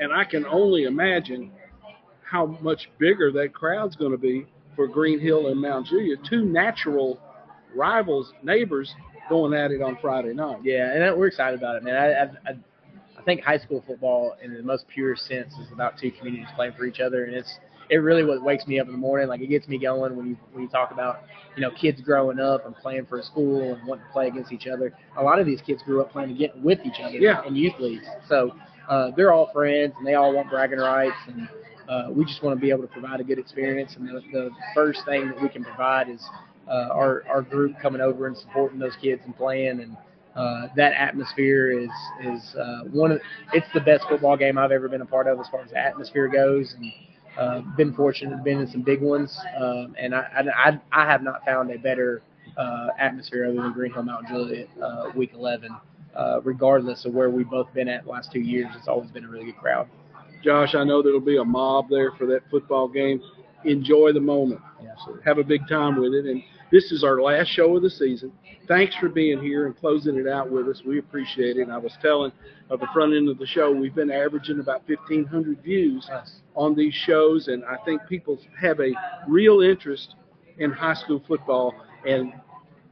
and 0.00 0.12
I 0.12 0.24
can 0.24 0.46
only 0.46 0.84
imagine 0.84 1.50
how 2.24 2.46
much 2.62 2.88
bigger 2.98 3.30
that 3.32 3.52
crowd's 3.52 3.94
going 3.94 4.12
to 4.12 4.18
be 4.18 4.46
for 4.76 4.86
Green 4.86 5.20
Hill 5.20 5.48
and 5.48 5.60
Mount 5.60 5.86
Juliet, 5.86 6.18
two 6.28 6.44
natural 6.44 7.20
rivals, 7.74 8.32
neighbors 8.42 8.94
going 9.28 9.54
at 9.54 9.70
it 9.70 9.82
on 9.82 9.96
Friday 10.00 10.34
night. 10.34 10.58
Yeah, 10.62 10.92
and 10.92 11.16
we're 11.16 11.28
excited 11.28 11.58
about 11.58 11.76
it, 11.76 11.84
man. 11.84 11.96
I, 11.96 12.50
I, 12.50 12.52
I, 13.18 13.22
think 13.24 13.42
high 13.42 13.58
school 13.58 13.84
football, 13.86 14.36
in 14.42 14.52
the 14.52 14.62
most 14.62 14.84
pure 14.88 15.14
sense, 15.16 15.54
is 15.54 15.70
about 15.72 15.98
two 15.98 16.10
communities 16.10 16.48
playing 16.56 16.72
for 16.76 16.84
each 16.84 17.00
other, 17.00 17.24
and 17.24 17.34
it's 17.34 17.58
it 17.88 17.96
really 17.96 18.24
what 18.24 18.42
wakes 18.42 18.66
me 18.66 18.80
up 18.80 18.86
in 18.86 18.92
the 18.92 18.98
morning. 18.98 19.28
Like 19.28 19.40
it 19.40 19.48
gets 19.48 19.68
me 19.68 19.78
going 19.78 20.16
when 20.16 20.26
you 20.26 20.36
when 20.52 20.62
you 20.62 20.68
talk 20.68 20.90
about 20.90 21.20
you 21.56 21.62
know 21.62 21.70
kids 21.70 22.00
growing 22.00 22.40
up 22.40 22.66
and 22.66 22.74
playing 22.76 23.06
for 23.06 23.18
a 23.18 23.22
school 23.22 23.74
and 23.74 23.86
wanting 23.86 24.04
to 24.06 24.12
play 24.12 24.28
against 24.28 24.52
each 24.52 24.66
other. 24.66 24.92
A 25.18 25.22
lot 25.22 25.38
of 25.38 25.46
these 25.46 25.60
kids 25.60 25.82
grew 25.84 26.00
up 26.00 26.10
playing 26.10 26.30
against, 26.32 26.56
with 26.58 26.80
each 26.84 27.00
other 27.02 27.16
Yeah. 27.16 27.46
in 27.46 27.54
youth 27.54 27.74
leagues, 27.78 28.06
so 28.28 28.54
uh, 28.88 29.10
they're 29.16 29.32
all 29.32 29.50
friends 29.52 29.92
and 29.98 30.06
they 30.06 30.14
all 30.14 30.34
want 30.34 30.50
bragging 30.50 30.78
rights 30.78 31.16
and. 31.28 31.48
Uh, 31.88 32.08
we 32.10 32.24
just 32.24 32.42
want 32.42 32.56
to 32.56 32.60
be 32.60 32.70
able 32.70 32.82
to 32.82 32.88
provide 32.88 33.20
a 33.20 33.24
good 33.24 33.38
experience, 33.38 33.96
and 33.96 34.08
the, 34.08 34.20
the 34.32 34.50
first 34.74 35.04
thing 35.06 35.28
that 35.28 35.40
we 35.42 35.48
can 35.48 35.64
provide 35.64 36.08
is 36.08 36.22
uh, 36.68 36.88
our 36.92 37.24
our 37.28 37.42
group 37.42 37.74
coming 37.80 38.00
over 38.00 38.26
and 38.26 38.36
supporting 38.36 38.78
those 38.78 38.96
kids 39.00 39.22
and 39.24 39.36
playing, 39.36 39.80
and 39.80 39.96
uh, 40.36 40.68
that 40.76 40.92
atmosphere 40.92 41.70
is 41.70 41.90
is 42.24 42.54
uh, 42.54 42.82
one 42.92 43.12
of 43.12 43.20
it's 43.52 43.66
the 43.74 43.80
best 43.80 44.04
football 44.08 44.36
game 44.36 44.58
I've 44.58 44.72
ever 44.72 44.88
been 44.88 45.02
a 45.02 45.06
part 45.06 45.26
of 45.26 45.38
as 45.40 45.48
far 45.48 45.62
as 45.62 45.70
the 45.70 45.78
atmosphere 45.78 46.28
goes, 46.28 46.74
and 46.78 46.92
uh, 47.38 47.60
been 47.76 47.94
fortunate 47.94 48.42
been 48.44 48.60
in 48.60 48.68
some 48.68 48.82
big 48.82 49.02
ones, 49.02 49.38
um, 49.60 49.94
and 49.98 50.14
I, 50.14 50.78
I 50.92 51.02
I 51.02 51.10
have 51.10 51.22
not 51.22 51.44
found 51.44 51.70
a 51.70 51.78
better 51.78 52.22
uh, 52.56 52.88
atmosphere 52.98 53.46
other 53.46 53.60
than 53.60 53.72
Green 53.72 53.92
Hill 53.92 54.04
Mount 54.04 54.28
Juliet 54.28 54.68
uh, 54.82 55.10
Week 55.14 55.32
11. 55.34 55.70
Uh, 56.14 56.42
regardless 56.44 57.06
of 57.06 57.14
where 57.14 57.30
we've 57.30 57.48
both 57.48 57.72
been 57.72 57.88
at 57.88 58.04
the 58.04 58.10
last 58.10 58.30
two 58.30 58.38
years, 58.40 58.66
it's 58.76 58.86
always 58.86 59.10
been 59.10 59.24
a 59.24 59.28
really 59.28 59.46
good 59.46 59.56
crowd. 59.56 59.88
Josh, 60.42 60.74
I 60.74 60.84
know 60.84 61.02
there'll 61.02 61.20
be 61.20 61.36
a 61.36 61.44
mob 61.44 61.88
there 61.90 62.12
for 62.12 62.26
that 62.26 62.40
football 62.50 62.88
game. 62.88 63.22
Enjoy 63.64 64.12
the 64.12 64.20
moment. 64.20 64.60
Absolutely. 64.90 65.22
have 65.24 65.38
a 65.38 65.44
big 65.44 65.66
time 65.68 66.00
with 66.00 66.12
it. 66.12 66.26
And 66.26 66.42
this 66.72 66.90
is 66.90 67.04
our 67.04 67.20
last 67.22 67.48
show 67.48 67.76
of 67.76 67.82
the 67.82 67.90
season. 67.90 68.32
Thanks 68.66 68.94
for 68.96 69.08
being 69.08 69.40
here 69.40 69.66
and 69.66 69.76
closing 69.76 70.16
it 70.16 70.26
out 70.26 70.50
with 70.50 70.68
us. 70.68 70.82
We 70.84 70.98
appreciate 70.98 71.56
it. 71.56 71.62
And 71.62 71.72
I 71.72 71.78
was 71.78 71.96
telling 72.02 72.32
at 72.70 72.80
the 72.80 72.86
front 72.92 73.14
end 73.14 73.28
of 73.28 73.38
the 73.38 73.46
show, 73.46 73.70
we've 73.72 73.94
been 73.94 74.10
averaging 74.10 74.60
about 74.60 74.82
1,500 74.88 75.62
views 75.62 76.06
Nice. 76.10 76.40
on 76.56 76.74
these 76.74 76.94
shows, 76.94 77.48
and 77.48 77.64
I 77.64 77.76
think 77.84 78.00
people 78.08 78.38
have 78.60 78.80
a 78.80 78.92
real 79.28 79.60
interest 79.60 80.14
in 80.58 80.72
high 80.72 80.94
school 80.94 81.22
football. 81.28 81.74
And 82.06 82.32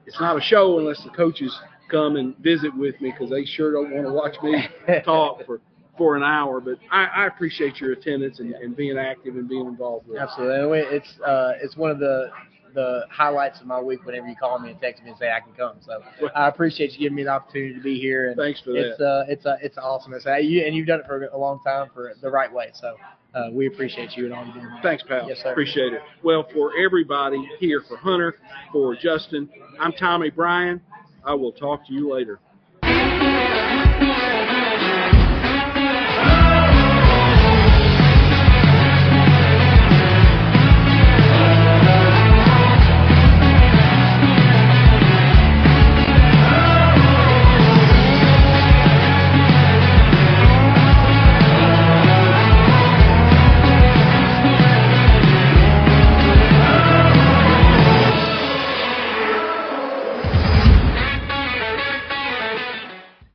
it's 0.06 0.20
not 0.20 0.36
a 0.36 0.40
show 0.40 0.78
unless 0.78 1.02
the 1.02 1.10
coaches 1.10 1.56
come 1.90 2.16
and 2.16 2.36
visit 2.38 2.76
with 2.76 3.00
me 3.00 3.10
because 3.10 3.30
they 3.30 3.44
sure 3.44 3.72
don't 3.72 3.90
want 3.92 4.06
to 4.06 4.12
watch 4.12 4.36
me 4.42 4.68
talk 5.04 5.44
for 5.46 5.60
for 6.00 6.16
an 6.16 6.22
hour. 6.22 6.62
But 6.62 6.78
I, 6.90 7.04
I 7.04 7.26
appreciate 7.26 7.76
your 7.76 7.92
attendance 7.92 8.40
and, 8.40 8.54
and 8.54 8.74
being 8.74 8.96
active 8.96 9.36
and 9.36 9.46
being 9.46 9.66
involved 9.66 10.08
with 10.08 10.16
it. 10.16 10.20
Absolutely. 10.20 10.78
It's 10.78 11.20
uh, 11.20 11.52
it's 11.60 11.76
one 11.76 11.90
of 11.90 11.98
the 11.98 12.30
the 12.74 13.02
highlights 13.10 13.60
of 13.60 13.66
my 13.66 13.78
week 13.78 14.06
whenever 14.06 14.26
you 14.26 14.36
call 14.36 14.58
me 14.58 14.70
and 14.70 14.80
text 14.80 15.02
me 15.02 15.10
and 15.10 15.18
say 15.18 15.30
I 15.30 15.40
can 15.40 15.52
come. 15.52 15.76
So 15.84 16.00
I 16.34 16.48
appreciate 16.48 16.92
you 16.92 17.00
giving 17.00 17.16
me 17.16 17.24
the 17.24 17.30
opportunity 17.30 17.74
to 17.74 17.82
be 17.82 18.00
here. 18.00 18.28
And 18.28 18.36
Thanks 18.36 18.62
for 18.62 18.74
it's 18.74 18.96
that. 18.96 19.04
uh, 19.04 19.24
it's 19.28 19.44
uh, 19.44 19.56
it's 19.60 19.76
awesome. 19.76 20.14
It's, 20.14 20.26
uh, 20.26 20.36
you, 20.36 20.64
and 20.64 20.74
you've 20.74 20.86
done 20.86 21.00
it 21.00 21.06
for 21.06 21.22
a 21.24 21.38
long 21.38 21.60
time 21.66 21.88
for 21.92 22.14
the 22.22 22.30
right 22.30 22.50
way. 22.50 22.70
So 22.72 22.96
uh, 23.34 23.48
we 23.52 23.66
appreciate 23.66 24.16
you 24.16 24.24
and 24.24 24.32
all 24.32 24.44
you're 24.46 24.54
doing. 24.54 24.68
Thanks, 24.82 25.02
pal. 25.06 25.28
Yes, 25.28 25.40
sir. 25.42 25.50
Appreciate 25.50 25.92
it. 25.92 26.00
Well, 26.22 26.46
for 26.54 26.70
everybody 26.82 27.46
here, 27.58 27.82
for 27.86 27.98
Hunter, 27.98 28.36
for 28.72 28.96
Justin, 28.96 29.50
I'm 29.78 29.92
Tommy 29.92 30.30
Bryan. 30.30 30.80
I 31.26 31.34
will 31.34 31.52
talk 31.52 31.86
to 31.88 31.92
you 31.92 32.10
later. 32.10 32.40